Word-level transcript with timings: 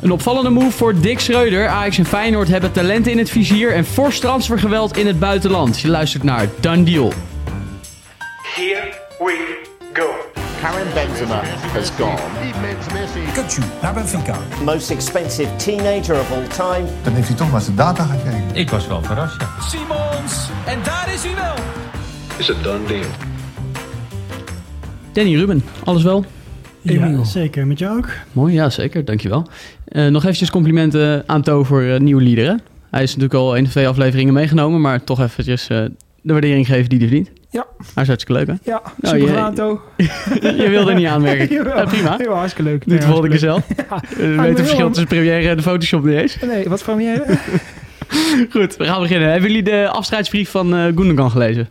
Een 0.00 0.12
opvallende 0.12 0.50
move 0.50 0.70
voor 0.70 1.00
Dick 1.00 1.18
Schreuder. 1.18 1.68
Ajax 1.68 1.98
en 1.98 2.04
Feyenoord 2.04 2.48
hebben 2.48 2.72
talenten 2.72 3.12
in 3.12 3.18
het 3.18 3.30
vizier 3.30 3.72
en 3.72 3.84
fors 3.84 4.18
transfergeweld 4.18 4.96
in 4.96 5.06
het 5.06 5.18
buitenland. 5.18 5.80
Je 5.80 5.88
luistert 5.88 6.22
naar 6.22 6.48
Done 6.60 6.82
Deal. 6.82 7.12
Here 8.54 8.92
we 9.18 9.62
go. 9.92 10.06
Karim 10.60 10.86
Benzema 10.94 11.40
has 11.72 11.90
gone. 11.90 12.18
Kutsu 13.32 13.62
naar 13.82 13.94
Benfica. 13.94 14.36
Most 14.64 14.90
expensive 14.90 15.56
teenager 15.56 16.20
of 16.20 16.30
all 16.32 16.46
time. 16.46 16.88
Dan 17.02 17.12
heeft 17.12 17.28
hij 17.28 17.36
toch 17.36 17.50
maar 17.50 17.60
zijn 17.60 17.76
data 17.76 18.04
gekeken. 18.04 18.44
Ik 18.52 18.70
was 18.70 18.86
wel 18.86 19.02
verrast, 19.02 19.40
ja. 19.40 19.48
Simons. 19.68 20.48
En 20.66 20.78
daar 20.84 21.10
is 21.14 21.22
hij 21.22 21.34
wel. 21.34 21.54
Is 22.38 22.50
a 22.50 22.54
done 22.62 22.86
deal. 22.86 23.04
Danny 25.12 25.36
Ruben, 25.36 25.64
alles 25.84 26.02
wel? 26.02 26.24
Ja, 26.80 27.24
zeker. 27.24 27.66
Met 27.66 27.78
jou 27.78 27.96
ook? 27.96 28.08
Mooi, 28.32 28.54
ja 28.54 28.70
zeker, 28.70 29.04
dankjewel. 29.04 29.46
Uh, 29.96 30.06
nog 30.06 30.22
eventjes 30.22 30.50
complimenten 30.50 31.22
aan 31.26 31.42
To 31.42 31.64
voor 31.64 31.82
uh, 31.82 31.98
nieuwe 31.98 32.22
liederen. 32.22 32.60
Hij 32.90 33.02
is 33.02 33.08
natuurlijk 33.08 33.34
al 33.34 33.56
één 33.56 33.64
of 33.64 33.70
twee 33.70 33.88
afleveringen 33.88 34.34
meegenomen, 34.34 34.80
maar 34.80 35.04
toch 35.04 35.20
eventjes 35.20 35.70
uh, 35.70 35.84
de 36.22 36.32
waardering 36.32 36.66
geven 36.66 36.88
die 36.88 36.98
hij 36.98 37.08
verdient. 37.08 37.30
Ja. 37.50 37.66
Hij 37.94 38.02
is 38.02 38.08
hartstikke 38.08 38.32
leuk, 38.32 38.46
hè? 38.46 38.54
Ja, 38.72 38.82
super 39.02 39.18
je, 39.18 39.26
gedaan, 39.26 39.54
To. 39.54 39.80
je 40.62 40.66
wilde 40.68 40.94
niet 40.94 41.06
aanmerken. 41.06 41.48
Jawel. 41.56 41.76
Ja, 41.76 41.84
prima. 41.84 42.16
Jawel, 42.18 42.36
hartstikke 42.36 42.70
leuk. 42.70 42.84
Doe 42.84 42.94
het 42.94 43.04
volgende 43.04 43.28
keer 43.28 43.38
zelf. 43.38 43.66
Ja. 43.76 44.00
We 44.16 44.26
weten 44.26 44.44
het 44.44 44.58
verschil 44.58 44.88
tussen 44.88 45.06
Premiere 45.06 45.48
en 45.48 45.56
de 45.56 45.62
Photoshop 45.62 46.04
niet 46.04 46.16
eens. 46.16 46.36
Nee, 46.40 46.68
wat 46.68 46.82
première? 46.82 47.24
Goed, 48.50 48.76
we 48.76 48.84
gaan 48.84 49.00
beginnen. 49.00 49.30
Hebben 49.30 49.48
jullie 49.48 49.64
de 49.64 49.88
afscheidsbrief 49.88 50.50
van 50.50 50.74
uh, 50.74 50.84
Gundogan 50.84 51.30
gelezen? 51.30 51.68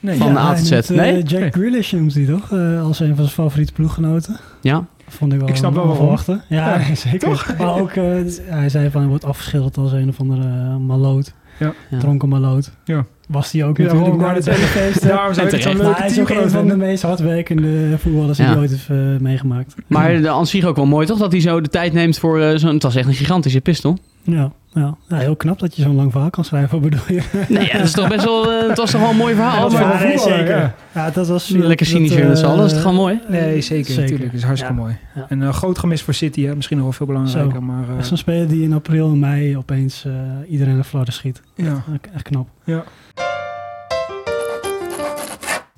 Nee. 0.00 0.16
Van 0.16 0.32
ja, 0.32 0.38
A 0.38 0.54
tot 0.54 0.66
Z. 0.66 0.70
Met, 0.70 0.90
uh, 0.90 0.96
Nee? 0.96 1.22
Jack 1.22 1.54
Grealish 1.54 1.92
noemt 1.92 2.14
hij 2.14 2.24
toch? 2.24 2.50
Uh, 2.50 2.84
als 2.84 3.00
een 3.00 3.16
van 3.16 3.24
zijn 3.24 3.28
favoriete 3.28 3.72
ploeggenoten. 3.72 4.36
Ja. 4.60 4.86
Vond 5.08 5.32
ik 5.32 5.38
wel 5.38 5.48
Ik 5.48 5.56
snap 5.56 5.74
wel 5.74 5.94
verwachten. 5.94 6.42
Ja, 6.48 6.78
Ja, 6.78 6.94
zeker. 6.94 7.18
toch? 7.18 7.54
Maar 7.58 7.80
ook, 7.80 7.94
uh, 7.94 8.04
hij 8.44 8.68
zei 8.68 8.90
van 8.90 9.00
hij 9.00 9.10
wordt 9.10 9.24
afgeschilderd 9.24 9.76
als 9.76 9.92
een 9.92 10.08
of 10.08 10.20
andere 10.20 10.42
uh, 10.42 10.76
maloot. 10.76 11.32
Ja. 11.58 11.72
Dronken 11.98 12.28
maloot. 12.28 12.70
Ja. 12.84 13.04
Was 13.28 13.52
hij 13.52 13.64
ook 13.64 13.76
Ja, 13.76 13.82
natuurlijk 13.82 14.16
waarom 14.16 14.20
na 14.20 14.24
wou 14.24 14.36
het 14.36 14.44
je 14.44 14.50
hele 14.50 14.66
feest. 14.66 15.02
hè? 15.02 15.08
Daarom 15.08 15.32
ik 15.32 15.50
het 15.50 15.62
zo'n 15.62 15.76
leuke 15.76 15.98
hij 15.98 16.10
is 16.10 16.20
ook 16.20 16.30
een 16.30 16.50
van 16.50 16.66
de 16.68 16.76
meest 16.76 17.02
hardwerkende 17.02 17.98
voetballers 17.98 18.38
die 18.38 18.56
ooit 18.56 18.70
heeft 18.70 18.88
uh, 18.88 19.16
meegemaakt. 19.18 19.74
Maar 19.86 20.22
de, 20.22 20.40
zich 20.42 20.64
ook 20.64 20.76
wel 20.76 20.86
mooi, 20.86 21.06
toch? 21.06 21.18
Dat 21.18 21.32
hij 21.32 21.40
zo 21.40 21.60
de 21.60 21.68
tijd 21.68 21.92
neemt 21.92 22.18
voor 22.18 22.40
uh, 22.40 22.50
zo'n... 22.54 22.74
Het 22.74 22.82
was 22.82 22.94
echt 22.94 23.06
een 23.08 23.14
gigantische 23.14 23.60
pistol. 23.60 23.98
Ja, 24.22 24.52
ja. 24.72 24.96
ja, 25.08 25.16
heel 25.16 25.36
knap 25.36 25.58
dat 25.58 25.76
je 25.76 25.82
zo'n 25.82 25.94
lang 25.94 26.12
verhaal 26.12 26.30
kan 26.30 26.44
schrijven, 26.44 26.80
wat 26.80 26.82
bedoel 26.90 27.16
je? 27.16 27.44
Nee, 27.48 27.66
ja, 27.66 27.72
dat 27.72 27.82
is 27.86 27.92
toch 27.92 28.08
best 28.08 28.24
wel... 28.24 28.52
Uh, 28.52 28.68
het 28.68 28.78
was 28.78 28.90
toch 28.90 29.00
wel 29.00 29.10
een 29.10 29.16
mooi 29.16 29.34
verhaal. 29.34 29.70
Ja, 29.72 29.80
maar- 29.80 30.04
nee, 30.04 30.18
zeker. 30.18 30.56
ja. 30.58 30.74
Ja, 30.94 31.10
dat 31.10 31.28
was... 31.28 31.48
Lekker 31.48 31.86
cynisch 31.86 32.14
weer 32.14 32.26
met 32.28 32.38
z'n 32.38 32.44
allen. 32.44 32.64
Is 32.64 32.70
het 32.72 32.80
gewoon 32.80 32.96
mooi? 32.96 33.20
Nee, 33.28 33.60
zeker. 33.60 33.84
Zeker. 33.92 34.02
Natuurlijk, 34.02 34.32
is 34.32 34.42
hartstikke 34.42 34.74
Ja. 34.76 34.80
mooi. 34.80 34.96
Ja. 35.14 35.26
En 35.28 35.40
een 35.40 35.54
groot 35.54 35.78
gemis 35.78 36.02
voor 36.02 36.14
City, 36.14 36.44
hè. 36.46 36.54
misschien 36.54 36.76
nog 36.76 36.86
wel 36.86 36.94
veel 36.94 37.06
belangrijker. 37.06 37.52
Zo. 37.54 37.60
Maar, 37.60 37.84
uh, 37.90 37.98
Echt 37.98 38.06
zo'n 38.06 38.16
speler 38.16 38.48
die 38.48 38.62
in 38.62 38.72
april 38.72 39.08
en 39.10 39.18
mei 39.18 39.56
opeens 39.56 40.04
uh, 40.06 40.12
iedereen 40.48 40.74
naar 40.74 40.84
flarden 40.84 41.14
schiet. 41.14 41.42
ja. 41.54 41.82
Echt 42.14 42.22
knap. 42.22 42.48
Ja. 42.64 42.84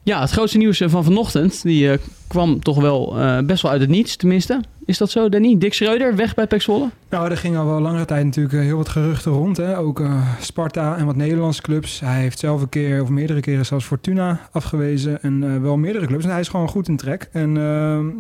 Ja, 0.03 0.21
het 0.21 0.31
grootste 0.31 0.59
nieuws 0.59 0.81
eh, 0.81 0.89
van 0.89 1.05
vanochtend, 1.05 1.63
die 1.63 1.85
uh, 1.85 1.95
kwam 2.27 2.61
toch 2.61 2.81
wel 2.81 3.19
uh, 3.19 3.39
best 3.39 3.63
wel 3.63 3.71
uit 3.71 3.81
het 3.81 3.91
niets, 3.91 4.17
tenminste. 4.17 4.61
Is 4.85 4.99
dat 4.99 5.11
zo, 5.11 5.29
Danny? 5.29 5.59
Dick 5.59 5.75
Schreuder, 5.75 6.17
weg 6.17 6.35
bij 6.35 6.59
Zwolle? 6.59 6.89
Nou, 7.11 7.31
er 7.31 7.37
ging 7.37 7.57
al 7.57 7.67
wel 7.67 7.81
langere 7.81 8.05
tijd 8.05 8.25
natuurlijk 8.25 8.55
heel 8.55 8.77
wat 8.77 8.89
geruchten 8.89 9.33
rond. 9.33 9.57
Hè? 9.57 9.79
Ook 9.79 10.03
Sparta 10.41 10.97
en 10.97 11.07
wat 11.07 11.17
Nederlandse 11.17 11.63
clubs. 11.63 12.01
Hij 12.01 12.21
heeft 12.21 12.39
zelf 12.39 12.63
een 12.63 12.69
keer, 12.69 13.03
of 13.03 13.09
meerdere 13.09 13.41
keren 13.41 13.67
zelfs 13.67 13.85
Fortuna 13.85 14.41
afgewezen. 14.53 15.23
En 15.23 15.63
wel 15.63 15.77
meerdere 15.77 16.07
clubs. 16.07 16.25
En 16.25 16.31
hij 16.31 16.41
is 16.41 16.49
gewoon 16.49 16.69
goed 16.69 16.89
in 16.89 16.97
trek. 16.97 17.29
En 17.33 17.55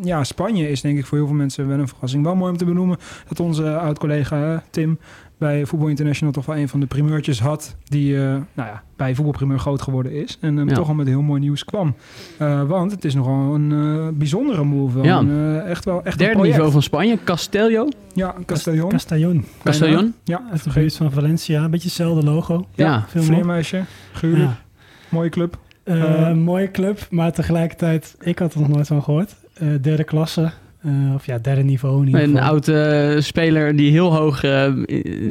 ja, 0.03 0.25
Spanje 0.25 0.71
is 0.71 0.81
denk 0.81 0.99
ik 0.99 1.07
voor 1.07 1.19
heel 1.19 1.27
veel 1.27 1.37
mensen 1.37 1.69
wel 1.69 1.79
een 1.79 1.89
verrassing. 1.89 2.25
Wel 2.25 2.35
mooi 2.35 2.51
om 2.51 2.59
te 2.59 2.65
benoemen 2.65 2.99
dat 3.29 3.41
onze 3.41 3.77
oud-collega 3.77 4.63
Tim 4.71 4.99
bij 5.41 5.67
Voetbal 5.67 5.89
International 5.89 6.33
toch 6.33 6.47
wel 6.47 6.57
een 6.57 6.69
van 6.69 6.81
de 6.81 6.87
primeurtjes 6.87 7.41
had. 7.41 7.77
Die 7.85 8.13
uh, 8.13 8.21
nou 8.23 8.43
ja, 8.55 8.83
bij 8.97 9.15
voetbalprimeur 9.15 9.59
groot 9.59 9.83
geworden 9.83 10.13
is. 10.13 10.39
En 10.41 10.59
um, 10.59 10.69
Ja. 10.69 10.75
toch 10.75 10.89
al 10.89 10.95
met 10.95 11.07
heel 11.07 11.23
mooi 11.23 11.41
nieuws 11.41 11.65
kwam. 11.65 11.95
Uh, 12.39 12.63
want 12.63 12.91
het 12.91 13.05
is 13.05 13.15
nogal 13.15 13.55
een 13.55 13.71
uh, 13.71 14.09
bijzondere 14.13 14.65
move. 14.65 15.03
Ja. 15.03 15.19
Een, 15.19 15.29
uh, 15.29 15.57
echt 15.71 15.85
wel 15.85 16.03
echt 16.05 16.21
een 16.21 16.27
Derde 16.27 16.43
niveau 16.43 16.71
van 16.71 16.83
Spanje, 16.83 17.19
Castello. 17.25 17.89
Ja, 18.15 18.35
Castellon. 18.47 18.89
Castellon. 18.91 19.45
Castellon? 19.65 20.15
Ja, 20.25 20.43
Uit 20.53 20.65
de 20.65 20.71
buurt 20.75 20.97
van 20.97 21.13
Valencia. 21.13 21.65
Een 21.65 21.71
beetje 21.71 21.87
hetzelfde 21.89 22.25
logo. 22.31 22.67
Ja, 22.75 23.05
veel 23.09 23.21
meer. 23.23 23.31
Vleermuisje. 23.33 23.83
Ja. 24.23 24.57
Mooie 25.09 25.29
club. 25.29 25.59
Uh, 25.85 26.29
Eh. 26.31 26.37
mooie 26.37 26.71
club, 26.71 27.07
maar 27.11 27.33
tegelijkertijd, 27.33 28.17
ik 28.21 28.39
had 28.39 28.55
er 28.55 28.61
nog 28.61 28.69
nooit 28.69 28.87
van 28.87 29.03
gehoord. 29.03 29.35
Uh, 29.63 29.69
derde 29.83 30.05
klasse, 30.05 30.51
uh, 30.83 31.15
of 31.15 31.27
ja, 31.27 31.39
derde 31.39 31.63
niveau 31.63 32.01
in 32.01 32.07
ieder 32.07 32.23
Een 32.23 32.29
geval. 32.31 32.49
oude 32.49 33.13
uh, 33.17 33.21
speler 33.23 33.77
die 33.77 33.91
heel 33.91 34.15
hoog 34.17 34.43
uh, 34.45 34.67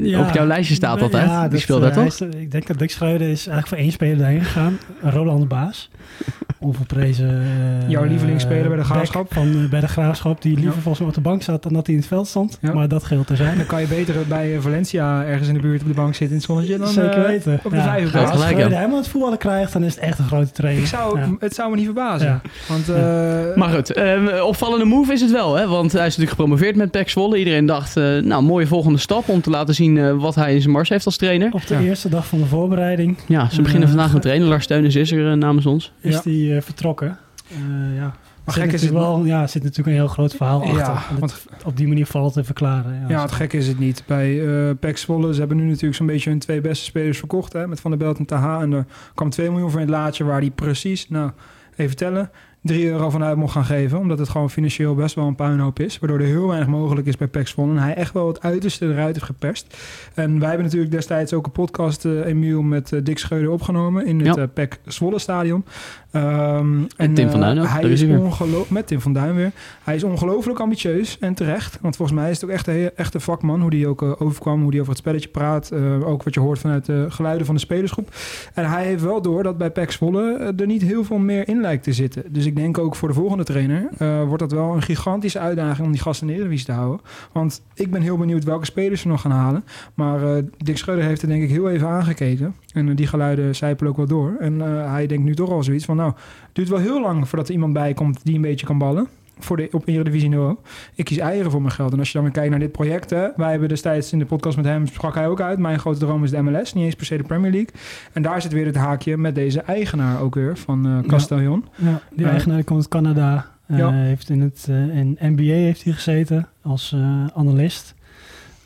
Ja. 0.04 0.20
op 0.28 0.34
jouw 0.34 0.46
lijstje 0.46 0.76
staat 0.76 1.02
altijd. 1.02 1.28
Ja, 1.28 1.42
die 1.42 1.50
dat, 1.50 1.60
speelt 1.60 1.80
uh, 1.80 1.86
daar 1.86 1.96
hij 1.96 2.10
toch? 2.10 2.28
is- 2.28 2.40
ik 2.42 2.52
denk 2.52 2.68
dat 2.68 2.80
Dick 2.80 2.92
Schreuder 2.92 3.28
is 3.30 3.38
eigenlijk 3.48 3.68
voor 3.68 3.78
één 3.78 3.92
speler 3.92 4.18
daarheen 4.18 4.44
gegaan. 4.44 4.78
Roland 5.02 5.48
Baas. 5.48 5.90
Onverprezen. 6.62 7.30
eh, 7.30 7.90
Jouw 7.90 8.04
lievelingsspeler 8.04 8.68
bij 8.68 8.78
de 8.78 8.84
Graafschap? 8.84 9.34
Van, 9.34 9.64
eh, 9.64 9.70
bij 9.70 9.80
de 9.80 9.88
Graafschap, 9.88 10.42
die 10.42 10.54
liever 10.56 10.66
Ja. 10.76 10.82
volgens 10.82 11.00
mij 11.00 11.08
op 11.08 11.14
de 11.14 11.22
bank 11.22 11.42
zat 11.44 11.64
dan 11.64 11.74
dat 11.74 11.86
hij 11.86 11.96
in 11.96 12.02
het 12.02 12.10
veld 12.10 12.28
stond. 12.28 12.58
Ja. 12.62 12.74
Maar 12.74 12.88
dat 12.88 13.04
geldt 13.04 13.28
terzijde. 13.28 13.58
Dan 13.58 13.66
kan 13.66 13.82
je 13.82 13.88
beter 13.88 14.16
bij 14.28 14.56
eh, 14.56 14.62
Valencia 14.62 15.24
ergens 15.26 15.48
in 15.48 15.54
de 15.54 15.60
buurt 15.60 15.82
op 15.82 15.88
de 15.88 15.94
bank 15.94 16.10
zitten 16.16 16.28
in 16.30 16.36
het 16.36 16.44
zonnetje 16.44 16.78
dan 16.78 16.88
Zeker 16.88 17.12
eh, 17.20 17.26
weten. 17.26 17.54
op 17.54 17.64
de 17.64 17.70
plaats. 17.70 18.32
Als 18.32 18.42
Schreuder 18.42 18.70
ja. 18.70 18.76
helemaal 18.78 18.98
het 18.98 19.08
voetballen 19.08 19.38
krijgt, 19.38 19.74
dan 19.74 19.84
is 19.84 19.96
het 19.96 20.04
echt 20.04 20.20
een 20.20 20.26
grote 20.28 20.52
trainer. 20.52 20.82
Ik 20.84 20.88
zou, 20.90 21.20
Ja. 21.20 21.28
Het 21.40 21.54
zou 21.54 21.70
me 21.70 21.76
niet 21.76 21.86
verbazen. 21.86 22.28
Ja. 22.28 22.42
Want 22.68 22.90
eh, 22.90 23.56
Maar 23.56 23.70
goed, 23.70 23.94
eh, 23.94 24.44
opvallende 24.46 24.86
move 24.86 25.14
is 25.14 25.22
het 25.22 25.32
wel, 25.32 25.39
hè? 25.48 25.68
Want 25.68 25.92
hij 25.92 26.02
is 26.06 26.18
natuurlijk 26.18 26.30
gepromoveerd 26.30 26.76
met 26.76 26.92
Pek 26.92 27.10
Zwolle. 27.10 27.38
Iedereen 27.38 27.66
dacht, 27.66 27.98
eh, 27.98 28.18
nou, 28.18 28.44
mooie 28.44 28.68
volgende 28.68 28.98
stap 29.00 29.28
om 29.30 29.42
te 29.42 29.50
laten 29.50 29.76
zien 29.76 29.98
eh, 29.98 30.14
wat 30.22 30.36
hij 30.36 30.54
in 30.54 30.62
zijn 30.62 30.74
mars 30.74 30.90
heeft 30.90 31.06
als 31.06 31.18
trainer. 31.18 31.54
Op 31.54 31.68
de 31.68 31.74
Ja. 31.74 31.80
eerste 31.82 32.10
dag 32.10 32.28
van 32.28 32.40
de 32.40 32.46
voorbereiding 32.46 33.18
Ja, 33.28 33.50
ze 33.50 33.62
beginnen 33.62 33.88
Eh, 33.90 33.94
vandaag 33.94 34.14
met 34.14 34.22
trainen. 34.22 34.48
Lars 34.48 34.68
Teunis 34.68 34.96
is 34.96 35.12
er 35.12 35.38
namens 35.38 35.66
ons. 35.66 35.94
is 36.02 36.22
Ja. 36.24 36.56
eh, 36.56 36.62
vertrokken. 36.62 37.18
Eh, 37.52 37.58
ja. 37.96 38.14
Maar 38.46 38.58
Zit 38.58 38.64
gek 38.64 38.74
is 38.74 38.82
het 38.82 38.92
wel, 38.92 39.26
ja, 39.26 39.48
zit 39.48 39.62
natuurlijk 39.64 39.88
een 39.90 39.94
heel 40.04 40.08
groot 40.08 40.36
verhaal 40.36 40.64
Ja, 40.64 40.70
achter. 40.70 40.94
En 41.16 41.20
want- 41.20 41.32
het 41.50 41.64
op 41.66 41.78
die 41.78 41.88
manier 41.88 42.06
valt 42.06 42.34
te 42.34 42.44
verklaren. 42.44 42.94
Ja, 43.02 43.06
ja, 43.10 43.22
het 43.22 43.32
gekke 43.32 43.58
is 43.58 43.68
het 43.68 43.80
niet. 43.80 44.04
Bij 44.08 44.48
eh 44.48 44.72
PEC 44.80 44.98
Zwolle, 44.98 45.34
ze 45.34 45.40
hebben 45.40 45.58
nu 45.58 45.64
natuurlijk 45.66 45.96
zo'n 45.96 46.06
beetje 46.08 46.30
hun 46.30 46.40
twee 46.40 46.62
beste 46.62 46.84
spelers 46.86 47.18
verkocht. 47.18 47.54
Hè, 47.54 47.68
met 47.68 47.80
Van 47.80 47.92
der 47.92 48.00
Belt 48.00 48.18
en 48.18 48.26
Taha. 48.26 48.62
En 48.62 48.72
er 48.74 48.86
kwam 49.16 49.30
2 49.30 49.50
miljoen 49.52 49.70
voor 49.72 49.80
in 49.80 49.86
het 49.86 49.96
laadje 49.96 50.24
waar 50.24 50.42
die 50.42 50.52
precies, 50.52 51.10
nou, 51.10 51.32
even 51.76 51.96
tellen, 51.96 52.30
3 52.62 52.86
euro 52.88 53.10
vanuit 53.10 53.38
mocht 53.38 53.54
gaan 53.54 53.66
geven. 53.66 54.00
Omdat 54.00 54.20
het 54.20 54.30
gewoon 54.30 54.50
financieel 54.50 54.96
best 54.96 55.16
wel 55.16 55.28
een 55.28 55.36
puinhoop 55.36 55.80
is. 55.80 56.00
Waardoor 56.00 56.20
er 56.20 56.26
heel 56.26 56.48
weinig 56.48 56.68
mogelijk 56.68 57.08
is 57.08 57.18
bij 57.18 57.46
Zwolle. 57.46 57.72
En 57.72 57.78
hij 57.78 57.94
echt 57.96 58.14
wel 58.14 58.28
het 58.28 58.42
uiterste 58.42 58.86
eruit 58.86 59.14
heeft 59.14 59.26
geperst. 59.26 59.78
En 60.14 60.40
wij 60.40 60.48
hebben 60.48 60.66
natuurlijk 60.66 60.92
destijds 60.92 61.34
ook 61.34 61.46
een 61.46 61.52
podcast, 61.52 62.06
eh 62.06 62.26
Emiel, 62.26 62.62
met 62.62 62.94
eh, 62.94 63.00
Dick 63.04 63.18
Schreuder 63.20 63.50
opgenomen. 63.52 64.06
In 64.06 64.20
het 64.20 64.36
Ja. 64.36 64.48
eh, 64.54 64.66
Zwolle 64.86 65.20
stadion. 65.20 65.66
Ehm, 66.12 66.78
en 66.98 67.14
Tim 67.14 67.30
van 67.30 67.40
Duin 67.40 67.60
ook, 67.60 67.68
Hij 67.68 67.84
is 67.90 68.04
ongeloof 68.04 68.70
met 68.70 68.88
Tim 68.88 69.02
van 69.02 69.14
Duin 69.14 69.36
weer. 69.36 69.52
Hij 69.84 69.96
is 69.96 70.04
ongelooflijk 70.04 70.60
ambitieus 70.60 71.18
en 71.20 71.34
terecht. 71.34 71.78
Want 71.82 71.96
volgens 71.96 72.20
mij 72.20 72.30
is 72.30 72.42
het 72.42 72.50
ook 72.50 72.56
echt 72.56 72.68
een 72.68 72.90
echt 72.96 73.14
een 73.14 73.22
vakman. 73.22 73.62
Hoe 73.62 73.70
die 73.70 73.88
ook 73.88 74.02
overkwam, 74.02 74.62
hoe 74.62 74.72
die 74.72 74.80
over 74.80 74.92
het 74.94 75.02
spelletje 75.02 75.30
praat. 75.30 75.72
Ook 76.04 76.24
wat 76.24 76.34
je 76.34 76.40
hoort 76.40 76.60
vanuit 76.60 76.86
de 76.86 77.06
geluiden 77.10 77.46
van 77.46 77.56
de 77.56 77.62
spelersgroep. 77.62 78.10
En 78.54 78.70
hij 78.70 78.86
heeft 78.86 79.04
wel 79.04 79.22
door 79.22 79.44
dat 79.44 79.58
bij 79.58 79.72
PEC 79.72 79.92
Zwolle 79.92 80.54
er 80.58 80.66
niet 80.66 80.82
heel 80.82 81.04
veel 81.04 81.18
meer 81.18 81.48
in 81.48 81.62
lijkt 81.62 81.84
te 81.84 81.94
zitten. 81.94 82.24
Dus 82.30 82.46
ik 82.50 82.56
denk 82.56 82.78
ook 82.78 82.96
voor 82.96 83.08
de 83.08 83.14
volgende 83.14 83.44
trainer 83.44 83.90
eh, 83.98 84.24
wordt 84.24 84.40
dat 84.40 84.52
wel 84.52 84.74
een 84.74 84.82
gigantische 84.82 85.40
uitdaging 85.40 85.86
om 85.86 85.92
die 85.92 86.02
gasten 86.02 86.30
in 86.30 86.50
de 86.50 86.64
te 86.64 86.72
houden. 86.72 87.00
Want 87.32 87.62
ik 87.74 87.92
ben 87.92 88.02
heel 88.02 88.18
benieuwd 88.18 88.44
welke 88.44 88.66
spelers 88.66 89.02
ze 89.02 89.08
nog 89.08 89.22
gaan 89.22 89.32
halen. 89.32 89.64
Maar 89.94 90.36
eh, 90.36 90.44
Dick 90.58 90.78
Schreuder 90.78 91.06
heeft 91.06 91.22
er 91.22 91.28
denk 91.28 91.44
ik 91.44 91.50
heel 91.50 91.70
even 91.70 91.88
aangekeken. 91.88 92.56
En 92.74 92.90
eh, 92.90 92.96
die 92.96 93.08
geluiden 93.08 93.56
zijpelen 93.56 93.92
ook 93.92 93.98
wel 93.98 94.08
door. 94.08 94.36
En 94.40 94.60
hij 94.90 95.08
denkt 95.08 95.24
nu 95.24 95.36
toch 95.36 95.50
al 95.50 95.64
zoiets 95.64 95.86
van... 95.86 95.96
nou, 95.96 96.12
het 96.12 96.56
duurt 96.56 96.70
wel 96.70 96.80
heel 96.80 97.02
lang 97.02 97.28
voordat 97.28 97.48
er 97.48 97.54
iemand 97.54 97.74
bij 97.74 97.94
komt 97.94 98.20
die 98.24 98.36
een 98.36 98.42
beetje 98.42 98.66
kan 98.66 98.78
ballen. 98.78 99.08
Voor 99.40 99.58
de, 99.58 99.68
op 99.72 99.88
Eredivisie 99.88 100.30
niveau. 100.30 100.56
Ik 100.96 101.06
kies 101.06 101.18
eieren 101.18 101.52
voor 101.52 101.62
mijn 101.62 101.74
geld. 101.74 101.92
En 101.94 102.00
als 102.00 102.08
je 102.08 102.14
dan 102.14 102.24
weer 102.24 102.32
kijkt 102.32 102.50
naar 102.50 102.60
dit 102.60 102.72
project... 102.72 103.10
Hè, 103.10 103.28
wij 103.36 103.52
hebben 103.52 103.70
destijds 103.70 104.12
in 104.12 104.20
de 104.20 104.26
podcast 104.26 104.58
met 104.58 104.66
hem... 104.66 104.88
sprak 104.88 105.16
hij 105.16 105.28
ook 105.28 105.42
uit. 105.42 105.60
Mijn 105.60 105.80
grote 105.80 106.00
droom 106.00 106.24
is 106.24 106.30
de 106.32 106.42
MLS. 106.42 106.74
Niet 106.74 106.86
eens 106.86 106.96
per 106.96 107.06
se 107.06 107.18
de 107.18 107.24
Premier 107.24 107.52
League. 107.52 107.70
En 108.14 108.22
daar 108.22 108.42
zit 108.42 108.52
weer 108.52 108.66
het 108.66 108.76
haakje 108.76 109.18
met 109.18 109.36
deze 109.36 109.62
eigenaar 109.62 110.22
ook 110.22 110.36
weer... 110.36 110.58
van 110.58 110.86
eh 110.88 111.08
Castellon. 111.08 111.66
Ja, 111.76 112.02
die 112.14 112.26
Ja. 112.26 112.32
eigenaar 112.32 112.64
komt 112.64 112.80
uit 112.80 112.88
Canada. 112.88 113.46
Eh, 113.68 113.78
Ja. 113.78 113.92
heeft 113.92 114.30
in 114.30 114.42
het 114.42 114.66
eh, 114.70 114.98
in 114.98 115.18
NBA 115.20 115.44
heeft 115.44 115.84
hij 115.84 115.94
gezeten 115.94 116.48
als 116.62 116.92
eh, 116.96 117.26
analist. 117.36 117.96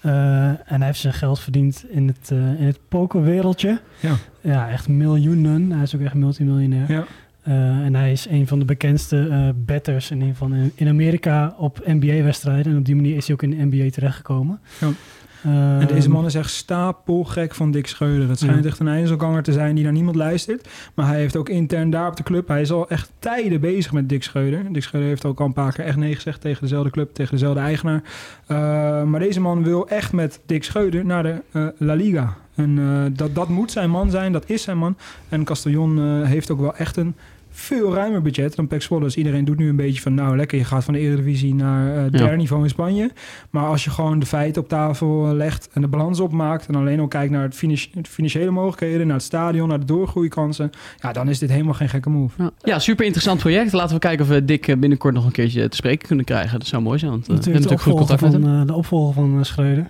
Eh, 0.02 0.48
en 0.48 0.58
hij 0.78 0.86
heeft 0.86 1.00
zijn 1.00 1.14
geld 1.14 1.40
verdiend 1.40 1.86
in 1.90 2.08
het, 2.08 2.30
eh, 2.32 2.38
in 2.60 2.66
het 2.66 2.80
pokerwereldje. 2.90 3.80
Ja. 4.00 4.16
Ja, 4.42 4.70
echt 4.70 4.88
miljoenen. 4.88 5.72
Hij 5.72 5.82
is 5.84 5.96
ook 5.96 6.02
echt 6.02 6.14
multimiljonair. 6.14 6.92
Ja. 6.92 7.04
Eh, 7.44 7.54
en 7.86 7.96
hij 7.96 8.12
is 8.12 8.28
een 8.30 8.48
van 8.48 8.60
de 8.60 8.66
bekendste 8.66 9.28
eh 9.28 9.50
betters 9.56 10.12
in, 10.12 10.22
geval 10.22 10.50
in, 10.76 10.88
Amerika 10.88 11.56
op 11.58 11.82
NBA-wedstrijden. 11.86 12.72
En 12.72 12.78
op 12.78 12.86
die 12.86 12.96
manier 12.96 13.16
is 13.16 13.26
hij 13.26 13.36
ook 13.36 13.44
in 13.44 13.50
de 13.50 13.66
NBA 13.66 13.90
terechtgekomen. 13.90 14.60
Ja. 14.80 14.90
En 15.44 15.88
deze 15.88 16.08
Ehm, 16.08 16.12
man 16.12 16.26
is 16.26 16.36
echt 16.36 16.50
stapelgek 16.50 17.56
van 17.56 17.72
Dick 17.72 17.88
Schreuder. 17.88 18.30
Het 18.30 18.40
schijnt 18.40 18.64
Ja. 18.64 18.70
echt 18.70 18.80
een 18.80 18.88
einzelganger 18.88 19.44
te 19.44 19.52
zijn 19.52 19.76
die 19.76 19.84
naar 19.84 19.94
niemand 19.94 20.16
luistert. 20.16 20.70
Maar 20.94 21.08
hij 21.08 21.20
heeft 21.20 21.36
ook 21.36 21.50
intern 21.50 21.90
daar 21.90 22.08
op 22.08 22.16
de 22.16 22.24
club... 22.24 22.48
Hij 22.48 22.62
is 22.62 22.72
al 22.72 22.90
echt 22.90 23.12
tijden 23.20 23.62
bezig 23.62 23.92
met 23.92 24.10
Dick 24.10 24.24
Schreuder. 24.24 24.74
Dick 24.74 24.84
Schreuder 24.84 25.10
heeft 25.10 25.26
ook 25.26 25.40
al 25.40 25.46
een 25.46 25.54
paar 25.54 25.74
keer 25.74 25.86
echt 25.86 25.98
nee 25.98 26.16
gezegd... 26.16 26.42
tegen 26.42 26.62
dezelfde 26.62 26.90
club, 26.90 27.14
tegen 27.14 27.32
dezelfde 27.32 27.60
eigenaar. 27.60 28.04
Uh, 28.48 28.58
maar 29.04 29.20
deze 29.20 29.42
man 29.42 29.64
wil 29.64 29.88
echt 29.88 30.14
met 30.14 30.40
Dick 30.46 30.64
Schreuder 30.64 31.06
naar 31.06 31.24
de 31.24 31.42
uh, 31.52 31.68
La 31.78 31.94
Liga. 31.94 32.36
En 32.56 32.78
uh, 32.78 33.04
dat, 33.14 33.36
dat 33.36 33.50
moet 33.50 33.72
zijn 33.72 33.90
man 33.90 34.10
zijn, 34.10 34.32
dat 34.32 34.50
is 34.50 34.62
zijn 34.64 34.78
man. 34.78 34.98
En 35.30 35.44
Castellon 35.44 35.98
uh, 35.98 36.28
heeft 36.28 36.52
ook 36.52 36.60
wel 36.60 36.76
echt 36.76 36.98
een 36.98 37.16
veel 37.54 37.94
ruimer 37.94 38.22
budget 38.22 38.56
dan 38.56 38.68
Zwolle. 38.78 39.04
Dus 39.04 39.18
iedereen 39.18 39.46
doet 39.46 39.58
nu 39.58 39.70
een 39.70 39.76
beetje 39.76 40.02
van... 40.02 40.14
nou, 40.14 40.36
lekker, 40.36 40.58
je 40.58 40.64
gaat 40.64 40.84
van 40.84 40.94
de 40.94 41.00
Eredivisie 41.00 41.56
naar 41.56 41.88
uh, 41.88 41.94
derde 41.96 42.18
ja. 42.18 42.36
niveau 42.36 42.64
in 42.64 42.70
Spanje. 42.70 43.12
Maar 43.50 43.66
als 43.66 43.84
je 43.84 43.90
gewoon 43.90 44.20
de 44.20 44.26
feiten 44.26 44.62
op 44.62 44.68
tafel 44.68 45.34
legt... 45.34 45.70
en 45.74 45.82
de 45.82 45.88
balans 45.88 46.20
opmaakt... 46.20 46.68
en 46.68 46.76
alleen 46.76 47.00
al 47.00 47.08
kijkt 47.08 47.32
naar 47.32 47.44
het, 47.44 47.56
finish, 47.56 47.88
het 47.94 48.08
financiële 48.08 48.52
mogelijkheden... 48.52 49.08
naar 49.08 49.16
het 49.16 49.26
stadion, 49.26 49.68
naar 49.68 49.80
de 49.80 49.86
doorgroeikansen... 49.86 50.70
ja, 51.00 51.12
dan 51.12 51.30
is 51.30 51.40
dit 51.40 51.50
helemaal 51.50 51.74
geen 51.74 51.90
gekke 51.90 52.10
move. 52.10 52.44
Ja, 52.44 52.52
ja 52.62 52.80
super 52.80 53.06
interessant 53.06 53.40
project. 53.40 53.74
Laten 53.74 53.94
we 53.94 54.00
kijken 54.00 54.26
of 54.26 54.32
we 54.32 54.46
Dick 54.46 54.66
binnenkort 54.66 55.14
nog 55.14 55.26
een 55.26 55.32
keertje 55.32 55.68
te 55.70 55.76
spreken 55.76 56.08
kunnen 56.08 56.26
krijgen. 56.26 56.60
Dat 56.60 56.68
zou 56.68 56.82
mooi 56.82 57.00
zijn, 57.00 57.12
want 57.12 57.24
uh, 57.24 57.28
we 57.28 57.34
hebben 57.34 57.54
natuurlijk 57.54 57.82
goed 57.82 57.94
contact 57.94 58.20
van, 58.20 58.32
met 58.32 58.42
hem. 58.42 58.60
Uh, 58.60 58.66
de 58.66 58.74
opvolger 58.74 59.14
van 59.14 59.38
uh, 59.38 59.44
Schreuder. 59.44 59.88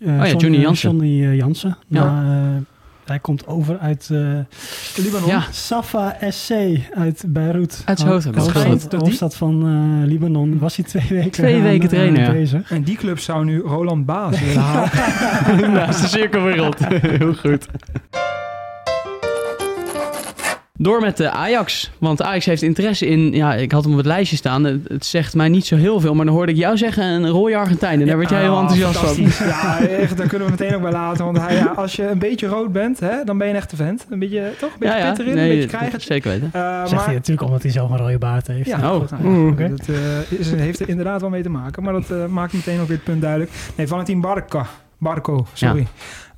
oh 0.00 0.06
ja, 0.06 0.26
Johnny 0.26 0.58
Jansen. 0.58 0.90
Johnny 0.90 1.20
uh, 1.20 1.36
Jansen. 1.36 1.76
Ja. 1.88 2.60
Hij 3.04 3.18
komt 3.18 3.46
over 3.46 3.78
uit 3.78 4.08
uh, 4.12 4.38
Libanon. 4.96 5.28
Ja. 5.28 5.44
Safa 5.50 6.16
SC 6.30 6.52
uit 6.94 7.24
Beirut. 7.28 7.82
Uit 7.84 8.02
hoofd. 8.02 8.90
de 8.90 8.96
hoofdstad, 8.96 9.36
van 9.36 9.66
uh, 9.66 10.06
Libanon. 10.06 10.58
Was 10.58 10.76
hij 10.76 10.84
twee 10.84 11.06
weken 11.08 11.30
Twee 11.30 11.56
aan, 11.56 11.62
weken 11.62 11.88
trainen, 11.88 12.20
uh, 12.20 12.26
ja. 12.26 12.32
bezig. 12.32 12.70
En 12.70 12.82
die 12.82 12.96
club 12.96 13.18
zou 13.18 13.44
nu 13.44 13.60
Roland 13.60 14.06
Baas 14.06 14.40
willen 14.44 14.62
halen. 14.62 15.72
Naast 15.72 16.00
de 16.00 16.08
cirkelwereld. 16.08 16.78
Heel 17.18 17.34
goed. 17.34 17.66
Door 20.82 21.00
met 21.00 21.16
de 21.16 21.30
Ajax. 21.30 21.90
Want 21.98 22.22
Ajax 22.22 22.44
heeft 22.44 22.62
interesse 22.62 23.06
in... 23.06 23.32
Ja, 23.32 23.54
ik 23.54 23.72
had 23.72 23.82
hem 23.82 23.92
op 23.92 23.98
het 23.98 24.06
lijstje 24.06 24.36
staan. 24.36 24.64
Het, 24.64 24.88
het, 24.88 25.06
zegt 25.06 25.34
mij 25.34 25.48
niet 25.48 25.66
zo 25.66 25.76
heel 25.76 26.00
veel. 26.00 26.14
Maar 26.14 26.24
dan 26.24 26.34
hoorde 26.34 26.52
ik 26.52 26.58
jou 26.58 26.76
zeggen 26.76 27.04
een 27.04 27.28
rode 27.28 27.56
Argentijn. 27.56 28.00
En 28.00 28.06
daar 28.06 28.16
werd 28.16 28.30
jij 28.30 28.40
heel 28.40 28.58
enthousiast 28.58 28.98
van. 28.98 29.10
Ja, 29.48 29.80
echt, 29.80 30.16
daar 30.16 30.26
kunnen 30.26 30.46
we 30.46 30.54
meteen 30.58 30.74
ook 30.74 30.82
bij 30.82 30.92
laten. 30.92 31.24
Want 31.24 31.38
hij, 31.38 31.54
ja, 31.54 31.72
als 31.76 31.96
je 31.96 32.08
een 32.08 32.18
beetje 32.18 32.46
rood 32.46 32.72
bent, 32.72 33.00
hè, 33.00 33.24
dan 33.24 33.38
ben 33.38 33.46
je 33.46 33.52
een 33.52 33.58
echte 33.58 33.76
vent. 33.76 34.06
Een 34.10 34.18
beetje, 34.18 34.52
toch? 34.58 34.72
Een 34.72 34.78
beetje 34.78 34.96
ja, 34.96 35.18
erin, 35.18 35.34
nee, 35.34 35.50
een 35.50 35.56
beetje 35.56 35.76
krijgen. 35.76 36.00
Zeker 36.00 36.30
weten. 36.30 36.50
Uh, 36.56 36.78
zegt 36.78 36.92
maar, 36.92 37.04
hij 37.04 37.14
natuurlijk 37.14 37.46
omdat 37.46 37.62
hij 37.62 37.70
zelf 37.72 37.90
een 37.90 37.98
rode 37.98 38.18
baard 38.18 38.46
heeft. 38.46 38.68
Ja, 38.68 38.94
oh. 38.94 39.00
goed, 39.00 39.10
nou, 39.10 39.44
ja, 39.44 39.50
okay. 39.50 39.68
dat 39.68 39.88
uh, 39.88 40.38
is, 40.38 40.50
heeft 40.50 40.80
er 40.80 40.88
inderdaad 40.88 41.20
wel 41.20 41.30
mee 41.30 41.42
te 41.42 41.50
maken. 41.50 41.82
Maar 41.82 41.92
dat 41.92 42.10
uh, 42.10 42.26
maakt 42.26 42.52
meteen 42.52 42.80
ook 42.80 42.86
weer 42.86 42.96
het 42.96 43.04
punt 43.04 43.20
duidelijk. 43.20 43.50
Nee, 43.76 43.86
Valentin 43.86 44.20
Barca. 44.20 44.66
Barco, 45.02 45.46
sorry. 45.52 45.86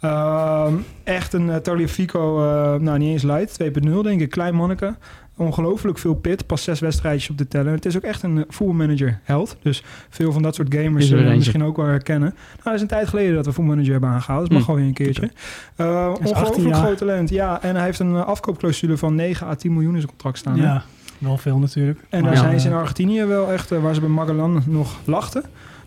Ja. 0.00 0.66
Uh, 0.66 0.72
echt 1.04 1.32
een 1.32 1.46
uh, 1.46 1.56
Taliafico, 1.56 2.38
uh, 2.38 2.80
nou 2.80 2.98
niet 2.98 3.10
eens 3.10 3.22
light, 3.22 3.62
2.0 3.62 3.90
denk 4.02 4.20
ik, 4.20 4.30
klein 4.30 4.54
manneke. 4.54 4.94
Ongelooflijk 5.36 5.98
veel 5.98 6.14
pit, 6.14 6.46
pas 6.46 6.62
zes 6.62 6.80
wedstrijdjes 6.80 7.30
op 7.30 7.38
de 7.38 7.48
teller. 7.48 7.72
Het 7.72 7.84
is 7.84 7.96
ook 7.96 8.02
echt 8.02 8.22
een 8.22 8.44
voetbalmanager 8.48 9.20
held. 9.22 9.56
Dus 9.62 9.82
veel 10.08 10.32
van 10.32 10.42
dat 10.42 10.54
soort 10.54 10.74
gamers 10.74 11.08
zullen 11.08 11.26
uh, 11.26 11.34
misschien 11.34 11.64
ook 11.64 11.76
wel 11.76 11.86
herkennen. 11.86 12.28
Nou, 12.28 12.62
dat 12.62 12.74
is 12.74 12.80
een 12.80 12.86
tijd 12.86 13.08
geleden 13.08 13.34
dat 13.34 13.46
we 13.46 13.52
voetbalmanager 13.52 13.92
hebben 13.92 14.10
aangehaald. 14.10 14.48
Dus 14.48 14.54
mag 14.56 14.64
gewoon 14.64 14.80
weer 14.80 14.88
een 14.88 14.94
keertje. 14.94 15.30
Uh, 15.76 16.12
ongelooflijk 16.20 16.74
groot 16.74 16.98
talent, 16.98 17.28
ja. 17.28 17.62
En 17.62 17.74
hij 17.74 17.84
heeft 17.84 17.98
een 17.98 18.14
afkoopclausule 18.16 18.96
van 18.96 19.14
9 19.14 19.46
à 19.46 19.54
10 19.54 19.72
miljoen 19.72 19.94
in 19.94 20.00
zijn 20.00 20.10
contract 20.10 20.38
staan. 20.38 20.56
Ja, 20.56 20.72
hè? 20.72 21.26
wel 21.26 21.36
veel 21.36 21.58
natuurlijk. 21.58 21.98
En 22.08 22.22
daar 22.22 22.32
ja. 22.32 22.38
zijn 22.38 22.60
ze 22.60 22.68
in 22.68 22.74
Argentinië 22.74 23.24
wel 23.24 23.52
echt, 23.52 23.72
uh, 23.72 23.82
waar 23.82 23.94
ze 23.94 24.00
bij 24.00 24.08
Magellan 24.08 24.62
nog 24.66 25.00
lachten 25.04 25.44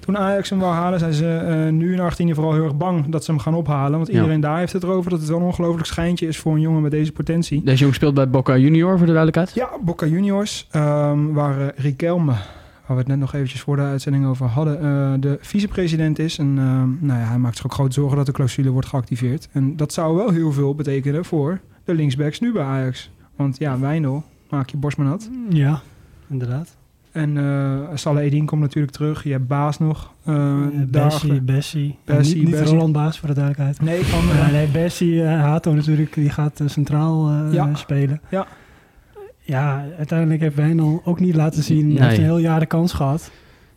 toen 0.07 0.17
Ajax 0.17 0.49
hem 0.49 0.59
wou 0.59 0.73
halen, 0.73 0.99
zijn 0.99 1.13
ze 1.13 1.63
uh, 1.65 1.71
nu 1.71 1.93
in 1.93 1.99
Argentinië 1.99 2.33
vooral 2.33 2.53
heel 2.53 2.63
erg 2.63 2.77
bang 2.77 3.09
dat 3.09 3.23
ze 3.23 3.31
hem 3.31 3.39
gaan 3.39 3.53
ophalen. 3.53 3.97
Want 3.97 4.07
iedereen 4.07 4.41
ja. 4.41 4.47
daar 4.47 4.57
heeft 4.57 4.73
het 4.73 4.83
erover 4.83 5.09
dat 5.09 5.19
het 5.19 5.29
wel 5.29 5.39
een 5.39 5.45
ongelooflijk 5.45 5.85
schijntje 5.85 6.27
is 6.27 6.37
voor 6.37 6.53
een 6.53 6.61
jongen 6.61 6.81
met 6.81 6.91
deze 6.91 7.11
potentie. 7.11 7.63
Deze 7.63 7.79
jongen 7.79 7.95
speelt 7.95 8.13
bij 8.13 8.29
Boca 8.29 8.57
Junior, 8.57 8.97
voor 8.97 9.05
de 9.05 9.13
duidelijkheid. 9.13 9.53
Ja, 9.53 9.69
Boca 9.83 10.05
Juniors, 10.05 10.67
um, 10.75 11.33
waar 11.33 11.59
uh, 11.59 11.67
Riquelme, 11.75 12.31
waar 12.31 12.95
we 12.95 12.97
het 12.97 13.07
net 13.07 13.19
nog 13.19 13.33
eventjes 13.33 13.61
voor 13.61 13.75
de 13.75 13.81
uitzending 13.81 14.25
over 14.25 14.45
hadden, 14.45 14.83
uh, 14.83 15.13
de 15.19 15.37
vicepresident 15.41 16.19
is. 16.19 16.37
En 16.37 16.53
nou 16.99 17.19
ja, 17.19 17.25
hij 17.27 17.37
maakt 17.37 17.55
zich 17.55 17.65
ook 17.65 17.73
grote 17.73 17.93
zorgen 17.93 18.17
dat 18.17 18.25
de 18.25 18.31
clausule 18.31 18.69
wordt 18.69 18.87
geactiveerd. 18.87 19.47
En 19.51 19.75
dat 19.75 19.93
zou 19.93 20.15
wel 20.15 20.29
heel 20.29 20.51
veel 20.51 20.75
betekenen 20.75 21.25
voor 21.25 21.59
de 21.83 21.93
linksbacks 21.93 22.39
nu 22.39 22.51
bij 22.51 22.63
Ajax. 22.63 23.11
Want 23.35 23.57
ja, 23.57 23.79
Wijndel, 23.79 24.23
maak 24.49 24.69
je 24.69 24.77
borst 24.77 24.97
maar 24.97 25.07
nat. 25.07 25.29
Ja, 25.49 25.81
inderdaad. 26.27 26.77
En 27.17 27.35
uh, 27.35 27.79
Salah 27.93 28.23
Edin 28.23 28.45
komt 28.45 28.61
natuurlijk 28.61 28.93
terug. 28.93 29.23
Je 29.23 29.31
hebt 29.31 29.47
Baas 29.47 29.79
nog. 29.79 30.13
Uh, 30.27 30.55
Bessie, 30.87 31.41
Bessie. 31.41 31.97
Bessie. 32.05 32.35
Niet, 32.35 32.43
niet 32.43 32.55
Bessie. 32.55 32.75
Roland 32.75 32.93
Baas 32.93 33.19
voor 33.19 33.27
de 33.27 33.33
duidelijkheid. 33.33 33.81
Nee, 33.81 34.03
van... 34.03 34.35
Uh, 34.35 34.51
nee, 34.51 34.67
Bessie, 34.67 35.23
Hato 35.23 35.73
natuurlijk, 35.73 36.13
die 36.13 36.29
gaat 36.29 36.61
centraal 36.65 37.31
ja. 37.51 37.75
spelen. 37.75 38.21
Ja. 38.29 38.47
Ja, 39.39 39.85
uiteindelijk 39.97 40.41
heeft 40.41 40.55
Wijnal 40.55 41.01
ook 41.05 41.19
niet 41.19 41.35
laten 41.35 41.63
zien. 41.63 41.87
Nee. 41.87 42.01
heeft 42.01 42.17
een 42.17 42.23
heel 42.23 42.37
jaar 42.37 42.59
de 42.59 42.65
kans 42.65 42.93
gehad. 42.93 43.31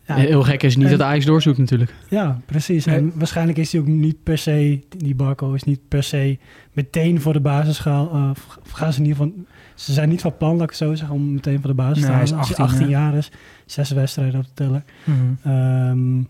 Ja, 0.07 0.15
heel 0.15 0.43
gek 0.43 0.63
is 0.63 0.75
niet 0.75 0.85
en, 0.85 0.91
dat 0.91 1.01
Ajax 1.01 1.25
doorzoekt 1.25 1.57
natuurlijk. 1.57 1.93
Ja, 2.09 2.39
precies. 2.45 2.85
En 2.85 3.03
nee. 3.03 3.11
waarschijnlijk 3.15 3.57
is 3.57 3.71
hij 3.71 3.81
ook 3.81 3.87
niet 3.87 4.23
per 4.23 4.37
se, 4.37 4.79
die 4.97 5.15
Barco 5.15 5.53
is 5.53 5.63
niet 5.63 5.79
per 5.87 6.03
se 6.03 6.37
meteen 6.73 7.21
voor 7.21 7.33
de 7.33 7.39
basis 7.39 7.79
gaan. 7.79 8.09
Uh, 8.13 8.29
gaan 8.73 8.93
ze 8.93 8.99
in 8.99 9.05
ieder 9.05 9.23
geval, 9.23 9.43
ze 9.85 9.93
zijn 9.93 10.09
niet 10.09 10.21
van 10.21 10.37
plan, 10.37 10.57
laat 10.57 10.69
ik 10.69 10.75
zo 10.75 10.95
zeggen, 10.95 11.15
om 11.15 11.33
meteen 11.33 11.59
voor 11.59 11.69
de 11.69 11.75
basis 11.75 12.05
te 12.05 12.11
nee, 12.11 12.25
staan. 12.25 12.37
Als 12.37 12.47
hij 12.49 12.57
18 12.57 12.89
jaar 12.89 13.13
is, 13.13 13.31
zes 13.65 13.91
wedstrijden 13.91 14.39
op 14.39 14.45
de 14.45 14.53
teller. 14.53 14.83
Mm 15.03 15.37
-hmm. 15.41 15.51
um, 15.51 16.27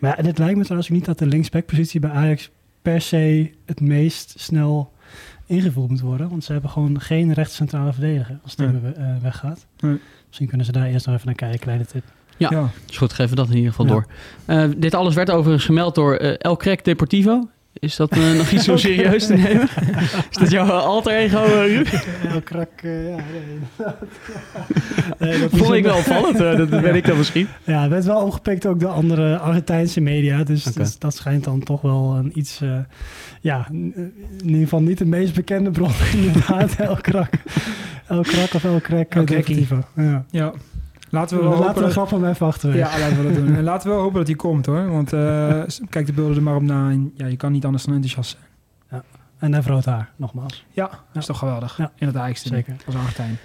maar 0.00 0.16
ja, 0.16 0.24
het 0.26 0.38
lijkt 0.38 0.56
me 0.56 0.62
trouwens 0.62 0.88
niet 0.90 1.04
dat 1.04 1.18
de 1.18 1.26
linksbackpositie 1.26 2.00
bij 2.00 2.10
Ajax 2.10 2.50
per 2.82 3.00
se 3.00 3.50
het 3.66 3.80
meest 3.80 4.34
snel 4.38 4.92
ingevuld 5.46 5.90
moet 5.90 6.00
worden. 6.00 6.28
Want 6.28 6.44
ze 6.44 6.52
hebben 6.52 6.70
gewoon 6.70 7.00
geen 7.00 7.32
rechtscentrale 7.32 7.92
verdediger 7.92 8.38
als 8.42 8.54
het 8.56 8.82
nee. 8.82 8.92
uh, 8.98 9.16
weggaat. 9.22 9.66
Nee. 9.80 9.98
Misschien 10.26 10.48
kunnen 10.48 10.66
ze 10.66 10.72
daar 10.72 10.86
eerst 10.86 11.06
nog 11.06 11.14
even 11.14 11.26
naar 11.26 11.34
kijken, 11.34 11.58
kleine 11.58 11.86
tip. 11.86 12.04
Ja, 12.36 12.48
ja, 12.50 12.70
is 12.88 12.98
goed. 12.98 13.12
Geven 13.12 13.30
we 13.30 13.36
dat 13.36 13.48
in 13.48 13.56
ieder 13.56 13.70
geval 13.70 13.86
ja. 13.86 13.92
door. 13.92 14.06
Uh, 14.46 14.70
dit 14.76 14.94
alles 14.94 15.14
werd 15.14 15.30
overigens 15.30 15.64
gemeld 15.64 15.94
door 15.94 16.20
uh, 16.20 16.34
El 16.38 16.56
Crack 16.56 16.84
Deportivo. 16.84 17.48
Is 17.72 17.96
dat 17.96 18.16
uh, 18.16 18.32
nog 18.32 18.50
iets 18.50 18.68
om 18.68 18.78
serieus 18.78 19.26
te 19.26 19.34
nemen? 19.34 19.68
Is 20.30 20.36
dat 20.36 20.50
jouw 20.50 20.68
alter 20.70 21.12
ego, 21.12 21.44
Ruud? 21.44 21.88
El 22.28 22.42
Crack, 22.42 22.68
ja. 22.82 22.88
Nee, 22.88 23.16
nee, 25.30 25.40
dat 25.40 25.50
vond 25.58 25.72
ik 25.72 25.84
wel 25.84 25.96
opvallend. 25.96 26.38
dat 26.38 26.70
ben 26.70 26.94
ik 26.94 27.06
dan 27.06 27.16
misschien. 27.16 27.48
Ja, 27.64 27.80
het 27.80 27.90
werd 27.90 28.04
wel 28.04 28.22
opgepikt 28.22 28.66
ook 28.66 28.80
door 28.80 28.90
andere 28.90 29.38
Argentijnse 29.38 30.00
media. 30.00 30.44
Dus, 30.44 30.66
okay. 30.66 30.82
dus 30.82 30.98
dat 30.98 31.14
schijnt 31.14 31.44
dan 31.44 31.62
toch 31.62 31.80
wel 31.80 32.16
een 32.16 32.38
iets... 32.38 32.60
ja, 33.40 33.66
in 33.70 34.22
ieder 34.44 34.60
geval 34.60 34.82
niet 34.82 34.98
de 34.98 35.06
meest 35.06 35.34
bekende 35.34 35.70
bron. 35.70 35.92
Inderdaad, 36.14 36.74
El 36.76 36.96
Crack. 36.96 37.32
El 38.06 38.22
Crack 38.22 38.54
of 38.54 38.64
El 38.64 38.80
Crack 38.80 39.26
Deportivo. 39.26 39.84
Ja. 39.96 40.24
ja. 40.30 40.52
Laten 41.10 41.36
we 41.36 41.42
wel 41.42 41.52
laten 41.52 41.66
hopen 41.66 41.84
we 41.84 41.90
grap 41.90 42.08
van 42.08 42.24
even 42.24 42.46
achterwege. 42.46 42.78
Ja, 42.78 42.98
laten 42.98 43.16
we 43.16 43.22
dat 43.22 43.34
doen. 43.34 43.54
En 43.54 43.62
laten 43.62 43.88
we 43.88 43.94
wel 43.94 44.02
hopen 44.02 44.18
dat 44.18 44.26
hij 44.26 44.36
komt 44.36 44.66
hoor. 44.66 44.90
Want 44.90 45.12
uh, 45.12 45.62
kijk 45.88 46.06
de 46.06 46.12
beelden 46.12 46.36
er 46.36 46.42
maar 46.42 46.56
op 46.56 46.62
na. 46.62 46.90
En 46.90 47.12
ja, 47.14 47.26
je 47.26 47.36
kan 47.36 47.52
niet 47.52 47.64
anders 47.64 47.84
dan 47.84 47.94
enthousiast 47.94 48.30
zijn. 48.30 48.42
Ja. 48.90 49.02
En 49.38 49.46
hij 49.46 49.54
heeft 49.54 49.66
rood 49.66 49.84
haar, 49.84 50.10
nogmaals. 50.16 50.64
Ja, 50.70 50.88
dat 50.88 51.22
is 51.22 51.26
toch 51.26 51.38
geweldig. 51.38 51.76
Ja. 51.76 51.92
In 51.96 52.06
het 52.06 52.16
Ajax 52.16 52.42
Zeker. 52.42 52.76
Als 52.86 52.94
Argentijn. 52.94 53.38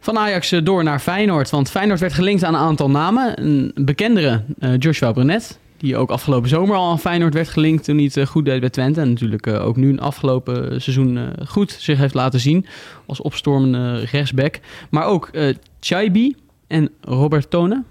Van 0.00 0.18
Ajax 0.18 0.52
eh, 0.52 0.64
door 0.64 0.84
naar 0.84 0.98
Feyenoord. 0.98 1.50
Want 1.50 1.70
Feyenoord 1.70 2.00
werd 2.00 2.12
gelinkt 2.12 2.44
aan 2.44 2.54
een 2.54 2.60
aantal 2.60 2.90
namen. 2.90 3.44
Een 3.44 3.72
bekendere, 3.74 4.42
uh, 4.58 4.78
Joshua 4.78 5.12
Brenet. 5.12 5.58
Die 5.78 5.96
ook 5.96 6.10
afgelopen 6.10 6.48
zomer 6.48 6.76
al 6.76 6.90
aan 6.90 6.98
Feyenoord 6.98 7.34
werd 7.34 7.48
gelinkt 7.48 7.84
toen 7.84 7.94
hij 7.96 8.04
het 8.04 8.16
uh, 8.16 8.26
goed 8.26 8.44
deed 8.44 8.60
bij 8.60 8.70
Twente. 8.70 9.00
En 9.00 9.08
natuurlijk 9.08 9.46
uh, 9.46 9.66
ook 9.66 9.76
nu 9.76 9.88
een 9.88 10.00
afgelopen 10.00 10.82
seizoen 10.82 11.16
uh, 11.16 11.26
goed 11.46 11.70
zich 11.70 11.98
heeft 11.98 12.14
laten 12.14 12.40
zien 12.40 12.66
als 13.06 13.20
opstormende 13.20 13.98
rechtsback. 13.98 14.60
Maar 14.90 15.04
ook 15.04 15.28
uh, 15.32 15.54
Chaibi 15.80 16.36
en 16.66 16.90
Robertone. 17.00 17.82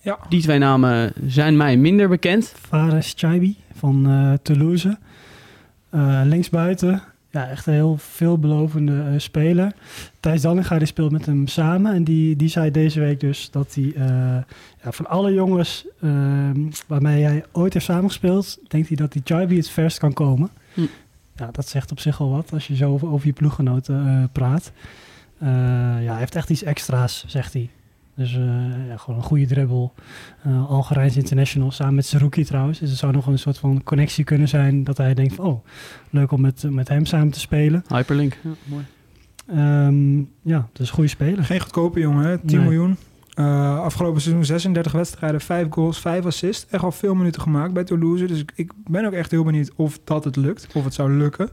Ja. 0.00 0.18
Die 0.28 0.42
twee 0.42 0.58
namen 0.58 1.12
zijn 1.26 1.56
mij 1.56 1.76
minder 1.76 2.08
bekend. 2.08 2.54
Fares 2.68 3.12
Chaibi 3.16 3.56
van 3.74 4.10
uh, 4.10 4.32
Toulouse. 4.42 4.98
Uh, 5.94 6.20
linksbuiten. 6.24 7.02
Ja, 7.32 7.48
echt 7.48 7.66
een 7.66 7.72
heel 7.72 7.96
veelbelovende 7.96 8.92
uh, 8.92 9.18
speler. 9.18 9.72
Thijs 10.20 10.40
Dallinga 10.40 10.78
die 10.78 10.86
speelt 10.86 11.12
met 11.12 11.26
hem 11.26 11.46
samen. 11.46 11.94
En 11.94 12.04
die, 12.04 12.36
die 12.36 12.48
zei 12.48 12.70
deze 12.70 13.00
week 13.00 13.20
dus 13.20 13.50
dat 13.50 13.74
hij 13.74 13.84
uh, 13.84 13.96
ja, 14.82 14.92
van 14.92 15.06
alle 15.06 15.32
jongens 15.32 15.86
uh, 16.00 16.50
waarmee 16.86 17.24
hij 17.24 17.44
ooit 17.52 17.72
heeft 17.72 17.84
samengespeeld... 17.84 18.58
denkt 18.68 18.88
hij 18.88 18.96
dat 18.96 19.12
die 19.12 19.22
Chaibi 19.24 19.56
het 19.56 19.68
verst 19.68 19.98
kan 19.98 20.12
komen. 20.12 20.50
Hm. 20.74 20.86
Ja, 21.36 21.48
dat 21.52 21.68
zegt 21.68 21.90
op 21.90 22.00
zich 22.00 22.20
al 22.20 22.30
wat 22.30 22.52
als 22.52 22.66
je 22.66 22.76
zo 22.76 22.92
over, 22.92 23.08
over 23.08 23.26
je 23.26 23.32
ploeggenoten 23.32 24.06
uh, 24.06 24.24
praat. 24.32 24.72
Ja, 25.38 26.10
hij 26.10 26.18
heeft 26.18 26.34
echt 26.34 26.50
iets 26.50 26.62
extra's, 26.62 27.24
zegt 27.26 27.52
hij. 27.52 27.70
Dus 28.14 28.32
uh, 28.34 28.88
ja, 28.88 28.96
gewoon 28.96 29.18
een 29.18 29.26
goede 29.26 29.46
dribbel. 29.46 29.94
Uh, 30.46 30.70
Algerijns 30.70 31.16
international, 31.16 31.70
samen 31.70 31.94
met 31.94 32.06
Zerouki 32.06 32.44
trouwens. 32.44 32.78
Dus 32.78 32.90
het 32.90 32.98
zou 32.98 33.12
nog 33.12 33.26
een 33.26 33.38
soort 33.38 33.58
van 33.58 33.82
connectie 33.82 34.24
kunnen 34.24 34.48
zijn... 34.48 34.84
dat 34.84 34.96
hij 34.96 35.14
denkt 35.14 35.34
van, 35.34 35.44
oh, 35.44 35.64
leuk 36.10 36.32
om 36.32 36.40
met, 36.40 36.64
met 36.70 36.88
hem 36.88 37.06
samen 37.06 37.30
te 37.30 37.40
spelen. 37.40 37.84
Hyperlink, 37.88 38.38
ja, 38.42 38.50
mooi. 38.64 38.84
Um, 39.50 40.30
ja, 40.42 40.68
dus 40.72 40.88
een 40.88 40.94
goede 40.94 41.08
speler. 41.08 41.44
Geen 41.44 41.60
goedkope 41.60 42.00
jongen, 42.00 42.26
hè? 42.26 42.38
10 42.38 42.46
nee. 42.46 42.68
miljoen. 42.68 42.96
Uh, 43.34 43.80
afgelopen 43.80 44.20
seizoen 44.20 44.44
36 44.44 44.92
wedstrijden, 44.92 45.40
5 45.40 45.66
goals, 45.70 46.00
5 46.00 46.24
assists. 46.24 46.66
Echt 46.70 46.82
al 46.82 46.92
veel 46.92 47.14
minuten 47.14 47.42
gemaakt 47.42 47.72
bij 47.72 47.84
Toulouse. 47.84 48.24
Dus 48.24 48.40
ik, 48.40 48.52
ik 48.54 48.72
ben 48.84 49.04
ook 49.04 49.12
echt 49.12 49.30
heel 49.30 49.44
benieuwd 49.44 49.70
of 49.76 50.00
dat 50.04 50.24
het 50.24 50.36
lukt. 50.36 50.66
Of 50.74 50.84
het 50.84 50.94
zou 50.94 51.12
lukken. 51.12 51.48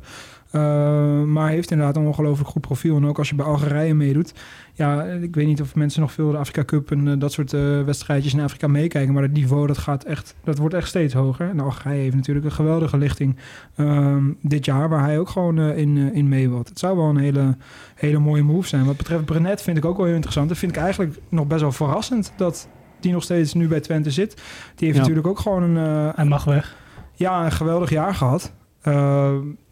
Uh, 0.52 1.24
maar 1.24 1.50
heeft 1.50 1.72
inderdaad 1.72 1.96
een 1.96 2.06
ongelooflijk 2.06 2.50
goed 2.50 2.62
profiel. 2.62 2.96
En 2.96 3.06
ook 3.06 3.18
als 3.18 3.30
je 3.30 3.36
bij 3.36 3.46
Algerije 3.46 3.94
meedoet. 3.94 4.34
Ja, 4.74 5.04
ik 5.04 5.36
weet 5.36 5.48
niet 5.48 5.62
of 5.62 5.76
mensen 5.76 6.02
nog 6.02 6.12
veel 6.12 6.32
de 6.32 6.38
Afrika 6.38 6.64
Cup 6.66 6.92
en 6.92 7.08
uh, 7.08 7.20
dat 7.20 7.32
soort 7.32 7.54
uh, 7.54 7.84
wedstrijdjes 7.84 8.34
in 8.34 8.40
Afrika 8.40 8.68
meekijken. 8.68 9.14
Maar 9.14 9.24
het 9.24 9.34
niveau 9.34 9.68
dat 9.68 9.78
gaat 9.78 10.04
echt, 10.04 10.36
dat 10.44 10.58
wordt 10.58 10.76
echt 10.76 10.88
steeds 10.88 11.14
hoger. 11.14 11.50
En 11.50 11.60
Algerije 11.60 12.02
heeft 12.02 12.16
natuurlijk 12.16 12.46
een 12.46 12.52
geweldige 12.52 12.98
lichting 12.98 13.36
ehm, 13.76 14.24
dit 14.42 14.66
jaar. 14.66 14.90
Waar 14.90 15.04
hij 15.04 15.20
ook 15.20 15.30
gewoon 15.30 15.60
in, 15.60 16.14
in 16.14 16.28
mee 16.28 16.50
wilt. 16.50 16.70
Het 16.70 16.80
zou 16.80 16.98
wel 16.98 17.10
een 17.10 17.18
hele, 17.18 17.58
hele 17.96 18.20
mooie 18.20 18.44
move 18.44 18.68
zijn. 18.68 18.86
Wat 18.86 18.98
betreft 18.98 19.26
Brenet 19.26 19.62
vind 19.62 19.78
ik 19.78 19.86
ook 19.86 19.98
wel 19.98 20.06
heel 20.06 20.16
interessant. 20.16 20.50
Dat 20.50 20.58
vind 20.58 20.76
ik 20.76 20.82
eigenlijk 20.82 21.20
nog 21.30 21.48
best 21.48 21.62
wel 21.62 21.72
verrassend 21.72 22.34
dat 22.38 22.68
die 23.00 23.12
nog 23.12 23.24
steeds 23.24 23.54
nu 23.54 23.68
bij 23.68 23.80
Twente 23.80 24.12
zit. 24.12 24.36
Die 24.76 24.88
heeft 24.88 24.94
ja. 24.94 25.00
natuurlijk 25.00 25.28
ook 25.28 25.40
gewoon 25.40 25.64
een... 25.64 26.12
hij 26.16 26.26
mag 26.26 26.44
weg. 26.44 26.76
Ja, 27.14 27.46
een 27.46 27.52
geweldig 27.52 27.90
jaar 27.90 28.16
gehad. 28.16 28.54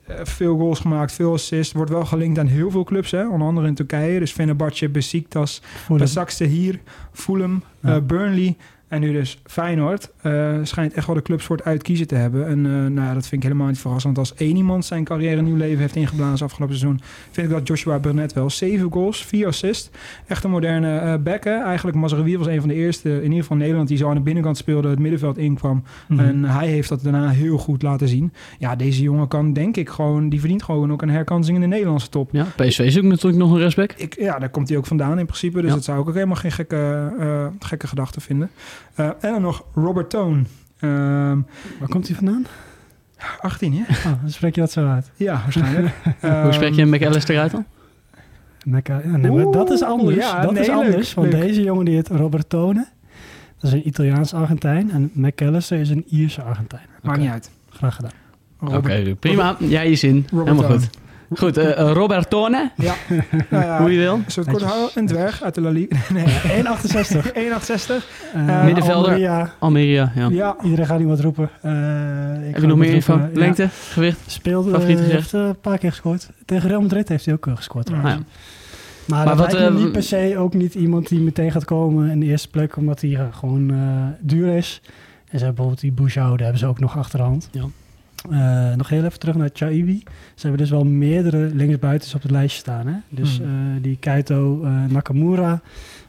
Uh, 0.10 0.16
veel 0.24 0.58
goals 0.58 0.80
gemaakt, 0.80 1.12
veel 1.12 1.34
assists. 1.34 1.74
Wordt 1.74 1.92
wel 1.92 2.06
gelinkt 2.06 2.40
aan 2.40 2.48
heel 2.48 2.72
veel 2.72 2.84
clubs, 2.84 3.12
hè? 3.12 3.28
onder 3.28 3.48
andere 3.48 3.68
in 3.68 3.74
Turkije. 3.74 4.20
Dus 4.20 4.32
Fenerbahce, 4.32 4.90
Besiktas, 4.90 5.62
Besiktas 5.88 6.46
hier, 6.46 6.80
Fulham, 7.12 7.64
ja. 7.82 7.96
uh, 7.96 8.02
Burnley. 8.02 8.58
En 8.88 9.02
nu 9.02 9.12
dus 9.12 9.40
Feyenoord 9.44 10.12
uh, 10.24 10.56
schijnt 10.64 10.94
echt 10.94 11.06
wel 11.08 11.16
de 11.16 11.22
clubs 11.22 11.44
voor 11.46 11.56
het 11.56 11.66
uitkiezen 11.66 12.08
te 12.08 12.16
hebben. 12.16 12.48
En 12.48 12.66
uh, 12.66 12.72
nou, 12.86 13.14
dat 13.14 13.28
vind 13.28 13.32
ik 13.32 13.44
helemaal 13.44 13.68
niet 13.68 13.80
verrassend. 13.80 14.16
Want 14.16 14.30
als 14.30 14.38
één 14.40 14.56
iemand 14.56 14.86
zijn 14.86 15.04
carrière 15.04 15.42
nieuw 15.42 15.56
leven 15.56 15.80
heeft 15.80 15.96
ingeblazen 15.96 16.46
afgelopen 16.46 16.78
seizoen... 16.78 17.02
vind 17.32 17.48
ik 17.48 17.54
dat 17.54 17.68
Joshua 17.68 18.00
Burnett 18.00 18.34
wel. 18.34 18.50
Zeven 18.50 18.92
goals, 18.92 19.26
vier 19.26 19.48
assists. 19.48 19.90
Echt 20.28 20.44
een 20.44 20.50
moderne 20.50 21.02
uh, 21.02 21.24
bekken. 21.24 21.64
Eigenlijk 21.64 21.98
Mazraoui 21.98 22.38
was 22.38 22.48
een 22.48 22.60
van 22.60 22.70
de 22.70 22.76
eerste, 22.76 23.16
in 23.16 23.24
ieder 23.24 23.40
geval 23.40 23.58
Nederland... 23.58 23.88
die 23.88 23.98
zo 23.98 24.10
aan 24.10 24.16
de 24.16 24.22
binnenkant 24.22 24.58
speelde, 24.58 24.90
het 24.90 25.00
middenveld 25.00 25.38
inkwam. 25.38 25.84
Mm 26.08 26.18
-hmm. 26.18 26.28
En 26.28 26.44
hij 26.44 26.68
heeft 26.68 26.90
dat 26.90 27.04
daarna 27.04 27.30
heel 27.30 27.58
goed 27.58 27.82
laten 27.82 28.08
zien. 28.08 28.34
Ja, 28.60 28.76
deze 28.76 29.02
jongen 29.02 29.28
kan 29.28 29.54
denk 29.54 29.78
ik 29.78 29.90
gewoon... 29.90 30.30
die 30.30 30.40
verdient 30.40 30.64
gewoon 30.64 30.92
ook 30.92 31.02
een 31.02 31.10
herkansing 31.10 31.56
in 31.56 31.62
de 31.62 31.68
Nederlandse 31.68 32.10
top. 32.10 32.30
Ja, 32.32 32.44
PSV 32.56 32.80
is 32.80 32.98
ook 32.98 33.04
natuurlijk 33.04 33.44
nog 33.44 33.52
een 33.52 33.60
respect. 33.60 34.02
Ik, 34.02 34.20
ja, 34.20 34.40
daar 34.40 34.50
komt 34.50 34.70
hij 34.70 34.78
ook 34.78 34.86
vandaan 34.86 35.20
in 35.20 35.26
principe. 35.26 35.62
Dus 35.62 35.70
ja. 35.70 35.76
dat 35.76 35.84
zou 35.84 36.02
ik 36.02 36.08
ook 36.08 36.14
helemaal 36.14 36.36
geen 36.36 36.52
gekke, 36.52 37.54
gekke 37.60 37.88
gedachte 37.88 38.22
vinden. 38.22 38.50
Uh, 38.96 39.06
en 39.06 39.32
dan 39.32 39.42
nog 39.42 39.64
Robert 39.74 40.10
Tone. 40.10 40.42
Uh, 40.80 40.92
Waar 41.80 41.90
komt 41.90 42.08
hij 42.08 42.16
vandaan? 42.16 42.46
18, 43.40 43.74
ja. 43.74 43.86
Oh, 43.90 44.22
dan 44.22 44.30
spreek 44.30 44.56
je 44.56 44.62
dat 44.62 44.72
zo 44.72 44.88
uit. 44.88 45.12
Ja, 45.16 45.34
waarschijnlijk. 45.44 45.96
um, 46.24 46.42
Hoe 46.44 46.54
spreek 46.54 46.74
je 46.74 46.86
McAllister 46.86 47.40
uit 47.40 47.52
dan? 47.52 47.66
Mecca, 48.66 49.02
ja, 49.04 49.18
nee, 49.18 49.32
maar 49.32 49.52
dat 49.52 49.70
is 49.70 49.84
anders. 49.84 50.16
Ja, 50.16 50.42
dat 50.42 50.52
nee, 50.52 50.62
is 50.62 50.70
anders. 50.70 51.16
Leuk, 51.16 51.16
want 51.16 51.34
leuk. 51.34 51.42
deze 51.42 51.62
jongen 51.62 51.86
die 51.86 51.96
heet 51.96 52.08
Robert 52.08 52.50
Tone. 52.50 52.88
Dat 53.60 53.72
is 53.72 53.72
een 53.72 53.88
Italiaans 53.88 54.34
Argentijn. 54.34 54.92
En 54.92 55.12
McAllister 55.14 55.80
is 55.80 55.90
een 55.90 56.04
Ierse 56.08 56.42
Argentijn. 56.42 56.86
Maakt 56.90 57.06
okay. 57.06 57.20
niet 57.20 57.30
uit. 57.30 57.52
Graag 57.70 57.96
gedaan. 57.96 58.12
Oké, 58.60 58.76
okay, 58.76 59.16
prima. 59.16 59.56
Jij 59.60 59.70
ja, 59.70 59.82
je 59.82 59.96
zin. 59.96 60.26
Robert 60.30 60.48
Helemaal 60.48 60.70
Tone. 60.70 60.80
goed. 60.80 60.90
Goed, 61.36 61.58
uh, 61.58 61.92
Robertone. 61.92 62.72
Ja. 62.76 62.94
nou 63.50 63.66
ja, 63.66 63.80
Hoe 63.80 63.92
je 63.92 63.98
wil. 63.98 64.14
Een 64.14 64.24
soort 64.28 64.48
kort 64.48 64.62
houden, 64.62 64.90
een 64.96 65.08
dwerg 65.08 65.44
uit 65.44 65.56
de 65.56 65.62
La 65.62 65.70
Liga. 65.70 65.96
Nee, 66.14 66.26
1,68. 66.26 67.32
1,68. 67.34 68.06
Uh, 68.36 68.64
Middenvelder. 68.64 69.12
Almeria. 69.12 69.54
Almeria, 69.60 70.12
ja. 70.16 70.28
ja. 70.30 70.56
Iedereen 70.64 70.86
gaat 70.86 71.00
nu 71.00 71.08
wat 71.08 71.20
roepen. 71.20 71.50
Uh, 71.66 71.72
Heb 72.52 72.62
je 72.62 72.68
nog 72.68 72.78
meer 72.78 72.94
info? 72.94 73.18
Ja. 73.18 73.30
Lengte, 73.34 73.70
gewicht? 73.70 74.20
Speelde, 74.26 74.80
heeft 74.80 75.34
een 75.34 75.60
paar 75.62 75.78
keer 75.78 75.90
gescoord. 75.90 76.30
Tegen 76.46 76.70
Real 76.70 76.82
Madrid 76.82 77.10
heeft 77.10 77.26
hij 77.26 77.34
ook 77.34 77.48
gescoord. 77.56 77.92
Ah, 77.92 78.04
ja. 78.04 78.20
Maar, 79.06 79.26
maar 79.26 79.36
dat 79.36 79.52
wat, 79.52 79.74
niet 79.74 79.92
per 79.92 80.04
se 80.04 80.36
ook 80.38 80.54
niet 80.54 80.74
iemand 80.74 81.08
die 81.08 81.20
meteen 81.20 81.52
gaat 81.52 81.66
komen 81.66 82.10
in 82.10 82.20
de 82.20 82.26
eerste 82.26 82.50
plek, 82.50 82.78
omdat 82.78 83.02
hij 83.02 83.20
gewoon 83.32 83.74
duur 84.20 84.56
is. 84.56 84.82
En 84.84 85.40
ze 85.40 85.46
hebben 85.46 85.56
bijvoorbeeld 85.56 85.80
die 85.80 85.92
Bouchou, 85.92 86.30
daar 86.30 86.40
hebben 86.40 86.60
ze 86.60 86.66
ook 86.66 86.80
nog 86.80 86.98
achterhand. 86.98 87.50
Ja. 87.52 87.64
Uh, 88.30 88.76
nog 88.76 88.90
heel 88.90 89.04
even 89.04 89.20
terug 89.20 89.36
naar 89.36 89.50
Chaiwi. 89.54 90.04
Ze 90.36 90.42
hebben 90.48 90.58
dus 90.58 90.70
wel 90.70 90.84
meerdere 90.84 91.38
linksbuitens 91.54 92.16
op 92.16 92.22
het 92.22 92.32
lijstje 92.32 92.60
staan. 92.60 92.88
Hè? 92.88 92.96
Dus 93.10 93.38
hmm. 93.38 93.76
uh, 93.76 93.84
die 93.84 93.98
Kaito 93.98 94.64
uh, 94.64 94.86
Nakamura. 94.86 95.62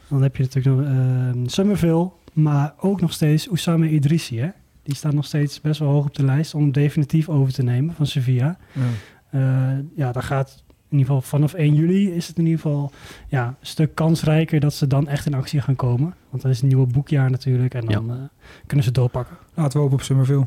Dan 0.07 0.21
heb 0.21 0.35
je 0.35 0.43
natuurlijk 0.43 0.87
nog 1.35 1.51
Summerville. 1.51 2.11
Maar 2.33 2.73
ook 2.79 3.01
nog 3.01 3.13
steeds 3.13 3.49
Oussama 3.49 3.85
Idrissi. 3.85 4.39
Hè? 4.39 4.49
Die 4.83 4.95
staat 4.95 5.13
nog 5.13 5.25
steeds 5.25 5.61
best 5.61 5.79
wel 5.79 5.89
hoog 5.89 6.05
op 6.05 6.15
de 6.15 6.25
lijst 6.25 6.53
om 6.53 6.71
definitief 6.71 7.29
over 7.29 7.53
te 7.53 7.63
nemen 7.63 7.95
van 7.95 8.07
Sevilla. 8.07 8.57
Hmm. 8.71 9.89
ja, 9.95 10.11
daar 10.11 10.23
gaat 10.23 10.63
in 10.89 10.97
ieder 10.97 11.13
geval 11.13 11.21
vanaf 11.21 11.53
1 11.53 11.73
juli 11.73 12.11
is 12.11 12.27
het 12.27 12.37
in 12.37 12.45
ieder 12.45 12.59
geval 12.59 12.91
ja, 13.27 13.47
een 13.47 13.55
stuk 13.61 13.95
kansrijker 13.95 14.59
dat 14.59 14.73
ze 14.73 14.87
dan 14.87 15.07
echt 15.07 15.25
in 15.25 15.33
actie 15.33 15.61
gaan 15.61 15.75
komen. 15.75 16.15
Want 16.29 16.43
dat 16.43 16.51
is 16.51 16.61
een 16.61 16.67
nieuwe 16.67 16.87
boekjaar 16.87 17.31
natuurlijk 17.31 17.73
en 17.73 17.85
dan 17.85 18.05
ja. 18.07 18.29
kunnen 18.65 18.85
ze 18.85 18.91
doorpakken. 18.91 19.37
Laten 19.53 19.73
we 19.73 19.79
hopen 19.79 19.97
op 19.97 20.03
Summerville. 20.03 20.45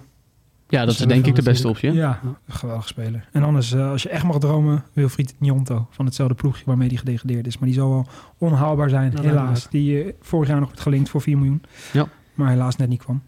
Ja, 0.73 0.85
dat 0.85 0.95
is 0.95 1.01
denk 1.01 1.27
ik 1.27 1.35
de 1.35 1.43
beste 1.43 1.69
optie. 1.69 1.93
Ja, 1.93 2.21
geweldig 2.49 2.89
speler. 2.89 3.29
En 3.33 3.43
anders, 3.43 3.73
uh, 3.73 3.91
als 3.91 4.03
je 4.03 4.09
echt 4.09 4.25
mag 4.25 4.39
dromen, 4.39 4.85
Wilfried 4.93 5.35
Njonto 5.39 5.87
van 5.91 6.05
hetzelfde 6.05 6.35
ploegje 6.35 6.63
waarmee 6.67 6.89
hij 6.89 6.97
gedegradeerd 6.97 7.47
is. 7.47 7.59
Maar 7.59 7.69
die 7.69 7.79
zal 7.79 7.91
wel 7.91 8.07
onhaalbaar 8.39 8.89
zijn, 8.89 9.13
ja, 9.15 9.21
helaas. 9.23 9.69
Die 9.71 10.05
uh, 10.05 10.13
vorig 10.21 10.49
jaar 10.49 10.61
nog 10.61 10.69
werd 10.69 10.81
gelinkt 10.81 11.09
voor 11.09 11.21
4 11.21 11.37
miljoen. 11.37 11.63
Ja. 11.93 12.09
Maar 12.35 12.49
helaas 12.49 12.77
net 12.77 12.89
niet 12.89 13.03
kwam. 13.03 13.23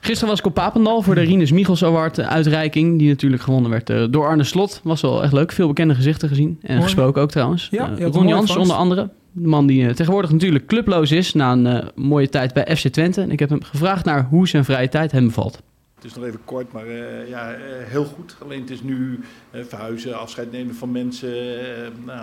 Gisteren 0.00 0.28
was 0.28 0.38
ik 0.38 0.46
op 0.46 0.54
Papendal 0.54 1.02
voor 1.02 1.14
de 1.14 1.20
Rinus 1.20 1.52
Michels 1.52 1.84
Award 1.84 2.20
uitreiking. 2.20 2.98
Die 2.98 3.08
natuurlijk 3.08 3.42
gewonnen 3.42 3.70
werd 3.70 3.90
uh, 3.90 4.06
door 4.10 4.26
Arne 4.26 4.44
Slot. 4.44 4.80
Was 4.84 5.00
wel 5.00 5.22
echt 5.22 5.32
leuk. 5.32 5.52
Veel 5.52 5.68
bekende 5.68 5.94
gezichten 5.94 6.28
gezien. 6.28 6.58
En 6.62 6.72
Mooi. 6.72 6.82
gesproken 6.82 7.22
ook 7.22 7.30
trouwens. 7.30 7.68
Ja, 7.70 7.90
Ron 7.98 8.28
Jans 8.28 8.56
onder 8.56 8.76
andere. 8.76 9.10
De 9.38 9.48
man 9.48 9.66
die 9.66 9.82
uh, 9.82 9.90
tegenwoordig 9.90 10.30
natuurlijk 10.30 10.66
clubloos 10.66 11.12
is 11.12 11.34
na 11.34 11.52
een 11.52 11.66
uh, 11.66 11.88
mooie 11.94 12.28
tijd 12.28 12.52
bij 12.52 12.76
FC 12.76 12.88
Twente. 12.88 13.20
En 13.20 13.30
ik 13.30 13.38
heb 13.38 13.48
hem 13.48 13.62
gevraagd 13.62 14.04
naar 14.04 14.26
hoe 14.30 14.48
zijn 14.48 14.64
vrije 14.64 14.88
tijd 14.88 15.12
hem 15.12 15.26
bevalt. 15.26 15.62
Het 15.94 16.04
is 16.04 16.14
nog 16.14 16.24
even 16.24 16.40
kort, 16.44 16.72
maar 16.72 16.86
uh, 16.86 17.28
ja, 17.28 17.54
heel 17.84 18.04
goed. 18.04 18.36
Alleen 18.42 18.60
het 18.60 18.70
is 18.70 18.82
nu 18.82 19.20
verhuizen, 19.52 20.18
afscheid 20.18 20.52
nemen 20.52 20.74
van 20.74 20.92
mensen, 20.92 21.34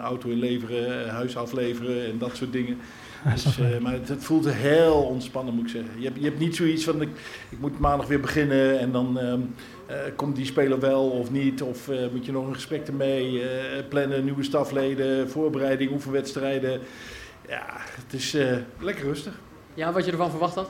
auto 0.03 0.29
inleveren, 0.29 1.09
huis 1.09 1.37
afleveren 1.37 2.05
en 2.05 2.17
dat 2.17 2.35
soort 2.35 2.51
dingen. 2.51 2.77
Dus, 3.33 3.57
maar 3.79 3.93
het, 3.93 4.09
het, 4.09 4.23
voelt 4.23 4.53
heel 4.53 4.93
ontspannen, 4.93 5.53
moet 5.53 5.63
ik 5.63 5.69
zeggen. 5.69 5.91
Je 5.97 6.05
hebt, 6.05 6.17
je 6.17 6.23
hebt 6.23 6.39
niet 6.39 6.55
zoiets 6.55 6.83
van, 6.83 7.01
ik, 7.01 7.09
ik 7.49 7.59
moet 7.59 7.79
maandag 7.79 8.07
weer 8.07 8.19
beginnen 8.19 8.79
en 8.79 8.91
dan... 8.91 9.17
Um, 9.17 9.41
uh, 9.41 9.82
komt 10.15 10.35
die 10.35 10.45
speler 10.45 10.79
wel 10.79 11.09
of 11.09 11.31
niet? 11.31 11.61
Of 11.61 11.87
uh, 11.87 12.07
moet 12.11 12.25
je 12.25 12.31
nog 12.31 12.47
een 12.47 12.53
gesprek 12.53 12.87
ermee 12.87 13.33
uh, 13.33 13.47
plannen, 13.89 14.23
nieuwe 14.23 14.43
stafleden, 14.43 15.29
voorbereiding, 15.29 15.91
oefenwedstrijden? 15.91 16.79
Ja, 17.47 17.65
het 17.69 18.13
is 18.13 18.37
lekker 18.79 19.05
rustig. 19.05 19.33
Ja, 19.73 19.91
wat 19.91 20.05
je 20.05 20.11
ervan 20.11 20.29
verwacht 20.29 20.55
had? 20.55 20.69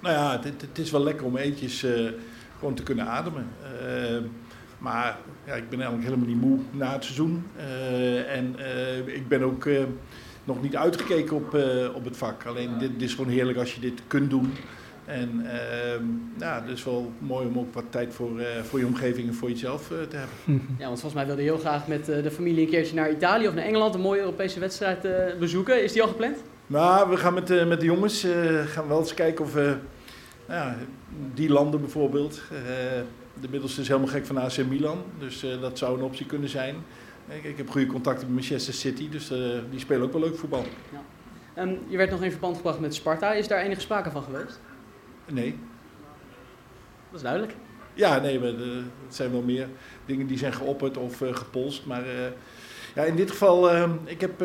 Nou 0.00 0.14
ja, 0.14 0.40
het, 0.42 0.60
het 0.60 0.78
is 0.78 0.90
wel 0.90 1.02
lekker 1.02 1.26
om 1.26 1.36
eentjes 1.36 1.86
gewoon 2.58 2.74
te 2.74 2.82
kunnen 2.82 3.06
ademen. 3.06 3.48
maar 4.78 5.18
ja, 5.46 5.54
ik 5.54 5.68
ben 5.68 5.80
eigenlijk 5.80 6.08
helemaal 6.08 6.28
niet 6.28 6.40
moe 6.40 6.58
na 6.70 6.92
het 6.92 7.04
seizoen. 7.04 7.46
en 8.28 8.56
ik 9.06 9.28
ben 9.28 9.42
ook 9.42 9.68
nog 10.44 10.62
niet 10.62 10.76
uitgekeken 10.76 11.36
op, 11.36 11.54
op 11.94 12.04
het 12.04 12.16
vak. 12.16 12.44
Alleen 12.44 12.78
dit, 12.78 12.92
dit 12.92 13.02
is 13.02 13.14
gewoon 13.14 13.32
heerlijk 13.32 13.58
als 13.58 13.74
je 13.74 13.80
dit 13.80 14.00
kunt 14.06 14.30
doen. 14.30 14.52
En 15.06 15.40
uh, 15.44 15.50
ja, 16.38 16.62
is 16.62 16.84
wel 16.84 17.12
mooi 17.18 17.46
om 17.46 17.58
ook 17.58 17.74
wat 17.74 17.84
tijd 17.90 18.14
voor, 18.14 18.40
uh, 18.40 18.46
voor 18.62 18.78
je 18.78 18.86
omgeving 18.86 19.28
en 19.28 19.34
voor 19.34 19.50
jezelf 19.50 19.90
uh, 19.90 19.98
te 20.02 20.16
hebben. 20.16 20.36
Ja, 20.78 20.86
want 20.86 21.00
volgens 21.00 21.14
mij 21.14 21.26
wilde 21.26 21.42
je 21.42 21.48
heel 21.48 21.58
graag 21.58 21.86
met 21.86 22.04
de 22.04 22.30
familie 22.30 22.64
een 22.64 22.70
keertje 22.70 22.94
naar 22.94 23.10
Italië 23.10 23.48
of 23.48 23.54
naar 23.54 23.64
Engeland 23.64 23.94
een 23.94 24.00
mooie 24.00 24.20
Europese 24.20 24.60
wedstrijd 24.60 25.08
bezoeken. 25.38 25.82
Is 25.82 25.92
die 25.92 26.02
al 26.02 26.08
gepland? 26.08 26.36
Nou, 26.66 27.10
we 27.10 27.16
gaan 27.16 27.34
met, 27.34 27.66
met 27.68 27.80
de 27.80 27.86
jongens 27.86 28.26
gaan 28.66 28.88
wel 28.88 28.98
eens 28.98 29.14
kijken 29.14 29.44
of 29.44 29.52
we 29.52 29.76
ja, 30.48 30.76
die 31.34 31.48
landen 31.48 31.80
bijvoorbeeld. 31.80 32.42
de 33.40 33.48
middelste 33.50 33.80
is 33.80 33.88
helemaal 33.88 34.08
gek 34.08 34.26
van 34.26 34.38
AC 34.38 34.56
Milan, 34.68 35.02
dus 35.18 35.46
dat 35.60 35.78
zou 35.78 35.98
een 35.98 36.04
optie 36.04 36.26
kunnen 36.26 36.48
zijn. 36.48 36.74
Ik, 37.28 37.44
ik 37.44 37.56
heb 37.56 37.70
goede 37.70 37.86
contacten 37.86 38.26
met 38.26 38.34
Manchester 38.34 38.74
City, 38.74 39.08
dus 39.08 39.28
die 39.70 39.80
spelen 39.80 40.02
ook 40.02 40.12
wel 40.12 40.22
leuk 40.22 40.36
voetbal. 40.36 40.64
Ja. 40.92 41.62
Um, 41.62 41.78
je 41.88 41.96
werd 41.96 42.10
nog 42.10 42.22
in 42.22 42.30
verband 42.30 42.56
gebracht 42.56 42.80
met 42.80 42.94
Sparta. 42.94 43.32
Is 43.32 43.48
daar 43.48 43.60
enige 43.60 43.80
sprake 43.80 44.10
van 44.10 44.22
geweest? 44.22 44.60
Nee. 45.32 45.58
Dat 47.10 47.16
is 47.16 47.22
duidelijk. 47.22 47.54
Ja, 47.96 48.18
nee, 48.18 48.40
maar, 48.40 48.52
uh, 48.52 48.76
het 49.06 49.14
zijn 49.14 49.30
wel 49.30 49.42
meer 49.42 49.68
dingen 50.06 50.26
die 50.26 50.38
zijn 50.38 50.52
geopperd 50.52 50.96
of 50.96 51.20
uh, 51.20 51.34
gepolst. 51.34 51.86
Maar 51.86 52.02
uh, 52.02 52.10
ja, 52.94 53.02
in 53.02 53.16
dit 53.16 53.30
geval, 53.30 53.70
ik 54.04 54.20
heb 54.20 54.44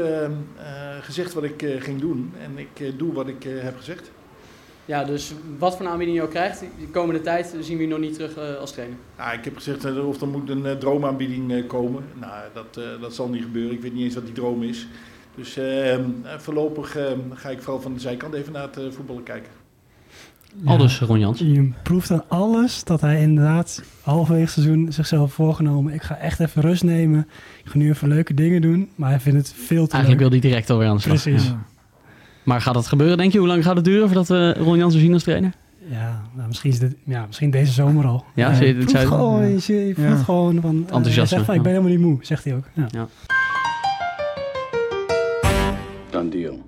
gezegd 1.01 1.33
wat 1.33 1.43
ik 1.43 1.65
ging 1.79 1.99
doen. 1.99 2.33
En 2.43 2.57
ik 2.57 2.99
doe 2.99 3.13
wat 3.13 3.27
ik 3.27 3.43
heb 3.43 3.77
gezegd. 3.77 4.11
Ja, 4.85 5.03
dus 5.03 5.33
wat 5.57 5.77
voor 5.77 5.87
aanbieding 5.87 6.17
je 6.17 6.23
ook 6.23 6.29
krijgt, 6.29 6.59
de 6.59 6.87
komende 6.91 7.21
tijd 7.21 7.55
zien 7.59 7.77
we 7.77 7.83
je 7.83 7.89
nog 7.89 7.99
niet 7.99 8.13
terug 8.13 8.37
als 8.37 8.71
trainer. 8.71 8.97
Ja, 9.17 9.31
ik 9.31 9.45
heb 9.45 9.55
gezegd 9.55 9.99
of 9.99 10.21
er 10.21 10.27
moet 10.27 10.49
een 10.49 10.79
droomaanbieding 10.79 11.67
komen. 11.67 12.03
Nou, 12.19 12.33
dat, 12.53 12.99
dat 13.01 13.15
zal 13.15 13.29
niet 13.29 13.43
gebeuren. 13.43 13.73
Ik 13.73 13.81
weet 13.81 13.93
niet 13.93 14.03
eens 14.03 14.15
wat 14.15 14.25
die 14.25 14.33
droom 14.33 14.63
is. 14.63 14.87
Dus 15.35 15.59
voorlopig 16.37 16.97
ga 17.33 17.49
ik 17.49 17.61
vooral 17.61 17.81
van 17.81 17.93
de 17.93 17.99
zijkant 17.99 18.33
even 18.33 18.53
naar 18.53 18.69
het 18.71 18.93
voetballen 18.95 19.23
kijken. 19.23 19.60
Al 20.65 20.77
dus 20.77 20.99
Ron 20.99 21.19
Jans. 21.19 21.39
Je 21.39 21.69
proeft 21.83 22.11
aan 22.11 22.23
alles 22.27 22.83
dat 22.83 23.01
hij 23.01 23.21
inderdaad 23.21 23.83
halverwege 24.01 24.41
het 24.43 24.51
seizoen 24.51 24.91
zichzelf 24.91 25.33
voorgenomen. 25.33 25.93
Ik 25.93 26.01
ga 26.01 26.15
echt 26.17 26.39
even 26.39 26.61
rust 26.61 26.83
nemen. 26.83 27.27
Ik 27.63 27.71
ga 27.71 27.77
nu 27.77 27.89
even 27.89 28.07
leuke 28.07 28.33
dingen 28.33 28.61
doen. 28.61 28.89
Maar 28.95 29.09
hij 29.09 29.19
vindt 29.19 29.37
het 29.37 29.53
veel 29.65 29.85
te 29.87 29.91
Eigenlijk 29.93 30.09
leuk. 30.21 30.31
wil 30.31 30.39
hij 30.39 30.49
direct 30.49 30.69
alweer 30.69 30.87
aan 30.87 30.95
de 30.95 31.01
slag. 31.01 31.21
Precies. 31.21 31.47
Ja. 31.47 31.63
Maar 32.43 32.61
gaat 32.61 32.73
dat 32.73 32.87
gebeuren, 32.87 33.17
denk 33.17 33.31
je? 33.31 33.37
Hoe 33.39 33.47
lang 33.47 33.63
gaat 33.63 33.75
het 33.75 33.85
duren 33.85 34.05
voordat 34.07 34.27
we 34.27 34.53
Ron 34.53 34.77
Jans 34.77 34.95
zien 34.97 35.13
als 35.13 35.23
trainer? 35.23 35.51
Ja, 35.89 36.21
nou, 36.35 36.47
misschien, 36.47 36.71
is 36.71 36.79
dit, 36.79 36.95
ja, 37.05 37.25
misschien 37.25 37.51
deze 37.51 37.71
zomer 37.71 38.05
al. 38.05 38.25
Ja, 38.35 38.53
zie 38.53 38.67
je- 38.67 38.73
proeft 38.73 38.89
zou 38.89 39.01
je- 39.03 39.07
gewoon, 39.09 39.47
je, 39.51 39.59
zie- 39.59 39.75
je 39.87 39.93
voelt 39.95 40.07
Ja. 40.07 40.15
gewoon 40.23 40.61
van... 40.61 40.75
eh, 40.75 40.95
Enthousiasme, 40.95 41.19
hij 41.19 41.27
zegt 41.27 41.45
van, 41.45 41.55
ik 41.55 41.61
ben 41.61 41.71
ja. 41.73 41.77
helemaal 41.79 41.97
niet 41.99 42.07
moe, 42.09 42.25
zegt 42.25 42.43
hij 42.43 42.55
ook. 42.55 42.63
Ja. 42.73 42.85
Ja. 42.91 43.07
Done 46.09 46.29
deal. 46.29 46.59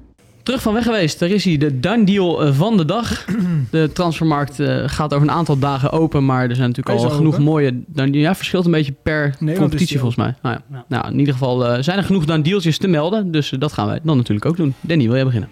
Terug 0.43 0.62
van 0.62 0.73
weg 0.73 0.83
geweest. 0.83 1.19
Daar 1.19 1.29
is 1.29 1.45
hij, 1.45 1.57
de 1.57 1.79
done 1.79 2.03
deal 2.03 2.43
eh, 2.43 2.53
van 2.53 2.77
de 2.77 2.85
dag. 2.85 3.25
De 3.71 3.89
transfermarkt 3.93 4.59
eh, 4.59 4.83
gaat 4.85 5.13
over 5.13 5.27
een 5.27 5.33
aantal 5.33 5.59
dagen 5.59 5.91
open, 5.91 6.25
maar 6.25 6.50
er 6.50 6.55
zijn 6.55 6.67
natuurlijk 6.67 7.00
al 7.00 7.09
genoeg 7.09 7.33
open. 7.33 7.43
mooie... 7.43 7.81
Dan, 7.85 8.13
ja, 8.13 8.35
verschilt 8.35 8.65
een 8.65 8.71
beetje 8.71 8.93
per 9.03 9.35
competitie 9.57 10.00
volgens 10.00 10.17
mij. 10.17 10.35
Nou, 10.41 10.57
ja. 10.71 10.85
Nou, 10.88 11.07
in 11.12 11.19
ieder 11.19 11.33
geval 11.33 11.65
eh, 11.65 11.83
zijn 11.83 11.97
er 11.97 12.03
genoeg 12.03 12.25
done 12.25 12.43
dealtjes 12.43 12.77
te 12.77 12.88
melden, 12.88 13.31
dus 13.31 13.50
dat 13.50 13.73
gaan 13.73 13.88
wij 13.88 14.00
dan 14.03 14.17
natuurlijk 14.17 14.45
ook 14.45 14.57
doen. 14.57 14.73
Danny, 14.81 15.05
wil 15.05 15.15
jij 15.15 15.25
beginnen? 15.25 15.50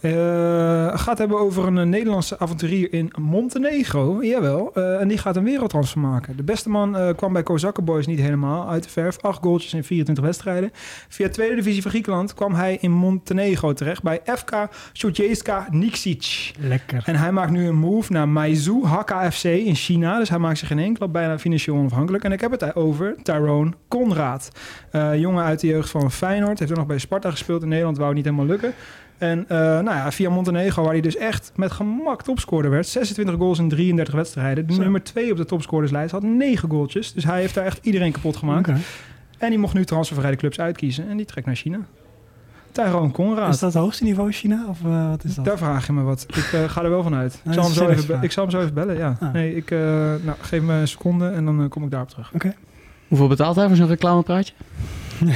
Eh, 0.00 0.98
gaat 0.98 1.18
hebben 1.18 1.38
over 1.38 1.66
een 1.66 1.78
eh, 1.78 1.84
Nederlandse 1.84 2.38
avonturier 2.38 2.92
in 2.92 3.12
Montenegro. 3.20 4.24
Jawel. 4.24 4.70
eh, 4.74 5.00
en 5.00 5.08
die 5.08 5.18
gaat 5.18 5.36
een 5.36 5.44
wereldtransfer 5.44 6.00
maken. 6.00 6.36
De 6.36 6.42
beste 6.42 6.68
man 6.68 7.14
kwam 7.16 7.32
bij 7.32 7.42
Kozakken 7.42 7.84
Boys 7.84 8.06
niet 8.06 8.18
helemaal 8.18 8.68
uit 8.68 8.82
de 8.82 8.88
verf. 8.88 9.18
Acht 9.20 9.42
goaltjes 9.42 9.74
in 9.74 9.84
24 9.84 10.24
wedstrijden. 10.24 10.70
Via 11.08 11.28
tweede 11.28 11.54
divisie 11.54 11.82
van 11.82 11.90
Griekenland 11.90 12.34
kwam 12.34 12.54
hij 12.54 12.78
in 12.80 12.90
Montenegro 12.90 13.72
terecht 13.72 14.02
bij 14.02 14.20
FK 14.24 14.68
Sotjeska 14.92 15.66
Niksic. 15.70 16.52
Lekker. 16.58 17.02
En 17.06 17.16
hij 17.16 17.32
maakt 17.32 17.50
nu 17.50 17.66
een 17.66 17.76
move 17.76 18.12
naar 18.12 18.28
Maizu 18.28 18.82
Hakka 18.82 19.30
FC 19.30 19.44
in 19.44 19.74
China. 19.74 20.18
Dus 20.18 20.28
hij 20.28 20.38
maakt 20.38 20.58
zich 20.58 20.70
in 20.70 20.78
één 20.78 20.94
klap 20.94 21.12
bijna 21.12 21.38
financieel 21.38 21.76
onafhankelijk. 21.76 22.24
En 22.24 22.32
ik 22.32 22.40
heb 22.40 22.50
het 22.50 22.76
over 22.76 23.14
Tyrone 23.22 23.72
Conrad. 23.88 24.50
Jongen 25.16 25.44
uit 25.44 25.60
de 25.60 25.66
jeugd 25.66 25.90
van 25.90 26.10
Feyenoord. 26.10 26.58
Heeft 26.58 26.70
ook 26.70 26.76
nog 26.76 26.86
bij 26.86 26.98
Sparta 26.98 27.30
gespeeld 27.30 27.62
in 27.62 27.68
Nederland. 27.68 27.98
Wou 27.98 28.14
niet 28.14 28.24
helemaal 28.24 28.46
lukken. 28.46 28.74
En 29.24 29.44
eh, 29.48 29.58
nou 29.58 29.84
ja, 29.84 30.12
via 30.12 30.30
Montenegro, 30.30 30.82
waar 30.82 30.92
hij 30.92 31.00
dus 31.00 31.16
echt 31.16 31.52
met 31.56 31.72
gemak 31.72 32.22
topscorer 32.22 32.70
werd. 32.70 32.86
26 32.86 33.34
goals 33.34 33.58
in 33.58 33.68
33 33.68 34.14
wedstrijden. 34.14 34.66
De 34.66 34.74
Zo. 34.74 34.82
nummer 34.82 35.02
2 35.02 35.30
op 35.30 35.36
de 35.36 35.44
topscorerslijst 35.44 36.12
had 36.12 36.22
9 36.22 36.70
goaltjes. 36.70 37.12
Dus 37.12 37.24
hij 37.24 37.40
heeft 37.40 37.54
daar 37.54 37.64
echt 37.64 37.78
iedereen 37.82 38.12
kapot 38.12 38.36
gemaakt. 38.36 38.68
Oké. 38.68 38.78
En 39.38 39.50
die 39.50 39.58
mocht 39.58 39.74
nu 39.74 39.84
transfervrij 39.84 40.30
de 40.30 40.36
clubs 40.36 40.60
uitkiezen. 40.60 41.08
En 41.08 41.16
die 41.16 41.26
trekt 41.26 41.46
naar 41.46 41.56
China. 41.56 41.78
Tyrone 42.72 43.10
Conrad. 43.10 43.54
Is 43.54 43.58
dat 43.58 43.72
het 43.72 43.82
hoogste 43.82 44.04
niveau 44.04 44.32
China? 44.32 44.64
Of 44.68 44.84
eh, 44.84 45.08
wat 45.08 45.24
is 45.24 45.34
dat? 45.34 45.44
Daar 45.44 45.58
vraag 45.58 45.86
je 45.86 45.92
me 45.92 46.02
wat. 46.02 46.26
Ik 46.28 46.52
eh, 46.52 46.68
ga 46.68 46.82
er 46.82 46.90
wel 46.90 47.02
van 47.02 47.14
uit. 47.14 47.34
Ik 47.44 47.54
dat 47.54 47.54
zal, 47.54 47.64
hem 47.64 47.72
zo 47.72 47.88
even, 47.88 48.22
ik 48.22 48.32
zal 48.32 48.42
hem 48.42 48.52
zo 48.52 48.60
even 48.60 48.74
bellen, 48.74 48.96
ja. 48.96 49.16
Ah. 49.20 49.32
Nee, 49.32 49.56
ik, 49.56 49.70
eh, 49.70 49.78
nou, 50.22 50.36
geef 50.40 50.62
me 50.62 50.72
een 50.72 50.88
seconde 50.88 51.28
en 51.28 51.44
dan 51.44 51.68
kom 51.68 51.84
ik 51.84 51.90
daarop 51.90 52.08
terug. 52.08 52.32
Hoeveel 53.08 53.28
betaalt 53.28 53.56
hij 53.56 53.66
voor 53.66 53.76
zo'n 53.76 53.86
reclamepraatje? 53.86 54.54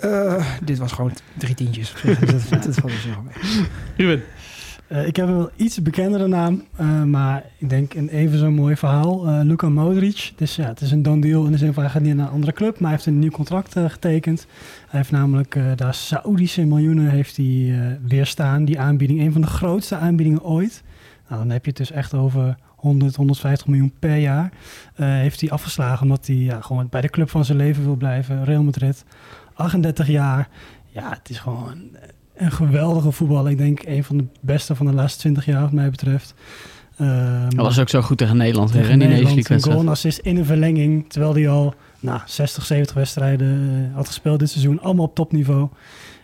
Eh, 0.00 0.44
dit 0.64 0.78
was 0.78 0.92
gewoon 0.92 1.12
drie 1.38 1.54
tientjes. 1.54 1.94
dat, 2.04 2.48
dat, 2.50 2.62
dat 2.62 2.74
valt 2.74 2.92
dus 2.92 3.04
wel 3.04 3.22
mee. 3.22 3.66
Ruben. 3.96 4.24
Eh, 4.86 5.06
ik 5.06 5.16
heb 5.16 5.28
een 5.28 5.36
wel 5.36 5.50
iets 5.56 5.82
bekendere 5.82 6.26
naam, 6.26 6.64
eh, 6.76 7.02
maar 7.02 7.44
ik 7.58 7.68
denk 7.68 7.94
een 7.94 8.08
even 8.08 8.38
zo'n 8.38 8.54
mooi 8.54 8.76
verhaal. 8.76 9.26
Eh 9.26 9.40
Luka 9.42 9.68
Modric. 9.68 10.32
Dus 10.36 10.56
ja, 10.56 10.66
het 10.66 10.80
is 10.80 10.90
een 10.90 11.02
done 11.02 11.20
deal 11.20 11.44
in 11.44 11.52
de 11.52 11.58
zin 11.58 11.72
van 11.72 11.82
hij 11.82 11.92
gaat 11.92 12.02
niet 12.02 12.14
naar 12.14 12.26
een 12.26 12.32
andere 12.32 12.52
club, 12.52 12.72
maar 12.72 12.88
hij 12.88 12.90
heeft 12.90 13.06
een 13.06 13.18
nieuw 13.18 13.30
contract 13.30 13.78
getekend. 13.78 14.46
Hij 14.88 15.00
heeft 15.00 15.10
namelijk 15.10 15.54
eh, 15.54 15.64
daar 15.76 15.94
Saoedische 15.94 16.64
miljoenen 16.64 17.08
heeft 17.08 17.36
hij 17.36 17.98
weerstaan. 18.06 18.64
Die 18.64 18.80
aanbieding, 18.80 19.20
een 19.20 19.32
van 19.32 19.40
de 19.40 19.46
grootste 19.46 19.96
aanbiedingen 19.96 20.44
ooit. 20.44 20.82
Nou, 21.28 21.40
dan 21.40 21.50
heb 21.50 21.64
je 21.64 21.70
het 21.70 21.78
dus 21.78 21.90
echt 21.90 22.14
over 22.14 22.56
100, 22.76 23.16
150 23.16 23.66
miljoen 23.66 23.92
per 23.98 24.16
jaar. 24.16 24.52
Eh, 24.94 25.06
heeft 25.06 25.40
hij 25.40 25.50
afgeslagen 25.50 26.02
omdat 26.02 26.26
hij 26.26 26.36
ja, 26.36 26.60
gewoon 26.60 26.88
bij 26.90 27.00
de 27.00 27.08
club 27.08 27.30
van 27.30 27.44
zijn 27.44 27.58
leven 27.58 27.84
wil 27.84 27.96
blijven. 27.96 28.44
Real 28.44 28.62
Madrid, 28.62 29.04
38 29.56 30.06
jaar. 30.08 30.48
Ja, 30.88 31.10
het 31.10 31.30
is 31.30 31.38
gewoon 31.38 31.78
een 32.36 32.52
geweldige 32.52 33.12
voetballer. 33.12 33.50
Ik 33.50 33.58
denk 33.58 33.82
een 33.86 34.04
van 34.04 34.16
de 34.16 34.24
beste 34.40 34.74
van 34.74 34.86
de 34.86 34.92
laatste 34.92 35.18
20 35.18 35.44
jaar, 35.46 35.60
wat 35.60 35.72
mij 35.72 35.90
betreft. 35.90 36.34
Ehm, 36.96 37.08
Hij 37.08 37.64
was 37.64 37.78
ook 37.78 37.88
zo 37.88 38.02
goed 38.02 38.18
tegen 38.18 38.36
Nederland. 38.36 38.72
tegen 38.72 38.90
in 38.90 38.98
Nederland, 38.98 39.50
een 39.50 39.62
goal 39.62 39.88
assist 39.88 40.18
in 40.18 40.36
een 40.36 40.44
verlenging. 40.44 41.10
Terwijl 41.10 41.34
hij 41.34 41.48
al 41.48 41.74
nou, 42.00 42.20
60, 42.26 42.64
70 42.66 42.96
wedstrijden 42.96 43.86
eh, 43.88 43.94
had 43.96 44.06
gespeeld 44.06 44.38
dit 44.38 44.50
seizoen. 44.50 44.80
Allemaal 44.80 45.04
op 45.04 45.14
topniveau. 45.14 45.68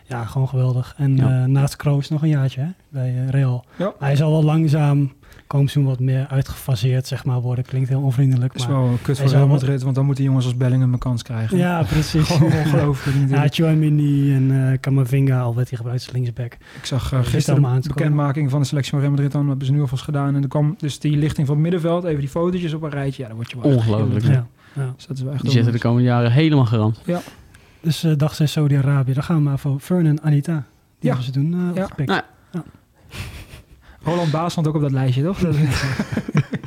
Ja, 0.07 0.25
gewoon 0.25 0.47
geweldig. 0.49 0.93
En 0.97 1.15
Ja. 1.15 1.41
eh, 1.41 1.45
naast 1.45 1.75
Kroos 1.75 2.09
nog 2.09 2.21
een 2.21 2.29
jaartje 2.29 2.61
hè, 2.61 2.67
bij 2.89 3.09
eh, 3.09 3.29
Real. 3.29 3.65
Ja. 3.75 3.93
Hij 3.99 4.15
zal 4.15 4.31
wel 4.31 4.43
langzaam 4.43 5.11
komend 5.47 5.69
seizoen 5.71 5.93
wat 5.93 6.01
meer 6.03 6.27
uitgefaseerd 6.29 7.07
zeg 7.07 7.25
maar, 7.25 7.41
worden. 7.41 7.63
Klinkt 7.65 7.89
heel 7.89 8.01
onvriendelijk. 8.01 8.53
Dat 8.53 8.61
is 8.61 8.67
maar... 8.67 8.81
wel 8.81 8.97
kut 9.01 9.17
voor 9.19 9.27
Real 9.27 9.39
wel- 9.39 9.47
Madrid, 9.47 9.81
want 9.81 9.95
dan 9.95 10.05
moeten 10.05 10.23
jongens 10.23 10.45
als 10.45 10.57
Bellingham 10.57 10.93
een 10.93 10.99
kans 10.99 11.23
krijgen. 11.23 11.57
Ja, 11.57 11.83
precies. 11.83 12.27
Gewoon 12.29 12.51
ongelooflijk 12.53 13.17
Ja. 13.29 13.47
Chouamini 13.49 14.33
en 14.35 14.71
eh 14.71 14.79
Camavinga, 14.79 15.41
al 15.41 15.55
werd 15.55 15.67
hij 15.69 15.77
gebruikt 15.77 16.03
als 16.05 16.13
linksback. 16.13 16.53
Ik 16.53 16.85
zag 16.85 17.13
uh, 17.13 17.19
gisteren 17.23 17.81
de 17.81 17.87
bekendmaking 17.87 18.49
van 18.49 18.59
de 18.59 18.65
selectie 18.67 18.91
van 18.91 18.99
Real 18.99 19.11
Madrid. 19.11 19.31
Dan 19.31 19.47
hebben 19.47 19.65
ze 19.65 19.71
nu 19.71 19.81
alvast 19.81 20.03
gedaan. 20.03 20.35
En 20.35 20.41
er 20.41 20.47
kwam 20.47 20.75
dus 20.77 20.99
die 20.99 21.17
lichting 21.17 21.47
van 21.47 21.55
het 21.55 21.63
middenveld. 21.63 22.03
Even 22.03 22.19
die 22.19 22.29
fotootjes 22.29 22.73
op 22.73 22.81
een 22.81 22.89
rijtje. 22.89 23.21
Ja, 23.21 23.27
dan 23.27 23.37
word 23.37 23.51
je 23.51 23.61
wel 23.61 23.71
Ongelooflijk. 23.75 24.25
Ja. 24.25 24.47
Ja. 24.75 24.93
Dus 24.95 25.05
dat 25.07 25.17
is 25.17 25.23
wel 25.23 25.33
echt 25.33 25.41
Die 25.41 25.51
zitten 25.51 25.71
de 25.71 25.79
komende 25.79 26.03
jaren 26.07 26.31
helemaal 26.31 26.65
gerand. 26.65 26.99
Dus 27.83 28.03
uh, 28.03 28.13
dacht 28.17 28.35
ze 28.35 28.45
Saudi-Arabië. 28.45 29.13
Dan 29.13 29.23
gaan 29.23 29.35
we 29.35 29.41
maar 29.41 29.59
voor 29.59 29.79
Fern 29.79 30.05
en 30.05 30.21
Anita. 30.21 30.53
Die 30.53 30.63
Ja. 30.99 31.07
hebben 31.07 31.23
ze 31.25 31.31
toen 31.31 31.53
uh, 31.53 31.75
Ja. 31.75 31.81
opgepikt. 31.83 32.09
Nou, 32.51 32.65
Roland 34.03 34.31
Baas 34.31 34.51
stond 34.51 34.67
ook 34.67 34.75
op 34.75 34.81
dat 34.81 34.91
lijstje, 34.91 35.23
toch? 35.23 35.39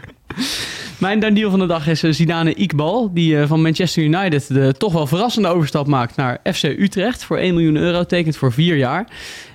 Mijn 1.06 1.20
done 1.20 1.34
deal 1.34 1.50
van 1.50 1.58
de 1.58 1.66
dag 1.66 1.86
is 1.86 2.02
eh, 2.02 2.12
Zidane 2.12 2.54
Iqbal, 2.54 3.10
die 3.12 3.40
eh, 3.40 3.48
van 3.48 3.62
Manchester 3.62 4.02
United 4.02 4.48
de 4.48 4.74
toch 4.78 4.92
wel 4.92 5.06
verrassende 5.06 5.48
overstap 5.48 5.86
maakt 5.86 6.16
naar 6.16 6.38
FC 6.52 6.62
Utrecht 6.62 7.24
voor 7.24 7.36
1 7.36 7.54
miljoen 7.54 7.76
euro, 7.76 8.04
tekent 8.04 8.36
voor 8.36 8.52
vier 8.52 8.76
jaar. 8.76 9.06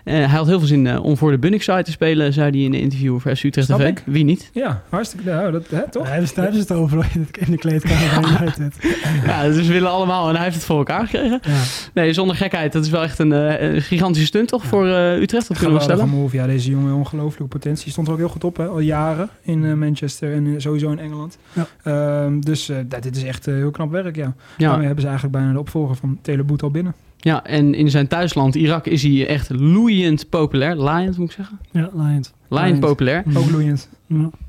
Eh, 0.03 0.13
hij 0.13 0.25
had 0.25 0.47
heel 0.47 0.59
veel 0.59 0.67
zin 0.67 0.99
om 0.99 1.17
voor 1.17 1.31
de 1.31 1.37
Bunnik-site 1.37 1.83
te 1.83 1.91
spelen, 1.91 2.33
zei 2.33 2.49
hij 2.49 2.59
in 2.59 2.73
een 2.73 2.79
interview 2.79 3.19
voor 3.19 3.35
FC 3.35 3.43
Utrecht 3.43 3.67
Snap 3.67 3.79
TV. 3.79 3.87
ik. 3.87 4.03
Wie 4.05 4.23
niet? 4.23 4.49
ja, 4.53 4.83
hartstikke. 4.89 5.29
Nou, 5.29 5.51
dat, 5.51 5.67
hè, 5.67 5.89
toch? 5.89 6.09
Hebben 6.09 6.27
ze 6.27 6.59
het 6.59 6.71
over 6.71 7.09
in 7.13 7.27
de, 7.31 7.39
in 7.39 7.51
de 7.51 7.57
kleedkamer 7.57 8.07
van 8.07 8.25
United. 8.41 8.75
Ja, 9.25 9.43
dus 9.43 9.67
we 9.67 9.73
willen 9.73 9.91
allemaal 9.91 10.29
en 10.29 10.35
hij 10.35 10.43
heeft 10.43 10.55
het 10.55 10.65
voor 10.65 10.77
elkaar 10.77 11.05
gekregen. 11.05 11.39
Ja. 11.43 11.61
Nee, 11.93 12.13
zonder 12.13 12.35
gekheid, 12.35 12.73
dat 12.73 12.83
is 12.83 12.89
wel 12.89 13.03
echt 13.03 13.19
een, 13.19 13.31
een 13.31 13.81
gigantische 13.81 14.27
stunt 14.27 14.47
toch 14.47 14.65
voor 14.65 14.87
eh, 14.87 15.21
Utrecht, 15.21 15.47
dat 15.47 15.57
kunnen 15.57 15.77
we 15.77 15.83
stellen. 15.83 16.09
move. 16.09 16.35
Ja, 16.35 16.45
deze 16.45 16.69
jongen 16.69 16.93
ongelooflijke 16.93 17.47
potentie. 17.47 17.91
Stond 17.91 18.07
er 18.07 18.13
ook 18.13 18.19
heel 18.19 18.29
goed 18.29 18.43
op, 18.43 18.57
hè? 18.57 18.65
al 18.65 18.79
jaren 18.79 19.29
in 19.41 19.65
eh, 19.65 19.73
Manchester 19.73 20.33
en 20.33 20.61
sowieso 20.61 20.91
in 20.91 20.99
Engeland. 20.99 21.37
Ja. 21.53 21.67
Ehm, 21.83 22.39
dus 22.39 22.69
eh, 22.69 22.77
dat- 22.85 23.03
dit 23.03 23.15
is 23.15 23.23
echt 23.23 23.47
eh, 23.47 23.53
heel 23.53 23.71
knap 23.71 23.91
werk, 23.91 24.15
ja. 24.15 24.23
Ja, 24.57 24.67
Daarmee 24.67 24.85
hebben 24.85 25.01
ze 25.01 25.09
eigenlijk 25.09 25.37
bijna 25.37 25.53
de 25.53 25.59
opvolger 25.59 25.95
van 25.95 26.19
Teleboet 26.21 26.63
al 26.63 26.71
binnen. 26.71 26.93
ja, 27.17 27.43
en 27.45 27.73
in 27.73 27.89
zijn 27.89 28.07
thuisland 28.07 28.55
Irak 28.55 28.85
is 28.85 29.03
hij 29.03 29.27
echt 29.27 29.49
loeiend 29.49 30.29
populair. 30.29 30.83
Lions 30.83 31.17
moet 31.17 31.29
ik 31.29 31.35
zeggen. 31.35 31.59
Ja, 31.71 31.89
Lions. 31.93 32.31
Lion 32.51 32.65
Lions. 32.65 32.79
populair. 32.79 33.23
Ook 33.33 33.49
loeiend. 33.51 33.89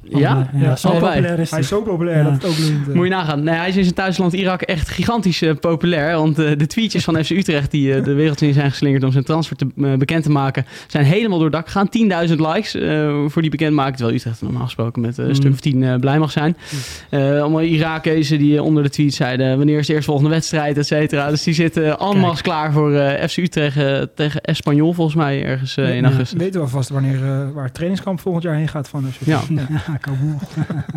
Ja, 0.03 0.51
Ja? 0.55 0.77
zo 0.77 0.89
populair 0.91 1.25
is 1.25 1.37
Hij 1.37 1.47
hij. 1.51 1.59
is 1.59 1.69
zo 1.69 1.83
populair 1.83 2.17
Ja. 2.17 2.23
dat 2.23 2.33
het 2.33 2.45
ook 2.45 2.59
loeiend 2.59 2.89
is. 2.89 2.95
Moet 2.95 3.05
je 3.05 3.11
nagaan. 3.11 3.43
Nee, 3.43 3.55
hij 3.55 3.69
is 3.69 3.77
in 3.77 3.83
zijn 3.83 3.95
thuisland 3.95 4.33
Irak 4.33 4.63
echt 4.63 4.89
gigantisch 4.89 5.43
eh, 5.43 5.55
populair. 5.61 6.17
Want 6.17 6.39
eh, 6.39 6.51
de 6.59 6.67
tweetjes 6.67 7.05
van 7.05 7.15
FC 7.25 7.31
Utrecht 7.31 7.71
die 7.71 7.95
eh, 7.95 8.05
de 8.05 8.13
wereld 8.13 8.41
in 8.41 8.53
zijn 8.53 8.71
geslingerd 8.71 9.05
om 9.05 9.13
zijn 9.13 9.25
transfer 9.25 9.57
te, 9.57 9.67
eh, 9.83 9.95
bekend 9.95 10.23
te 10.23 10.31
maken, 10.31 10.65
zijn 10.87 11.05
helemaal 11.05 11.39
door 11.39 11.47
het 11.47 11.57
dak 11.57 11.67
gegaan. 11.69 11.89
10.000 12.29 12.41
likes 12.41 12.75
eh, 12.75 13.15
voor 13.27 13.43
die 13.43 13.51
bekendmaking. 13.51 13.97
Terwijl 13.97 14.17
Utrecht 14.17 14.43
normaal 14.43 14.65
gesproken 14.65 15.03
met 15.03 15.19
eh, 15.19 15.25
een 15.25 15.31
Mm. 15.31 15.37
stuk 15.37 15.53
of 15.53 15.61
10 15.61 15.83
eh, 15.83 15.95
blij 15.95 16.19
mag 16.19 16.31
zijn. 16.31 16.57
Eh 17.11 17.41
allemaal 17.41 17.61
Irakezen 17.61 18.39
die 18.39 18.57
eh, 18.57 18.65
onder 18.65 18.83
de 18.83 18.89
tweet 18.91 19.15
zeiden 19.15 19.57
wanneer 19.57 19.79
is 19.79 19.87
de 19.87 19.93
eerstvolgende 19.95 20.31
wedstrijd, 20.31 20.79
et 20.79 20.87
cetera. 20.87 21.29
Dus 21.31 21.43
die 21.43 21.55
zitten 21.55 21.99
allemaal 21.99 22.35
klaar 22.43 22.73
voor 22.73 22.93
eh, 22.95 23.29
FC 23.29 23.37
Utrecht 23.37 23.77
eh, 23.77 24.03
tegen 24.15 24.41
Espanyol 24.41 24.93
volgens 24.93 25.17
mij 25.17 25.45
ergens 25.45 25.77
eh, 25.77 25.89
in 25.89 25.95
Ja. 25.97 26.03
augustus. 26.03 26.39
Weten 26.39 26.55
we 26.61 26.67
alvast 26.67 26.89
wanneer, 26.89 27.23
eh, 27.25 27.51
waar 27.55 27.65
het 27.65 27.75
trainingskamp 27.97 28.21
volgend 28.21 28.45
jaar 28.45 28.55
heen 28.55 28.69
gaat 28.69 28.89
van 28.89 29.05
FC 29.13 29.21
Ja. 29.25 29.41
Ja. 29.49 29.67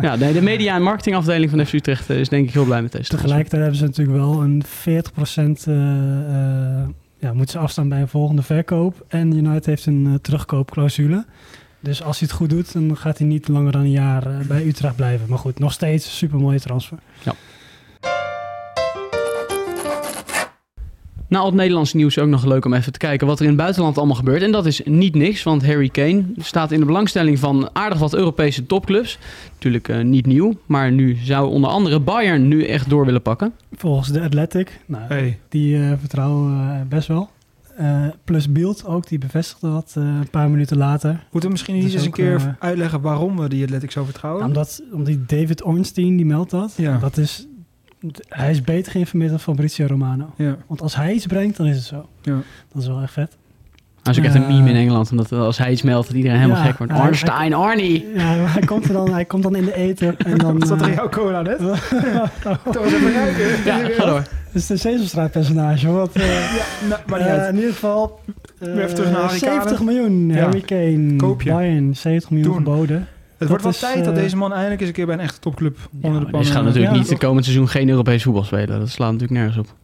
Ja, 0.00 0.16
nee, 0.16 0.32
de 0.32 0.42
media- 0.42 0.74
en 0.74 0.82
marketingafdeling 0.82 1.50
van 1.50 1.66
FC 1.66 1.72
Utrecht 1.72 2.10
eh, 2.10 2.18
is 2.20 2.28
denk 2.28 2.46
ik 2.48 2.54
heel 2.54 2.64
blij 2.64 2.82
met 2.82 2.92
deze. 2.92 3.10
Tegelijkertijd 3.10 3.62
hebben 3.62 3.78
ze 3.78 3.84
natuurlijk 3.84 4.18
wel 4.18 4.42
een 4.42 4.62
40% 4.64 5.66
eh 5.66 5.74
eh, 5.76 6.88
ja, 7.18 7.32
moeten 7.32 7.48
ze 7.52 7.58
afstaan 7.58 7.88
bij 7.88 8.00
een 8.00 8.08
volgende 8.08 8.42
verkoop. 8.42 9.04
En 9.08 9.36
United 9.36 9.66
heeft 9.66 9.86
een 9.86 10.18
terugkoopclausule. 10.22 11.24
Dus 11.80 12.02
als 12.02 12.18
hij 12.18 12.28
het 12.28 12.36
goed 12.36 12.50
doet, 12.50 12.72
dan 12.72 12.96
gaat 12.96 13.18
hij 13.18 13.26
niet 13.26 13.48
langer 13.48 13.72
dan 13.72 13.80
een 13.80 13.90
jaar 13.90 14.28
bij 14.48 14.66
Utrecht 14.66 14.96
blijven. 14.96 15.28
Maar 15.28 15.38
goed, 15.38 15.58
nog 15.58 15.72
steeds 15.72 16.04
een 16.04 16.10
super 16.10 16.38
mooie 16.38 16.60
transfer. 16.60 16.98
Na 21.28 21.38
al 21.38 21.46
het 21.46 21.54
Nederlandse 21.54 21.96
nieuws 21.96 22.18
ook 22.18 22.28
nog 22.28 22.44
leuk 22.44 22.64
om 22.64 22.72
even 22.74 22.92
te 22.92 22.98
kijken 22.98 23.26
wat 23.26 23.38
er 23.38 23.44
in 23.44 23.50
het 23.50 23.60
buitenland 23.60 23.96
allemaal 23.98 24.16
gebeurt. 24.16 24.42
En 24.42 24.52
dat 24.52 24.66
is 24.66 24.80
niet 24.84 25.14
niks, 25.14 25.42
want 25.42 25.66
Harry 25.66 25.88
Kane 25.88 26.24
staat 26.36 26.72
in 26.72 26.80
de 26.80 26.86
belangstelling 26.86 27.38
van 27.38 27.68
aardig 27.72 27.98
wat 27.98 28.14
Europese 28.14 28.66
topclubs. 28.66 29.18
Natuurlijk 29.52 29.88
eh, 29.88 30.00
niet 30.00 30.26
nieuw, 30.26 30.54
maar 30.66 30.92
nu 30.92 31.16
zou 31.22 31.48
onder 31.50 31.70
andere 31.70 32.00
Bayern 32.00 32.48
nu 32.48 32.64
echt 32.64 32.88
door 32.90 33.04
willen 33.04 33.22
pakken. 33.22 33.52
Volgens 33.72 34.08
de 34.08 34.20
Athletic, 34.20 34.80
nou, 34.86 35.04
Hey. 35.08 35.38
die 35.48 35.76
eh, 35.76 35.92
vertrouwen 35.98 36.52
eh, 36.52 36.80
best 36.88 37.08
wel. 37.08 37.30
Eh, 37.76 38.06
plus 38.24 38.52
Beeld 38.52 38.84
ook, 38.86 39.08
die 39.08 39.18
bevestigde 39.18 39.70
dat 39.70 39.94
eh, 39.96 40.02
een 40.02 40.30
paar 40.30 40.50
minuten 40.50 40.76
later. 40.76 41.10
Moeten 41.10 41.40
we 41.40 41.48
misschien 41.48 41.74
niet 41.74 41.84
is 41.84 41.94
eens 41.94 42.04
een 42.04 42.10
keer 42.10 42.56
uitleggen 42.58 43.00
waarom 43.00 43.36
we 43.38 43.48
die 43.48 43.62
Athletic 43.64 43.90
zo 43.90 44.04
vertrouwen? 44.04 44.42
Ja, 44.42 44.46
omdat, 44.48 44.82
omdat 44.92 45.06
die 45.06 45.24
David 45.26 45.62
Ornstein, 45.62 46.16
die 46.16 46.26
meldt 46.26 46.50
dat. 46.50 46.72
Ja. 46.76 46.98
dat 46.98 47.16
is, 47.16 47.46
hij 48.28 48.50
is 48.50 48.62
beter 48.62 48.92
geïnformeerd 48.92 49.30
dan 49.30 49.40
Fabrizio 49.40 49.86
Romano. 49.86 50.30
Ja, 50.36 50.56
Want 50.66 50.82
als 50.82 50.96
hij 50.96 51.12
iets 51.12 51.26
brengt, 51.26 51.56
dan 51.56 51.66
is 51.66 51.76
het 51.76 51.84
zo. 51.84 52.08
ja. 52.22 52.38
Dat 52.72 52.82
is 52.82 52.88
wel 52.88 53.00
echt 53.02 53.12
vet. 53.12 53.36
Hij 54.02 54.14
is 54.14 54.20
ook 54.20 54.26
echt 54.26 54.34
een 54.34 54.42
Eh, 54.42 54.48
meme 54.48 54.68
in 54.70 54.76
Engeland. 54.76 55.10
Omdat 55.10 55.32
als 55.32 55.58
hij 55.58 55.70
iets 55.72 55.82
meldt, 55.82 56.06
dat 56.06 56.16
iedereen 56.16 56.38
helemaal 56.38 56.62
Ja, 56.62 56.64
gek 56.68 56.78
wordt. 56.78 56.92
Arnstein, 56.92 57.54
Arnie. 57.54 58.06
Ja, 58.14 58.22
hij 58.34 58.62
komt, 58.62 58.84
er 58.86 58.92
dan, 58.92 59.12
hij 59.12 59.24
komt 59.24 59.42
dan 59.42 59.56
in 59.56 59.64
de 59.64 59.74
eten 59.74 60.16
en 60.18 60.38
dan... 60.38 60.58
Was 60.58 60.68
dat 60.68 60.80
er 60.80 60.88
eh, 60.88 60.94
jouw 60.94 61.08
cola 61.08 61.42
net? 61.42 61.58
Toch 62.72 62.84
eens 62.84 62.92
even 62.92 63.12
kijken. 63.12 63.64
Ja, 63.64 63.88
ga 63.88 64.04
door. 64.06 64.18
Het 64.18 64.54
is 64.54 64.68
een 64.68 64.78
Sesamstraat 64.78 65.30
personage. 65.30 65.90
Wat, 65.90 66.14
eh, 66.14 66.54
Ja, 66.56 66.62
nou, 66.88 67.00
maar 67.06 67.18
niet 67.18 67.28
eh, 67.28 67.34
uit. 67.34 67.48
in 67.50 67.54
ieder 67.56 67.72
geval... 67.72 68.20
eh, 68.58 68.66
terug 68.84 69.10
naar 69.10 69.20
Harry 69.20 69.38
Kane. 69.38 69.52
70 69.52 69.82
miljoen. 69.82 70.28
Ja. 70.28 70.40
Harry 70.42 70.60
Kane, 70.60 71.16
Koop 71.16 71.42
je. 71.42 71.50
Bayern, 71.50 71.96
70 71.96 72.30
miljoen 72.30 72.48
Doen. 72.48 72.56
geboden. 72.64 73.06
Het 73.38 73.48
wordt 73.48 73.62
wel 73.62 73.72
is, 73.72 73.78
tijd 73.78 74.04
dat 74.04 74.14
eh, 74.14 74.20
deze 74.22 74.36
man 74.36 74.52
eindelijk 74.52 74.80
eens 74.80 74.88
een 74.88 74.94
keer 74.94 75.06
bij 75.06 75.14
een 75.14 75.20
echte 75.20 75.40
topclub 75.40 75.76
onder 76.02 76.10
de 76.20 76.24
pannen... 76.26 76.40
deze 76.40 76.52
gaan 76.52 76.64
natuurlijk 76.64 76.92
Ja, 76.92 76.98
niet 76.98 77.08
de 77.08 77.18
komend 77.18 77.44
seizoen 77.44 77.68
geen 77.68 77.88
Europees 77.88 78.22
voetbal 78.22 78.44
spelen. 78.44 78.78
Dat 78.78 78.88
slaat 78.88 79.12
natuurlijk 79.12 79.40
nergens 79.40 79.58
op. 79.58 79.74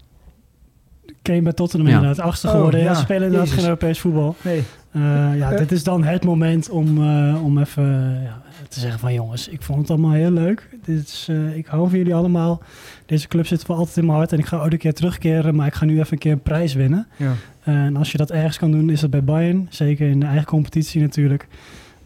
Kane 1.23 1.43
bij 1.43 1.53
Tottenham 1.53 1.88
Ja. 1.88 1.95
inderdaad. 1.97 2.25
Achtste 2.27 2.47
Oh, 2.47 2.53
geworden. 2.53 2.81
ja, 2.81 2.87
ja. 2.87 2.95
ze 2.95 3.01
spelen 3.01 3.23
inderdaad 3.23 3.45
Jezus. 3.49 3.61
geen 3.61 3.69
Europees 3.69 4.01
voetbal. 4.01 4.37
Nee. 4.43 4.62
Eh, 4.93 5.01
ja, 5.37 5.51
Eh. 5.53 5.59
dit 5.59 5.73
is 5.73 5.85
dan 5.85 6.05
het 6.05 6.25
moment 6.25 6.71
om, 6.71 6.88
om 7.37 7.59
even 7.59 8.21
ja, 8.25 8.43
te 8.69 8.81
zeggen 8.81 9.01
van 9.01 9.15
jongens, 9.15 9.49
ik 9.49 9.62
vond 9.62 9.81
het 9.81 9.91
allemaal 9.91 10.12
heel 10.12 10.31
leuk. 10.31 10.69
Dit 10.85 10.99
is, 11.09 11.29
ik 11.55 11.67
hou 11.67 11.88
van 11.88 11.99
jullie 11.99 12.15
allemaal. 12.15 12.62
Deze 13.07 13.29
club 13.29 13.47
zit 13.47 13.65
voor 13.65 13.75
altijd 13.77 13.97
in 13.97 14.05
mijn 14.07 14.17
hart 14.19 14.33
en 14.33 14.38
ik 14.38 14.47
ga 14.47 14.57
ook 14.59 14.73
een 14.73 14.79
keer 14.79 14.95
terugkeren, 14.95 15.55
maar 15.55 15.67
ik 15.67 15.75
ga 15.75 15.85
nu 15.85 15.99
even 15.99 16.12
een 16.12 16.19
keer 16.19 16.33
een 16.33 16.43
prijs 16.43 16.75
winnen. 16.75 17.07
Ja. 17.17 17.33
en 17.65 17.97
als 17.97 18.12
je 18.12 18.19
dat 18.19 18.31
ergens 18.31 18.59
kan 18.59 18.71
doen, 18.71 18.91
is 18.91 19.01
dat 19.01 19.11
bij 19.11 19.25
Bayern. 19.25 19.67
Zeker 19.71 20.09
in 20.09 20.21
de 20.21 20.27
eigen 20.27 20.47
competitie 20.47 21.01
natuurlijk. 21.01 21.47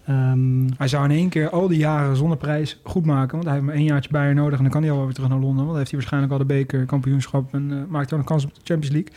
Ehm, 0.06 0.68
Hij 0.76 0.88
zou 0.88 1.04
in 1.04 1.10
één 1.10 1.28
keer 1.28 1.50
al 1.50 1.68
die 1.68 1.78
jaren 1.78 2.16
zonder 2.16 2.36
prijs 2.36 2.80
goed 2.82 3.04
maken. 3.04 3.32
Want 3.32 3.44
hij 3.44 3.52
heeft 3.52 3.66
maar 3.66 3.74
één 3.74 3.84
jaartje 3.84 4.10
bij 4.10 4.32
nodig. 4.32 4.56
En 4.56 4.62
dan 4.62 4.72
kan 4.72 4.80
hij 4.82 4.90
al 4.90 4.96
wel 4.96 5.06
weer 5.06 5.14
terug 5.14 5.30
naar 5.30 5.38
Londen. 5.38 5.56
Want 5.56 5.68
dan 5.68 5.76
heeft 5.78 5.90
hij 5.90 5.98
waarschijnlijk 5.98 6.32
al 6.32 6.38
de 6.38 6.44
beker, 6.44 6.84
kampioenschap. 6.84 7.54
En 7.54 7.70
eh, 7.72 7.78
maakt 7.88 8.08
dan 8.10 8.18
een 8.18 8.24
kans 8.24 8.44
op 8.44 8.54
de 8.54 8.60
Champions 8.64 8.94
League. 8.94 9.12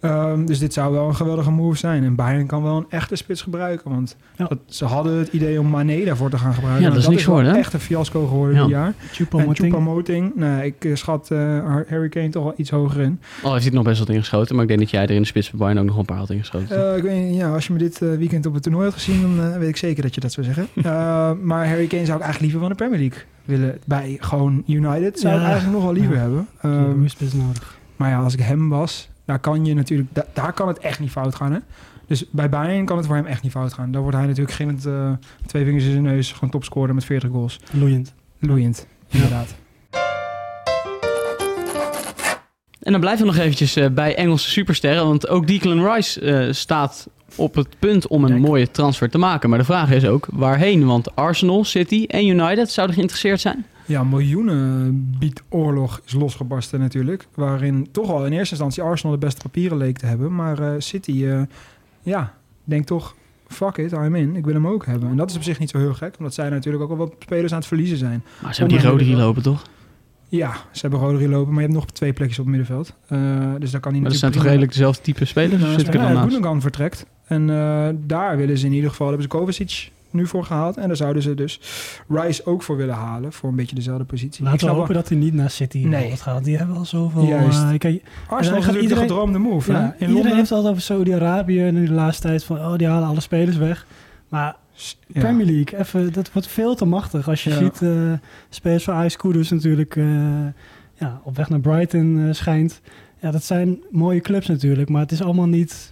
Ehm, 0.00 0.44
dus 0.44 0.58
dit 0.58 0.72
zou 0.72 0.92
wel 0.92 1.08
een 1.08 1.14
geweldige 1.16 1.50
move 1.50 1.76
zijn. 1.76 2.04
En 2.04 2.14
Bayern 2.14 2.46
kan 2.46 2.62
wel 2.62 2.76
een 2.76 2.86
echte 2.88 3.16
spits 3.16 3.42
gebruiken. 3.42 3.90
Want 3.90 4.16
Ja. 4.36 4.46
dat, 4.46 4.58
ze 4.66 4.84
hadden 4.84 5.18
het 5.18 5.28
idee 5.32 5.60
om 5.60 5.66
Mané 5.66 6.04
daarvoor 6.04 6.30
te 6.30 6.38
gaan 6.38 6.54
gebruiken. 6.54 6.84
Ja, 6.84 6.90
dat 6.90 6.98
is 6.98 7.08
niks 7.08 7.24
geworden, 7.24 7.52
hè? 7.52 7.58
echt 7.58 7.72
een 7.72 7.80
fiasco 7.80 8.26
geworden 8.26 8.54
Ja. 8.56 8.62
dit 8.62 8.70
jaar. 8.70 8.94
Choupo-Moting, 9.12 10.32
nou, 10.34 10.62
ik 10.62 10.84
eh, 10.84 10.94
schat 10.94 11.30
eh, 11.30 11.38
Harry 11.88 12.08
Kane 12.08 12.28
toch 12.28 12.42
wel 12.42 12.54
iets 12.56 12.70
hoger 12.70 13.00
in. 13.00 13.20
Al 13.42 13.52
heeft 13.52 13.64
hij 13.64 13.74
nog 13.74 13.84
best 13.84 13.98
wat 13.98 14.08
ingeschoten. 14.08 14.54
Maar 14.54 14.62
ik 14.62 14.68
denk 14.68 14.80
dat 14.80 14.90
jij 14.90 15.02
er 15.02 15.10
in 15.10 15.20
de 15.20 15.26
spits 15.26 15.50
bij 15.50 15.58
Bayern 15.58 15.78
ook 15.78 15.84
nog 15.86 15.96
een 15.96 16.04
paar 16.04 16.16
had 16.18 16.30
ingeschoten. 16.30 16.90
Eh, 16.90 16.96
ik 16.96 17.02
weet, 17.02 17.34
ja, 17.34 17.52
als 17.54 17.66
je 17.66 17.72
me 17.72 17.78
dit 17.78 17.98
weekend 17.98 18.46
op 18.46 18.54
het 18.54 18.62
toernooi 18.62 18.84
had 18.84 18.94
gezien, 18.94 19.36
dan 19.36 19.58
weet 19.58 19.68
ik 19.68 19.76
zeker 19.76 20.02
dat 20.02 20.14
je 20.14 20.20
dat 20.20 20.32
zou 20.32 20.46
zeggen. 20.46 20.66
Eh, 20.90 21.30
maar 21.42 21.68
Harry 21.68 21.86
Kane 21.86 22.04
zou 22.04 22.18
ik 22.18 22.24
eigenlijk 22.24 22.40
liever 22.40 22.60
van 22.60 22.68
de 22.68 22.74
Premier 22.74 22.98
League 22.98 23.18
willen. 23.44 23.78
Bij 23.86 24.16
gewoon 24.20 24.62
United 24.66 25.20
zou 25.20 25.34
ik 25.36 25.42
eigenlijk 25.42 25.72
nog 25.74 25.82
wel 25.82 25.92
liever 25.92 26.14
Ja. 26.14 26.20
hebben. 26.20 27.10
spits 27.10 27.32
nodig. 27.32 27.78
maar 27.96 28.10
ja, 28.10 28.22
als 28.22 28.34
ik 28.34 28.40
hem 28.40 28.68
was, 28.68 29.10
daar 29.30 29.38
kan 29.38 29.64
je 29.64 29.74
natuurlijk, 29.74 30.08
da- 30.14 30.26
daar 30.32 30.52
kan 30.52 30.68
het 30.68 30.78
echt 30.78 31.00
niet 31.00 31.10
fout 31.10 31.34
gaan. 31.34 31.52
Hè? 31.52 31.58
Dus 32.06 32.24
bij 32.30 32.48
Bayern 32.48 32.84
kan 32.84 32.96
het 32.96 33.06
voor 33.06 33.16
hem 33.16 33.26
echt 33.26 33.42
niet 33.42 33.52
fout 33.52 33.72
gaan. 33.72 33.90
Daar 33.92 34.02
wordt 34.02 34.16
hij 34.16 34.26
natuurlijk 34.26 34.56
gillend 34.56 34.86
eh 34.86 35.10
twee 35.46 35.64
vingers 35.64 35.84
in 35.84 35.90
zijn 35.90 36.02
neus, 36.02 36.32
gewoon 36.32 36.50
topscorer 36.50 36.94
met 36.94 37.04
40 37.04 37.30
goals. 37.30 37.60
Loeiend. 37.72 38.14
Loeiend, 38.38 38.86
inderdaad. 39.08 39.54
En 42.80 42.92
dan 42.92 43.00
blijven 43.00 43.26
we 43.26 43.32
nog 43.32 43.40
eventjes 43.40 43.76
eh, 43.76 43.86
bij 43.88 44.14
Engelse 44.16 44.50
supersterren. 44.50 45.06
Want 45.06 45.28
ook 45.28 45.46
Declan 45.46 45.92
Rice 45.92 46.20
eh, 46.20 46.52
staat 46.52 47.08
op 47.34 47.54
het 47.54 47.68
punt 47.78 48.06
om 48.06 48.24
een 48.24 48.40
mooie 48.40 48.70
transfer 48.70 49.10
te 49.10 49.18
maken. 49.18 49.48
Maar 49.50 49.58
de 49.58 49.64
vraag 49.64 49.90
is 49.90 50.04
ook 50.06 50.26
waarheen? 50.32 50.86
Want 50.86 51.16
Arsenal, 51.16 51.64
City 51.64 52.04
en 52.08 52.26
United 52.26 52.70
zouden 52.70 52.94
geïnteresseerd 52.96 53.40
zijn. 53.40 53.66
Ja, 53.90 54.04
miljoenen 54.04 55.16
biedoorlog 55.18 56.00
is 56.04 56.12
losgebarsten 56.12 56.80
natuurlijk. 56.80 57.26
Waarin 57.34 57.88
toch 57.90 58.10
al 58.10 58.26
in 58.26 58.32
eerste 58.32 58.54
instantie 58.54 58.82
Arsenal 58.82 59.18
de 59.18 59.26
beste 59.26 59.40
papieren 59.42 59.76
leek 59.76 59.98
te 59.98 60.06
hebben. 60.06 60.34
Maar 60.34 60.58
eh, 60.58 60.74
City, 60.78 61.26
eh, 61.26 61.40
ja, 62.02 62.34
denkt 62.64 62.86
toch, 62.86 63.14
fuck 63.46 63.76
it, 63.76 63.92
I'm 63.92 64.14
in. 64.14 64.36
Ik 64.36 64.44
wil 64.44 64.54
hem 64.54 64.66
ook 64.66 64.86
hebben. 64.86 65.08
En 65.08 65.16
dat 65.16 65.30
is 65.30 65.36
op 65.36 65.42
zich 65.42 65.58
niet 65.58 65.70
zo 65.70 65.78
heel 65.78 65.94
gek. 65.94 66.14
Omdat 66.18 66.34
zij 66.34 66.48
natuurlijk 66.48 66.82
ook 66.82 66.90
al 66.90 66.96
wat 66.96 67.14
spelers 67.18 67.52
aan 67.52 67.58
het 67.58 67.66
verliezen 67.66 67.96
zijn. 67.96 68.22
Maar 68.42 68.54
ze 68.54 68.60
hebben 68.60 68.78
die 68.78 68.88
rode 68.88 69.04
lopen, 69.04 69.42
toch? 69.42 69.62
Ja, 70.28 70.52
ze 70.70 70.80
hebben 70.80 71.00
Rodri 71.00 71.28
lopen, 71.28 71.52
maar 71.52 71.62
je 71.62 71.68
hebt 71.68 71.80
nog 71.80 71.90
twee 71.90 72.12
plekjes 72.12 72.38
op 72.38 72.46
het 72.46 72.56
middenveld. 72.56 72.94
Eh, 73.06 73.18
dus 73.58 73.70
daar 73.70 73.80
kan 73.80 73.92
hij 73.92 74.00
Maar 74.00 74.10
dat 74.10 74.18
zijn 74.18 74.30
natuurlijk... 74.30 74.34
toch 74.34 74.42
redelijk 74.42 74.72
dezelfde 74.72 75.02
type 75.02 75.24
spelers? 75.24 75.62
Nou, 75.62 75.78
zit 75.78 75.86
ik 75.88 75.94
er 75.94 76.00
ja, 76.00 76.12
naast? 76.12 76.32
Gundogan 76.32 76.60
vertrekt. 76.60 77.06
En 77.24 77.46
daar 78.06 78.36
willen 78.36 78.58
ze 78.58 78.66
in 78.66 78.72
ieder 78.72 78.90
geval, 78.90 79.06
hebben 79.06 79.26
ze 79.30 79.36
Kovacic 79.36 79.90
nu 80.12 80.26
voor 80.26 80.44
gehaald. 80.44 80.76
En 80.76 80.86
daar 80.86 80.96
zouden 80.96 81.22
ze 81.22 81.34
dus 81.34 81.60
Rice 82.08 82.46
ook 82.46 82.62
voor 82.62 82.76
willen 82.76 82.94
halen. 82.94 83.32
Voor 83.32 83.48
een 83.48 83.56
beetje 83.56 83.74
dezelfde 83.74 84.04
positie. 84.04 84.44
Laten 84.44 84.66
we 84.66 84.72
hopen 84.72 84.86
wel- 84.92 84.96
dat 84.96 85.08
hij 85.08 85.18
niet 85.18 85.34
naar 85.34 85.50
City 85.50 85.78
Nee. 85.78 86.16
gaat. 86.16 86.44
Die 86.44 86.56
hebben 86.56 86.76
al 86.76 86.84
zoveel... 86.84 87.24
Juist. 87.24 87.62
eh, 87.62 87.78
kijk, 87.78 88.02
Arsenal 88.28 88.38
is 88.40 88.46
gaat 88.46 88.54
natuurlijk 88.54 88.82
iedereen- 88.82 89.02
de 89.06 89.08
gedroomde 89.08 89.38
move. 89.38 89.72
Ja, 89.72 89.78
hè? 89.78 89.84
In 89.84 89.92
iedereen 89.92 90.12
Londen. 90.14 90.34
heeft 90.36 90.48
het 90.48 90.52
altijd 90.52 90.70
over 90.70 90.82
Saudi-Arabië 90.84 91.60
nu 91.70 91.86
de 91.86 91.92
laatste 91.92 92.26
tijd 92.26 92.44
van, 92.44 92.56
oh, 92.58 92.76
die 92.76 92.86
halen 92.86 93.08
alle 93.08 93.20
spelers 93.20 93.56
weg. 93.56 93.86
Maar 94.28 94.56
Ja. 95.06 95.20
Premier 95.20 95.46
League, 95.46 95.78
even, 95.78 96.12
dat 96.12 96.32
wordt 96.32 96.48
veel 96.48 96.74
te 96.74 96.84
machtig. 96.84 97.28
Als 97.28 97.44
je 97.44 97.50
Ja. 97.50 97.56
ziet, 97.56 97.82
eh 97.82 98.12
spelers 98.48 98.84
van 98.84 99.04
Ice 99.04 99.16
Kudus 99.16 99.50
natuurlijk 99.50 99.96
eh, 99.96 100.04
ja, 100.94 101.20
op 101.24 101.36
weg 101.36 101.48
naar 101.48 101.60
Brighton 101.60 102.24
eh, 102.26 102.34
schijnt. 102.34 102.80
Ja, 103.20 103.30
dat 103.30 103.44
zijn 103.44 103.78
mooie 103.90 104.20
clubs 104.20 104.46
natuurlijk, 104.46 104.88
maar 104.88 105.00
het 105.00 105.12
is 105.12 105.22
allemaal 105.22 105.46
niet... 105.46 105.90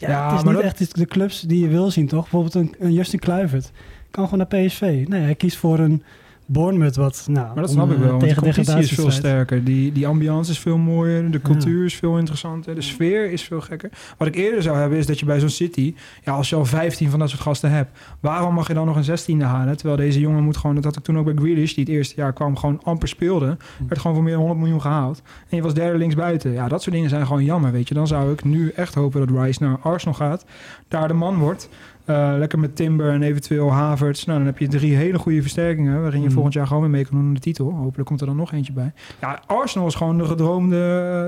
Ja, 0.00 0.08
Ja, 0.10 0.28
het 0.30 0.38
is 0.38 0.44
niet 0.44 0.54
dat- 0.54 0.62
echt 0.62 0.94
de 0.98 1.06
clubs 1.06 1.40
die 1.40 1.60
je 1.60 1.68
wil 1.68 1.90
zien, 1.90 2.06
toch? 2.06 2.20
Bijvoorbeeld 2.22 2.54
een, 2.54 2.74
een 2.78 2.92
Justin 2.92 3.18
Kluivert 3.18 3.70
kan 4.10 4.28
gewoon 4.28 4.46
naar 4.50 4.64
PSV. 4.66 5.04
Nee, 5.08 5.20
hij 5.22 5.34
kiest 5.34 5.56
voor 5.56 5.78
een 5.78 6.02
Bournemouth 6.52 6.96
wat, 6.96 7.26
nou... 7.30 7.46
Maar 7.46 7.54
dat 7.54 7.68
om, 7.68 7.74
snap 7.74 7.90
ik 7.90 7.96
eh, 7.96 8.02
wel, 8.02 8.10
want 8.10 8.28
de 8.28 8.34
competitie 8.34 8.78
is 8.78 8.92
veel 8.92 9.10
sterker. 9.10 9.64
Die, 9.64 9.92
die 9.92 10.06
ambiance 10.06 10.50
is 10.50 10.58
veel 10.58 10.76
mooier, 10.76 11.30
de 11.30 11.40
cultuur 11.40 11.84
is 11.84 11.94
veel 11.94 12.18
interessanter, 12.18 12.74
de 12.74 12.80
sfeer 12.80 13.30
is 13.30 13.42
veel 13.42 13.60
gekker. 13.60 13.90
Wat 14.16 14.28
ik 14.28 14.34
eerder 14.34 14.62
zou 14.62 14.76
hebben 14.76 14.98
is 14.98 15.06
dat 15.06 15.18
je 15.18 15.24
bij 15.24 15.40
zo'n 15.40 15.48
City, 15.48 15.94
ja, 16.24 16.32
als 16.32 16.48
je 16.48 16.56
al 16.56 16.64
15 16.64 17.10
van 17.10 17.18
dat 17.18 17.28
soort 17.28 17.40
gasten 17.40 17.70
hebt, 17.70 17.98
waarom 18.20 18.54
mag 18.54 18.66
je 18.68 18.74
dan 18.74 18.86
nog 18.86 18.96
een 18.96 19.18
16e 19.18 19.42
halen? 19.42 19.76
Terwijl 19.76 19.98
deze 19.98 20.20
jongen 20.20 20.42
moet 20.42 20.56
gewoon, 20.56 20.74
dat 20.74 20.84
had 20.84 20.96
ik 20.96 21.02
toen 21.02 21.18
ook 21.18 21.24
bij 21.24 21.34
Grealish, 21.34 21.74
die 21.74 21.84
het 21.84 21.92
eerste 21.92 22.14
jaar 22.16 22.32
kwam, 22.32 22.56
gewoon 22.56 22.80
amper 22.82 23.08
speelde, 23.08 23.56
werd 23.88 24.00
gewoon 24.00 24.16
voor 24.16 24.24
meer 24.24 24.32
dan 24.32 24.42
100 24.42 24.60
miljoen 24.60 24.80
gehaald. 24.80 25.22
En 25.48 25.56
je 25.56 25.62
was 25.62 25.74
derde 25.74 25.98
linksbuiten. 25.98 26.52
Ja, 26.52 26.68
dat 26.68 26.82
soort 26.82 26.94
dingen 26.94 27.10
zijn 27.10 27.26
gewoon 27.26 27.44
jammer, 27.44 27.72
weet 27.72 27.88
je. 27.88 27.94
Dan 27.94 28.06
zou 28.06 28.32
ik 28.32 28.44
nu 28.44 28.70
echt 28.70 28.94
hopen 28.94 29.26
dat 29.26 29.42
Rice 29.42 29.62
naar 29.62 29.78
Arsenal 29.82 30.14
gaat, 30.14 30.44
daar 30.88 31.08
de 31.08 31.14
man 31.14 31.36
wordt. 31.36 31.68
Eh, 32.10 32.34
lekker 32.38 32.58
met 32.58 32.76
Timber 32.76 33.10
en 33.12 33.22
eventueel 33.22 33.72
Havertz. 33.72 34.24
Nou, 34.24 34.38
dan 34.38 34.46
heb 34.46 34.58
je 34.58 34.68
drie 34.68 34.94
hele 34.94 35.18
goede 35.18 35.40
versterkingen... 35.42 36.00
waarin 36.02 36.18
je 36.20 36.24
Mhm. 36.24 36.34
volgend 36.34 36.54
jaar 36.54 36.66
gewoon 36.66 36.82
weer 36.82 36.90
mee 36.90 37.04
kan 37.04 37.16
doen 37.18 37.26
in 37.26 37.34
de 37.34 37.40
titel. 37.40 37.72
Hopelijk 37.72 38.08
komt 38.08 38.20
er 38.20 38.26
dan 38.26 38.36
nog 38.36 38.52
eentje 38.52 38.72
bij. 38.72 38.92
Ja, 39.20 39.42
Arsenal 39.46 39.86
is 39.86 39.94
gewoon 39.94 40.18
de 40.18 40.24
gedroomde 40.24 40.76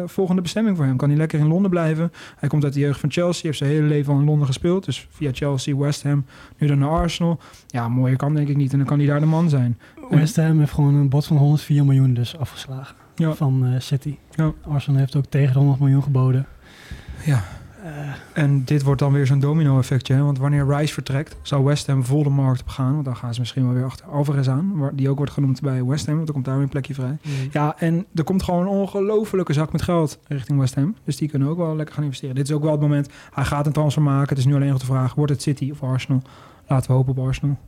eh, 0.03 0.09
volgende 0.09 0.43
bestemming 0.43 0.77
voor 0.77 0.87
hem. 0.87 0.97
Kan 0.97 1.09
hij 1.09 1.19
lekker 1.19 1.39
in 1.39 1.47
Londen 1.49 1.71
blijven. 1.71 2.13
Hij 2.39 2.49
komt 2.49 2.65
uit 2.65 2.73
de 2.73 2.81
jeugd 2.81 3.01
van 3.01 3.11
Chelsea. 3.11 3.43
Heeft 3.43 3.59
zijn 3.59 3.71
hele 3.71 3.87
leven 3.87 4.13
al 4.13 4.19
in 4.19 4.25
Londen 4.25 4.47
gespeeld. 4.47 4.85
Dus 4.85 5.07
via 5.11 5.31
Chelsea, 5.33 5.77
West 5.77 6.03
Ham, 6.03 6.25
nu 6.59 6.67
dan 6.67 6.79
naar 6.79 6.89
Arsenal. 6.89 7.39
Ja, 7.67 7.89
mooier 7.89 8.17
kan 8.17 8.35
denk 8.35 8.49
ik 8.49 8.57
niet. 8.57 8.73
En 8.73 8.79
dan 8.79 8.87
kan 8.87 8.99
hij 8.99 9.07
daar 9.07 9.21
de 9.21 9.27
man 9.27 9.49
zijn. 9.49 9.79
West 10.11 10.37
Ham 10.37 10.59
heeft 10.59 10.73
gewoon 10.73 10.95
een 10.95 11.09
bod 11.09 11.27
van 11.27 11.37
104 11.37 11.85
miljoen 11.85 12.15
dus 12.15 12.39
afgeslagen 12.39 12.97
Ja. 13.15 13.33
van 13.33 13.65
eh, 13.67 13.71
City. 13.81 14.17
Ja. 14.35 14.53
Arsenal 14.69 14.99
heeft 15.01 15.17
ook 15.17 15.27
tegen 15.27 15.53
de 15.53 15.59
100 15.59 15.81
miljoen 15.81 16.03
geboden. 16.03 16.47
Ja. 17.25 17.43
En 18.33 18.65
dit 18.65 18.83
wordt 18.83 19.01
dan 19.01 19.13
weer 19.13 19.27
zo'n 19.27 19.41
domino-effectje. 19.41 20.23
Want 20.23 20.39
wanneer 20.39 20.67
Rice 20.67 20.93
vertrekt, 20.93 21.37
zal 21.43 21.65
West 21.65 21.87
Ham 21.87 22.05
vol 22.05 22.23
de 22.23 22.31
markt 22.31 22.61
op 22.61 22.69
gaan. 22.69 22.93
Want 22.93 23.05
dan 23.05 23.17
gaan 23.17 23.35
ze 23.35 23.41
misschien 23.41 23.65
wel 23.65 23.75
weer 23.75 23.85
achter 23.85 24.07
Alvarez 24.07 24.49
aan. 24.49 24.91
Die 24.93 25.09
ook 25.09 25.17
wordt 25.17 25.33
genoemd 25.33 25.61
bij 25.61 25.85
West 25.85 26.07
Ham. 26.07 26.15
Want 26.15 26.27
dan 26.27 26.35
komt 26.35 26.47
daar 26.47 26.55
weer 26.55 26.65
een 26.65 26.71
plekje 26.71 26.95
vrij. 26.95 27.19
Ja, 27.51 27.75
en 27.79 28.07
er 28.15 28.25
komt 28.25 28.43
gewoon 28.43 28.61
een 28.61 28.69
ongelofelijke 28.69 29.53
zak 29.53 29.73
met 29.73 29.83
geld 29.83 30.19
richting 30.29 30.59
West 30.59 30.75
Ham. 30.75 30.97
Dus 31.05 31.17
die 31.17 31.29
kunnen 31.29 31.49
ook 31.49 31.57
wel 31.57 31.77
lekker 31.77 31.95
gaan 31.95 32.05
investeren. 32.05 32.35
Dit 32.35 32.49
is 32.49 32.55
ook 32.55 32.63
wel 32.63 32.73
het 32.73 32.81
moment. 32.81 33.09
Hij 33.31 33.45
gaat 33.45 33.67
een 33.67 33.73
transfer 33.73 34.03
maken. 34.03 34.29
Het 34.29 34.39
is 34.39 34.45
nu 34.45 34.55
alleen 34.55 34.69
nog 34.69 34.79
de 34.79 34.87
vraag: 34.87 35.15
wordt 35.15 35.33
het 35.33 35.43
City 35.43 35.71
of 35.71 35.83
Arsenal? 35.83 36.23
Laten 36.67 36.91
we 36.91 36.97
hopen 36.97 37.17
op 37.17 37.27
Arsenal. 37.27 37.59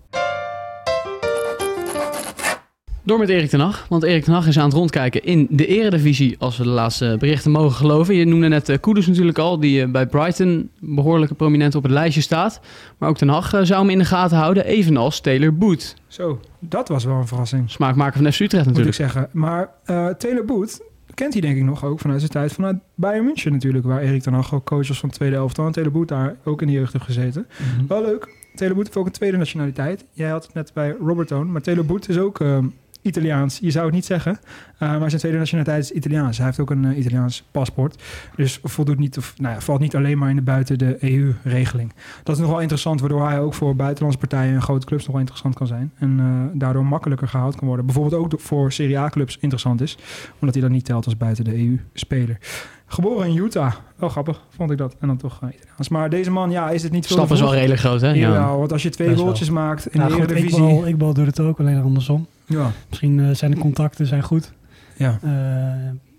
Door 3.07 3.19
met 3.19 3.29
Erik 3.29 3.49
ten 3.49 3.61
Hag. 3.61 3.87
Want 3.88 4.03
Erik 4.03 4.25
ten 4.25 4.33
Hag 4.33 4.47
is 4.47 4.59
aan 4.59 4.64
het 4.64 4.75
rondkijken 4.75 5.25
in 5.25 5.47
de 5.51 5.67
eredivisie, 5.67 6.37
als 6.38 6.57
we 6.57 6.62
de 6.62 6.69
laatste 6.69 7.17
berichten 7.19 7.51
mogen 7.51 7.77
geloven. 7.77 8.14
Je 8.14 8.25
noemde 8.25 8.49
net 8.49 8.69
uh, 8.69 8.77
Kudus 8.81 9.07
natuurlijk 9.07 9.38
al, 9.38 9.61
die 9.61 9.81
uh, 9.81 9.90
bij 9.90 10.07
Brighton 10.07 10.71
behoorlijk 10.79 11.37
prominent 11.37 11.75
op 11.75 11.83
het 11.83 11.93
lijstje 11.93 12.21
staat. 12.21 12.61
Maar 12.99 13.09
ook 13.09 13.17
ten 13.17 13.29
Hag 13.29 13.55
uh, 13.55 13.61
zou 13.62 13.81
hem 13.81 13.90
in 13.90 13.99
de 13.99 14.05
gaten 14.05 14.37
houden, 14.37 14.64
evenals 14.64 15.21
Taylor 15.21 15.55
Boot. 15.57 15.97
Zo, 16.07 16.40
dat 16.59 16.88
was 16.88 17.05
wel 17.05 17.17
een 17.17 17.27
verrassing. 17.27 17.71
Smaakmaker 17.71 18.23
van 18.23 18.33
FC 18.33 18.40
Utrecht 18.40 18.67
Moet 18.67 18.77
natuurlijk. 18.77 18.99
ik 18.99 19.11
zeggen. 19.12 19.29
Maar 19.33 19.71
uh, 19.87 20.09
Taylor 20.09 20.45
Boot 20.45 20.81
kent 21.14 21.33
hij 21.33 21.43
denk 21.43 21.57
ik 21.57 21.64
nog 21.64 21.85
ook 21.85 22.01
vanuit 22.01 22.21
zijn 22.21 22.33
tijd 22.33 22.53
vanuit 22.53 22.77
Bayern 22.95 23.25
München 23.25 23.53
natuurlijk. 23.53 23.85
Waar 23.85 24.01
Erik 24.01 24.23
ten 24.23 24.33
Hag 24.33 24.55
ook 24.55 24.64
coach 24.64 24.88
was 24.88 24.99
van 24.99 25.09
de 25.09 25.14
tweede 25.14 25.37
elftal. 25.37 25.67
En 25.67 25.73
Taylor 25.73 25.93
Boot 25.93 26.09
daar 26.09 26.37
ook 26.45 26.61
in 26.61 26.67
de 26.67 26.73
jeugd 26.73 26.93
heeft 26.93 27.05
gezeten. 27.05 27.47
Mm 27.59 27.79
-hmm. 27.79 27.87
Wel 27.87 28.03
leuk. 28.03 28.29
Taylor 28.55 28.77
Boot 28.77 28.87
heeft 28.87 28.99
ook 28.99 29.07
een 29.07 29.12
tweede 29.12 29.37
nationaliteit. 29.37 30.05
Jij 30.12 30.31
had 30.31 30.45
het 30.45 30.55
net 30.55 30.71
bij 30.75 30.97
Robertone. 31.01 31.51
Maar 31.51 31.62
Taylor 31.62 31.87
Boot 31.87 32.09
is 32.09 32.19
ook... 32.19 32.40
Uh, 32.40 32.59
Italiaans. 33.05 33.59
Je 33.59 33.71
zou 33.71 33.85
het 33.85 33.95
niet 33.95 34.05
zeggen, 34.05 34.33
uh, 34.33 34.99
maar 34.99 35.09
zijn 35.09 35.21
tweede 35.21 35.38
nationaliteit 35.38 35.83
is 35.83 35.90
Italiaans. 35.90 36.37
Hij 36.37 36.47
heeft 36.47 36.61
ook 36.61 36.71
een 36.71 36.85
uh, 36.85 36.99
Italiaans 36.99 37.45
paspoort. 37.51 38.03
Dus 38.37 38.59
voldoet 38.62 38.99
niet, 38.99 39.19
of, 39.19 39.35
nou 39.37 39.55
ja, 39.55 39.61
valt 39.61 39.81
niet 39.81 39.97
alleen 39.97 40.19
maar 40.19 40.31
in 40.31 40.37
de 40.37 40.43
buiten 40.43 40.79
de 40.79 40.97
EU-regeling. 41.01 41.93
Dat 42.23 42.35
is 42.37 42.43
nog 42.43 42.51
wel 42.51 42.61
interessant, 42.61 43.01
waardoor 43.01 43.29
hij 43.29 43.40
ook 43.40 43.55
voor 43.55 43.77
buitenlandse 43.77 44.21
partijen 44.21 44.55
en 44.55 44.62
grote 44.62 44.87
clubs 44.87 45.03
nog 45.03 45.12
wel 45.12 45.21
interessant 45.21 45.55
kan 45.55 45.67
zijn. 45.67 45.93
En 45.99 46.19
uh, 46.19 46.61
daardoor 46.61 46.87
makkelijker 46.87 47.29
gehaald 47.29 47.57
kan 47.57 47.67
worden. 47.67 47.87
Bijvoorbeeld 47.87 48.23
ook 48.23 48.40
voor 48.40 48.73
Serie 48.73 48.99
A-clubs 48.99 49.38
interessant 49.40 49.81
is, 49.81 49.99
omdat 50.38 50.55
hij 50.55 50.62
dan 50.62 50.73
niet 50.73 50.85
telt 50.85 51.05
als 51.05 51.17
buiten 51.17 51.45
de 51.45 51.57
EU-speler. 51.57 52.38
Geboren 52.87 53.29
in 53.29 53.37
Utah. 53.37 53.73
Wel 53.97 54.09
grappig, 54.09 54.42
vond 54.49 54.70
ik 54.70 54.79
dat. 54.79 54.97
En 55.01 55.07
dan 55.09 55.16
toch 55.16 55.40
uh, 55.44 55.51
Italiaans. 55.55 55.88
Maar 55.88 56.11
deze 56.11 56.31
man, 56.31 56.51
ja, 56.51 56.70
is 56.70 56.83
het 56.83 56.92
niet 56.92 57.07
veel 57.07 57.16
Stap 57.16 57.31
is 57.31 57.40
wel 57.40 57.55
redelijk 57.55 57.81
groot, 57.81 58.01
hè? 58.01 58.09
Ja, 58.09 58.33
ja. 58.33 58.57
want 58.57 58.73
als 58.73 58.83
je 58.83 58.90
twee 58.90 59.16
goaltjes 59.16 59.51
maakt 59.51 59.87
in 59.87 60.01
ja, 60.01 60.07
de 60.07 60.12
goed, 60.12 60.23
Eredivisie... 60.23 60.62
Iqbal, 60.62 60.87
Iqbal 60.87 61.14
doet 61.14 61.27
het 61.27 61.40
ook, 61.40 61.61
alleen 61.61 61.83
andersom. 61.83 62.27
Ja. 62.47 62.70
Misschien 62.88 63.18
uh, 63.18 63.35
zijn 63.35 63.51
de 63.51 63.57
contacten 63.57 64.07
zijn 64.07 64.23
goed. 64.23 64.53
Ja. 64.97 65.18
Uh, 65.25 65.31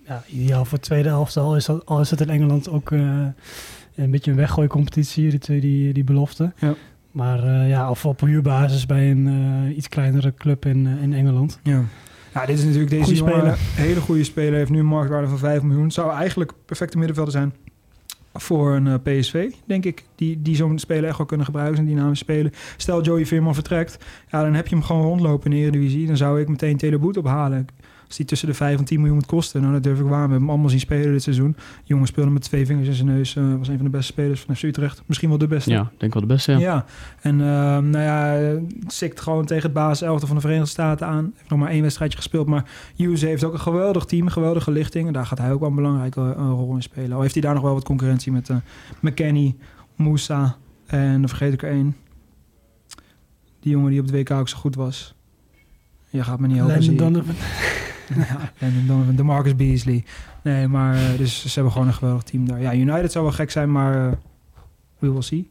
ja, 0.08 0.24
ideaal 0.28 0.66
voor 0.66 0.78
het 0.78 0.88
tweede 0.88 1.10
elftal 1.10 1.56
is 1.56 1.66
dat, 1.66 1.86
al 1.86 2.00
is 2.00 2.12
het 2.12 2.22
in 2.22 2.30
Engeland 2.30 2.70
ook 2.70 2.92
uh, 2.92 3.00
een 3.96 4.12
beetje 4.12 4.32
een 4.32 4.38
weggooicompetitie, 4.38 5.30
die 5.30 5.40
twee 5.40 5.60
die, 5.60 5.94
die 5.94 6.04
belofte. 6.04 6.54
Ja. 6.58 6.74
Maar 7.12 7.68
ja, 7.68 7.90
of 7.90 8.06
op 8.06 8.20
huurbasis 8.20 8.86
bij 8.86 9.12
een 9.12 9.74
iets 9.78 9.90
kleinere 9.90 10.34
club 10.34 10.66
in, 10.66 10.88
in 11.02 11.14
Engeland. 11.14 11.60
Ja. 11.64 11.84
Ja, 12.36 12.46
dit 12.46 12.58
is 12.58 12.64
natuurlijk 12.64 12.90
deze 12.90 13.04
Goeie 13.04 13.18
jongen, 13.18 13.36
speler. 13.36 13.58
hele 13.88 14.00
goede 14.00 14.24
speler. 14.24 14.54
Heeft 14.54 14.70
nu 14.70 14.80
een 14.80 14.86
marktwaarde 14.86 15.28
van 15.28 15.38
5 15.38 15.62
miljoen. 15.62 15.92
Zou 15.92 16.12
eigenlijk 16.12 16.52
perfecte 16.66 16.98
middenvelder 16.98 17.34
zijn 17.34 17.54
voor 18.34 18.76
een 18.76 18.86
uh, 18.86 18.94
PSV, 19.04 19.52
denk 19.66 19.86
ik. 19.86 20.04
Die, 20.16 20.42
die 20.42 20.56
zo'n 20.56 20.80
speler 20.80 21.06
echt 21.06 21.18
wel 21.18 21.26
kunnen 21.26 21.46
gebruiken 21.46 21.80
en 21.80 21.86
dynamisch 21.86 22.20
spelen. 22.20 22.52
Stel 22.78 23.02
Joey 23.02 23.26
Veerman 23.26 23.54
vertrekt, 23.54 23.98
ja, 24.30 24.44
dan 24.44 24.54
heb 24.54 24.68
je 24.68 24.76
hem 24.76 24.84
gewoon 24.84 25.02
rondlopen 25.02 25.52
in 25.52 25.58
de 25.58 25.64
Eredivisie. 25.64 26.08
Dan 26.08 26.18
zou 26.18 26.42
ik 26.42 26.48
meteen 26.48 26.78
Teleboet 26.78 27.18
ophalen. 27.18 27.68
Als 28.16 28.24
die 28.24 28.34
tussen 28.36 28.48
de 28.48 28.66
5 28.66 28.80
en 28.80 28.86
10 28.86 28.98
miljoen 28.98 29.18
moet 29.18 29.26
kosten, 29.26 29.62
nou, 29.62 29.74
dat 29.74 29.84
durf 29.84 30.00
ik 30.00 30.04
waar. 30.04 30.14
We 30.14 30.20
hebben 30.20 30.40
hem 30.40 30.50
allemaal 30.50 30.70
zien 30.70 30.80
spelen 30.80 31.12
dit 31.12 31.24
seizoen. 31.24 31.56
jongen 31.84 32.08
speelde 32.08 32.32
met 32.32 32.42
twee 32.42 32.66
vingers 32.66 32.88
in 32.88 32.94
zijn 32.94 33.08
neus. 33.08 33.36
Uh, 33.36 33.56
was 33.58 33.68
een 33.68 33.76
van 33.76 33.86
de 33.86 33.92
beste 33.92 34.12
spelers 34.12 34.42
van 34.42 34.56
FC 34.56 34.64
Utrecht. 34.64 35.04
Misschien 35.06 35.30
wel 35.30 35.38
de 35.38 35.48
beste. 35.48 35.70
Ja, 35.70 35.92
denk 35.98 36.14
wel 36.14 36.22
de 36.22 36.28
beste, 36.28 36.52
ja. 36.52 36.58
ja. 36.58 36.86
En 37.22 37.40
uh, 37.40 37.46
nou 37.78 37.98
ja, 37.98 38.60
sikt 38.88 39.22
gewoon 39.22 39.46
tegen 39.46 39.64
het 39.64 39.74
basiselfte 39.74 40.28
van 40.28 40.36
de 40.36 40.42
Verenigde 40.42 40.70
Staten 40.70 41.08
aan. 41.08 41.34
Heeft 41.36 41.50
nog 41.50 41.60
maar 41.60 41.70
één 41.70 41.82
wedstrijdje 41.82 42.18
gespeeld. 42.18 42.48
Maar 42.48 42.66
USA 42.98 43.28
heeft 43.28 43.44
ook 43.44 43.54
een 43.54 43.60
geweldig 43.60 44.06
team, 44.06 44.28
geweldige 44.28 44.72
lichting. 44.72 45.08
En 45.08 45.14
daar 45.14 45.26
gaat 45.26 45.38
hij 45.38 45.52
ook 45.52 45.60
wel 45.60 45.70
een 45.70 45.76
belangrijke 45.76 46.20
uh, 46.20 46.36
rol 46.36 46.76
in 46.76 46.82
spelen. 46.82 47.16
Al 47.16 47.22
heeft 47.22 47.34
hij 47.34 47.44
daar 47.44 47.54
nog 47.54 47.64
wel 47.64 47.74
wat 47.74 47.84
concurrentie 47.84 48.32
met 48.32 48.50
uh, 48.50 48.58
McKenny, 49.00 49.56
Moussa 49.96 50.58
en 50.86 51.20
dan 51.20 51.30
vergeet 51.30 51.54
ik 51.54 51.64
er 51.64 51.70
één. 51.70 51.96
Die 53.60 53.72
jongen 53.72 53.92
die 53.92 54.00
op 54.00 54.06
het 54.06 54.16
WK 54.16 54.32
ook 54.32 54.50
zo 54.50 54.58
goed 54.58 54.76
was. 54.76 55.16
Je 56.10 56.24
gaat 56.24 56.40
me 56.40 56.48
niet 56.48 56.58
helpen. 56.58 56.98
Donovan. 56.98 57.36
Ja, 58.16 58.52
en 58.60 59.16
de 59.16 59.24
Marcus 59.24 59.56
Beasley. 59.56 60.04
Nee, 60.44 60.68
maar 60.68 60.96
uh, 60.96 61.02
dus 61.18 61.42
ze 61.42 61.52
hebben 61.54 61.72
gewoon 61.72 61.88
een 61.88 61.94
geweldig 61.94 62.24
team 62.24 62.48
daar. 62.48 62.62
Ja, 62.62 62.74
United 62.74 63.12
zou 63.12 63.26
wel 63.26 63.34
gek 63.34 63.52
zijn, 63.52 63.72
maar 63.72 63.96
uh, 63.96 64.12
we 65.00 65.12
will 65.12 65.22
see. 65.22 65.50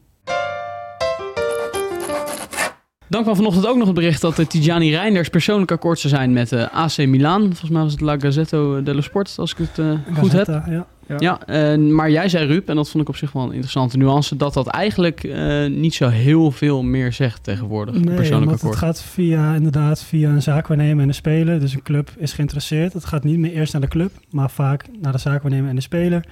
Dan 3.09 3.23
kwam 3.23 3.37
vanochtend 3.37 3.67
ook 3.67 3.77
nog 3.77 3.87
het 3.87 3.95
bericht 3.95 4.21
dat 4.21 4.51
Tijani 4.51 4.91
Reinders 4.91 5.29
persoonlijk 5.29 5.71
akkoord 5.71 5.99
zou 5.99 6.15
zijn 6.15 6.33
met 6.33 6.53
uh, 6.53 6.67
AC 6.73 6.97
Milan. 6.97 7.43
Volgens 7.43 7.71
mij 7.71 7.83
was 7.83 7.93
het 7.93 8.01
La 8.01 8.19
Gazzetto 8.19 8.83
dello 8.83 9.01
Sport, 9.01 9.35
als 9.39 9.53
ik 9.53 9.59
het 9.59 9.99
goed 10.19 10.33
heb. 10.33 10.47
Ja, 10.47 10.87
ja. 11.09 11.39
ja 11.47 11.77
maar 11.77 12.11
jij 12.11 12.29
zei 12.29 12.47
Ruud, 12.47 12.69
en 12.69 12.77
dat 12.77 12.91
vond 12.91 13.03
ik 13.03 13.09
op 13.09 13.17
zich 13.17 13.33
wel 13.33 13.43
een 13.43 13.53
interessante 13.53 13.97
nuance, 13.97 14.37
dat 14.37 14.55
dat 14.55 14.67
eigenlijk 14.67 15.29
niet 15.69 15.95
zo 15.95 16.09
heel 16.09 16.51
veel 16.51 16.83
meer 16.83 17.13
zegt 17.13 17.45
tegenwoordig. 17.45 17.95
Nee, 17.95 18.15
persoonlijk 18.15 18.51
want 18.51 18.63
akkoord. 18.63 18.75
het 18.75 18.85
gaat 18.85 19.03
via, 19.03 19.55
inderdaad 19.55 20.03
via 20.03 20.31
een 20.31 20.43
zaakwaarnemer 20.43 21.03
en 21.03 21.09
de 21.09 21.15
speler. 21.15 21.61
Dus 21.61 21.75
een 21.75 21.83
club 21.83 22.11
is 22.17 22.33
geïnteresseerd. 22.33 22.93
Het 22.93 23.05
gaat 23.05 23.25
niet 23.25 23.39
meer 23.39 23.53
eerst 23.53 23.73
naar 23.73 23.83
de 23.83 23.89
club, 23.89 24.11
maar 24.31 24.51
vaak 24.51 24.85
naar 25.01 25.13
de 25.13 25.19
zaakwaarnemer 25.19 25.69
en 25.69 25.75
de 25.75 25.83
speler. 25.83 26.25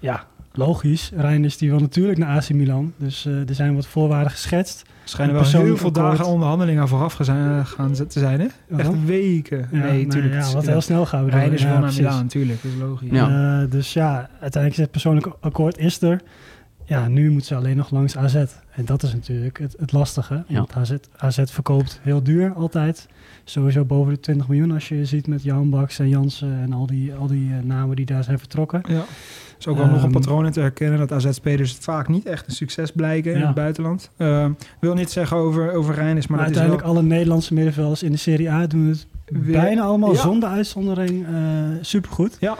ja, 0.00 0.26
logisch. 0.52 1.10
Reinders 1.16 1.56
die 1.56 1.70
wil 1.70 1.78
natuurlijk 1.78 2.18
naar 2.18 2.36
AC 2.36 2.50
Milan. 2.50 2.92
Dus 2.96 3.26
uh, 3.26 3.48
er 3.48 3.54
zijn 3.54 3.74
wat 3.74 3.86
voorwaarden 3.86 4.30
geschetst. 4.30 4.82
Schijnen 5.04 5.34
wel 5.34 5.44
heel 5.44 5.76
veel 5.76 5.92
dagen 5.92 6.26
onderhandelingen 6.26 6.88
vooraf 6.88 7.12
gaan, 7.12 7.66
gaan 7.66 7.92
te 7.92 8.18
zijn, 8.18 8.40
hè? 8.40 8.44
Echt 8.44 8.54
Waarom? 8.68 9.06
weken. 9.06 9.68
Ja, 9.72 9.78
nee, 9.78 10.06
natuurlijk. 10.06 10.34
Ja, 10.34 10.52
wat 10.52 10.66
heel 10.66 10.80
snel 10.80 11.06
gaan 11.06 11.24
we 11.24 11.30
Reinders 11.30 11.62
ja, 11.62 11.68
wel 11.68 11.76
naar 11.76 11.86
precies. 11.86 12.04
Milaan, 12.04 12.22
natuurlijk. 12.22 12.62
Dat 12.62 12.72
is 12.72 12.78
logisch. 12.78 13.10
Ja. 13.10 13.60
Uh, 13.62 13.70
dus 13.70 13.92
ja, 13.92 14.30
uiteindelijk 14.30 14.72
is 14.72 14.76
het 14.76 14.90
persoonlijk 14.90 15.26
akkoord 15.40 15.78
is 15.78 16.02
er. 16.02 16.20
Ja, 16.90 17.08
nu 17.08 17.30
moet 17.30 17.44
ze 17.44 17.54
alleen 17.54 17.76
nog 17.76 17.90
langs 17.90 18.16
AZ. 18.16 18.34
En 18.70 18.84
dat 18.84 19.02
is 19.02 19.12
natuurlijk 19.12 19.58
het, 19.58 19.76
het 19.78 19.92
lastige. 19.92 20.44
Ja. 20.46 20.56
Want 20.56 20.72
AZ, 20.74 20.92
AZ 21.16 21.38
verkoopt 21.44 22.00
heel 22.02 22.22
duur 22.22 22.52
altijd. 22.52 23.08
Sowieso 23.44 23.84
boven 23.84 24.12
de 24.12 24.20
20 24.20 24.48
miljoen 24.48 24.72
als 24.72 24.88
je 24.88 25.04
ziet 25.04 25.26
met 25.26 25.42
Jan 25.42 25.70
Baks 25.70 25.98
en 25.98 26.08
Jansen 26.08 26.60
en 26.60 26.72
al 26.72 26.86
die, 26.86 27.14
al 27.14 27.26
die 27.26 27.48
uh, 27.48 27.58
namen 27.62 27.96
die 27.96 28.06
daar 28.06 28.24
zijn 28.24 28.38
vertrokken. 28.38 28.82
Ja. 28.88 29.04
is 29.58 29.66
ook 29.66 29.76
wel 29.76 29.86
um, 29.86 29.92
nog 29.92 30.02
een 30.02 30.10
patroon 30.10 30.46
in 30.46 30.52
te 30.52 30.60
herkennen 30.60 30.98
dat 30.98 31.12
AZ-spelers 31.12 31.76
vaak 31.80 32.08
niet 32.08 32.26
echt 32.26 32.46
een 32.46 32.54
succes 32.54 32.90
blijken 32.90 33.32
ja. 33.32 33.38
in 33.38 33.46
het 33.46 33.54
buitenland. 33.54 34.10
Uh, 34.16 34.46
wil 34.80 34.94
niet 34.94 35.10
zeggen 35.10 35.36
over, 35.36 35.72
over 35.72 35.94
Reinders, 35.94 36.26
maar, 36.26 36.38
maar 36.38 36.46
dat 36.46 36.56
uiteindelijk 36.56 36.86
is 36.86 36.92
wel... 36.92 36.96
alle 36.96 37.14
Nederlandse 37.14 37.54
middenvelders 37.54 38.02
in 38.02 38.12
de 38.12 38.18
Serie 38.18 38.50
A 38.50 38.66
doen 38.66 38.88
het 38.88 39.06
Weer, 39.24 39.52
bijna 39.52 39.82
allemaal 39.82 40.12
ja. 40.12 40.20
zonder 40.20 40.48
uitzondering 40.48 41.28
uh, 41.28 41.36
supergoed. 41.80 42.36
Ja. 42.40 42.56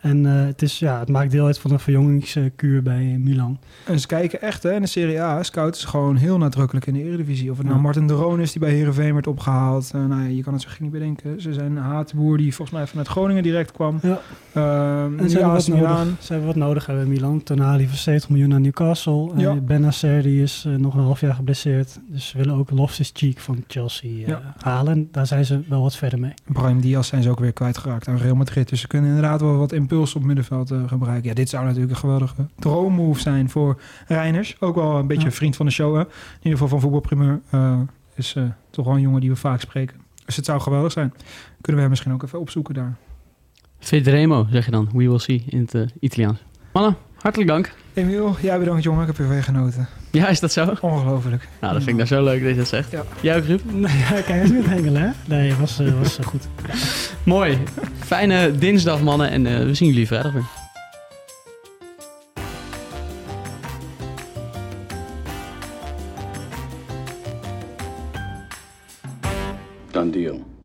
En 0.00 0.24
uh, 0.24 0.44
het, 0.44 0.62
is, 0.62 0.78
ja, 0.78 0.98
het 0.98 1.08
maakt 1.08 1.30
deel 1.30 1.46
uit 1.46 1.58
van 1.58 1.70
een 1.70 1.80
verjongingskuur 1.80 2.82
bij 2.82 3.16
Milan. 3.20 3.58
En 3.84 4.00
ze 4.00 4.06
kijken 4.06 4.40
echt 4.40 4.62
hè, 4.62 4.74
in 4.74 4.80
de 4.80 4.86
Serie 4.86 5.20
A. 5.22 5.42
Scouten 5.42 5.80
ze 5.80 5.86
gewoon 5.88 6.16
heel 6.16 6.38
nadrukkelijk 6.38 6.86
in 6.86 6.94
de 6.94 7.02
Eredivisie. 7.04 7.50
Of 7.50 7.58
het 7.58 7.66
nou 7.66 7.80
Martin 7.80 8.06
de 8.06 8.12
Roon 8.12 8.40
is 8.40 8.52
die 8.52 8.60
bij 8.60 8.70
Heerenveen 8.70 9.12
werd 9.14 9.26
opgehaald. 9.26 9.90
Uh, 9.94 10.06
nou 10.06 10.22
ja, 10.22 10.28
je 10.28 10.42
kan 10.42 10.52
het 10.52 10.62
zo 10.62 10.68
gek 10.70 10.80
niet 10.80 10.90
bedenken. 10.90 11.40
Ze 11.40 11.52
zijn 11.52 11.76
een 11.76 11.82
Hatenboer 11.82 12.36
die 12.36 12.54
volgens 12.54 12.78
mij 12.78 12.86
vanuit 12.86 13.08
Groningen 13.08 13.42
direct 13.42 13.72
kwam. 13.72 13.98
Ja. 14.02 14.20
Uh, 14.52 15.02
en 15.20 15.30
ze 15.30 15.38
hebben, 15.38 15.54
wat 15.54 15.66
nodig, 15.66 16.16
ze 16.20 16.32
hebben 16.32 16.46
wat 16.46 16.56
nodig 16.56 16.86
hebben 16.86 17.04
in 17.04 17.10
Milan. 17.10 17.42
Tonali 17.42 17.88
voor 17.88 17.96
70 17.96 18.30
miljoen 18.30 18.48
naar 18.48 18.60
Newcastle. 18.60 19.30
Ja. 19.36 19.54
Uh, 19.54 19.60
Benacer 19.60 20.22
die 20.22 20.42
is 20.42 20.66
nog 20.76 20.94
een 20.94 21.02
half 21.02 21.20
jaar 21.20 21.34
geblesseerd. 21.34 21.98
Dus 22.08 22.28
ze 22.28 22.36
willen 22.36 22.54
ook 22.54 22.70
Loftus-Cheek 22.70 23.38
van 23.38 23.64
Chelsea 23.66 24.26
Ja. 24.26 24.54
halen. 24.56 25.08
Daar 25.12 25.26
zijn 25.26 25.44
ze 25.44 25.60
wel 25.68 25.82
wat 25.82 25.96
verder 25.96 26.18
mee. 26.18 26.34
Brahim 26.46 26.80
Diaz 26.80 27.08
zijn 27.08 27.22
ze 27.22 27.30
ook 27.30 27.40
weer 27.40 27.52
kwijtgeraakt 27.52 28.08
aan 28.08 28.16
Real 28.16 28.34
Madrid. 28.34 28.68
Dus 28.68 28.80
ze 28.80 28.86
kunnen 28.86 29.08
inderdaad 29.08 29.40
wel 29.40 29.56
wat 29.56 29.72
impuls 29.88 30.14
op 30.14 30.24
middenveld 30.24 30.70
uh, 30.72 30.88
gebruiken. 30.88 31.28
Ja, 31.28 31.34
dit 31.34 31.48
zou 31.48 31.64
natuurlijk 31.64 31.90
een 31.90 31.96
geweldige 31.96 32.46
droommove 32.58 33.20
zijn 33.20 33.50
voor 33.50 33.80
Reiners. 34.06 34.56
Ook 34.60 34.74
wel 34.74 34.96
een 34.96 35.06
beetje 35.06 35.26
een 35.26 35.32
vriend 35.32 35.56
van 35.56 35.66
de 35.66 35.72
show. 35.72 35.94
Hè? 35.94 36.00
In 36.00 36.08
ieder 36.36 36.52
geval 36.52 36.68
van 36.68 36.80
voetbalprimeur. 36.80 37.40
Uh, 37.54 37.80
is 38.14 38.34
uh, 38.34 38.44
toch 38.70 38.84
wel 38.84 38.94
een 38.94 39.00
jongen 39.00 39.20
die 39.20 39.30
we 39.30 39.36
vaak 39.36 39.60
spreken. 39.60 39.96
Dus 40.24 40.36
het 40.36 40.44
zou 40.44 40.60
geweldig 40.60 40.92
zijn. 40.92 41.12
Kunnen 41.60 41.74
we 41.74 41.80
hem 41.80 41.88
misschien 41.90 42.12
ook 42.12 42.22
even 42.22 42.40
opzoeken 42.40 42.74
daar. 42.74 42.96
Vedremo, 43.78 44.46
zeg 44.50 44.64
je 44.64 44.70
dan. 44.70 44.88
We 44.92 45.08
will 45.08 45.18
see 45.18 45.44
in 45.46 45.60
het 45.60 45.74
uh, 45.74 45.86
Italiaans. 46.00 46.44
Mannen, 46.72 46.96
hartelijk 47.16 47.50
dank. 47.50 47.74
Emiel, 47.94 48.36
jij 48.40 48.58
bedankt 48.58 48.82
jongen. 48.82 49.00
Ik 49.00 49.06
heb 49.06 49.18
er 49.18 49.28
weer 49.28 49.42
genoten. 49.42 49.88
Ja, 50.10 50.28
is 50.28 50.40
dat 50.40 50.52
zo? 50.52 50.74
Ongelooflijk. 50.80 51.48
Nou, 51.60 51.72
dat 51.72 51.82
vind 51.82 52.00
ik 52.00 52.08
nou 52.08 52.22
zo 52.22 52.24
leuk 52.24 52.40
dat 52.40 52.50
je 52.50 52.56
dat 52.56 52.68
zegt. 52.68 52.90
Ja. 52.90 53.04
Jij 53.20 53.36
ook, 53.36 53.44
Ruud? 53.44 53.60
Nee, 53.64 53.96
ja, 53.96 54.20
kijk 54.20 54.42
eens 54.42 54.50
met 54.50 54.66
hengelen, 54.66 55.02
hè? 55.02 55.10
Nee, 55.36 55.54
was, 55.54 55.80
uh, 55.80 55.98
was 55.98 56.18
uh, 56.18 56.26
goed. 56.26 56.48
Ja. 56.66 56.74
Mooi. 57.22 57.58
Fijne 57.98 58.58
dinsdag, 58.58 59.00
mannen. 59.00 59.30
En 59.30 59.46
uh, 59.46 59.58
we 59.58 59.74
zien 59.74 59.88
jullie 59.88 60.06
vrijdag 60.06 60.32
weer. 60.32 60.46
Done 69.90 70.10
deal. 70.10 70.57